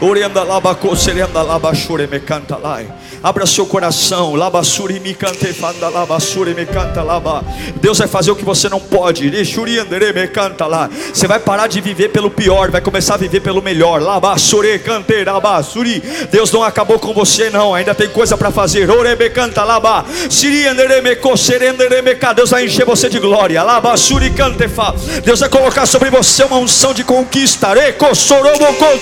Orianda 0.02 0.44
labaco 0.44 0.96
serenda 0.96 1.44
labashure 1.44 2.08
me 2.08 2.20
canta 2.20 2.58
lai. 2.58 2.88
Abra 3.24 3.46
seu 3.46 3.68
coração. 3.68 4.34
Labasuri 4.34 5.00
me 5.00 5.14
cante 5.14 5.54
fanda 5.54 5.90
labasuri 5.90 6.56
me 6.56 6.66
canta 6.66 7.04
laba. 7.04 7.44
Deus 7.80 8.00
vai 8.00 8.08
fazer 8.08 8.32
o 8.32 8.36
que 8.36 8.44
você 8.44 8.68
não 8.68 8.80
pode. 8.80 9.30
Deixuriandere 9.30 10.12
me 10.12 10.28
canta 10.28 10.66
lá. 10.66 10.90
Você 11.14 11.28
vai 11.28 11.40
parar 11.40 11.68
de 11.68 11.80
viver 11.80 12.10
pelo 12.10 12.32
pior, 12.32 12.72
vai 12.72 12.82
começar 12.82 13.14
a 13.14 13.18
viver 13.18 13.42
pelo 13.42 13.62
melhor. 13.62 14.02
Labasure 14.02 14.80
cante 14.80 15.24
labasuri. 15.24 16.02
Deus 16.32 16.52
não 16.52 16.64
acabou 16.64 16.98
com 16.98 17.14
você 17.14 17.52
não, 17.52 17.76
ainda 17.76 17.94
tem 17.94 18.10
coisa 18.10 18.36
para 18.36 18.50
fazer. 18.50 18.90
Ore 18.90 19.16
me 19.16 19.30
canta 19.30 19.64
laba. 19.64 20.04
Siriandere 20.28 21.02
me 21.02 21.16
coserendere 21.16 22.02
me 22.02 22.16
Deus 22.36 22.50
vai 22.50 22.66
encher 22.66 22.86
você 22.86 23.08
de 23.08 23.20
glória. 23.20 23.62
Labasuri 23.62 24.32
cante 24.32 24.68
fa. 24.68 24.96
Deus 25.24 25.42
vai 25.42 25.50
colocar 25.50 25.86
sobre 25.86 26.10
você 26.10 26.44
uma 26.44 26.58
unção 26.58 26.92
de 26.92 27.04
conquista. 27.04 27.72
Reco 27.76 28.16
soroboko 28.16 28.98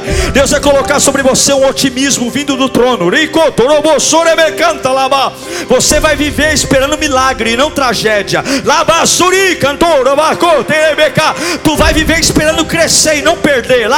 torobokonda 0.00 0.30
Deus 0.32 0.50
vai 0.50 0.60
colocar 0.60 1.00
sobre 1.00 1.22
você 1.22 1.52
um 1.52 1.66
otimismo 1.66 2.30
vindo 2.30 2.56
do 2.56 2.68
trono. 2.68 3.08
Você 5.68 6.00
vai 6.00 6.16
viver 6.16 6.52
esperando 6.52 6.98
milagre 6.98 7.52
e 7.52 7.56
não 7.56 7.70
tragédia. 7.70 8.42
Tu 11.62 11.76
vai 11.76 11.92
viver 11.92 12.18
esperando 12.18 12.64
crescer 12.64 13.18
e 13.18 13.22
não 13.22 13.36
perder. 13.36 13.88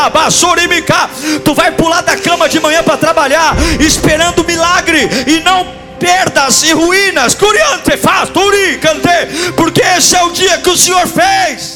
Tu 1.44 1.54
vai 1.54 1.72
pular 1.72 2.02
da 2.02 2.16
cama 2.16 2.48
de 2.48 2.60
manhã 2.60 2.82
para 2.82 2.96
trabalhar, 2.96 3.54
esperando 3.80 4.44
milagre 4.44 5.08
e 5.26 5.40
não 5.40 5.74
perdas 5.98 6.62
e 6.62 6.72
ruínas. 6.72 7.34
Porque 9.56 9.80
esse 9.80 10.16
é 10.16 10.22
o 10.22 10.30
dia 10.30 10.58
que 10.58 10.70
o 10.70 10.76
Senhor 10.76 11.06
fez. 11.06 11.75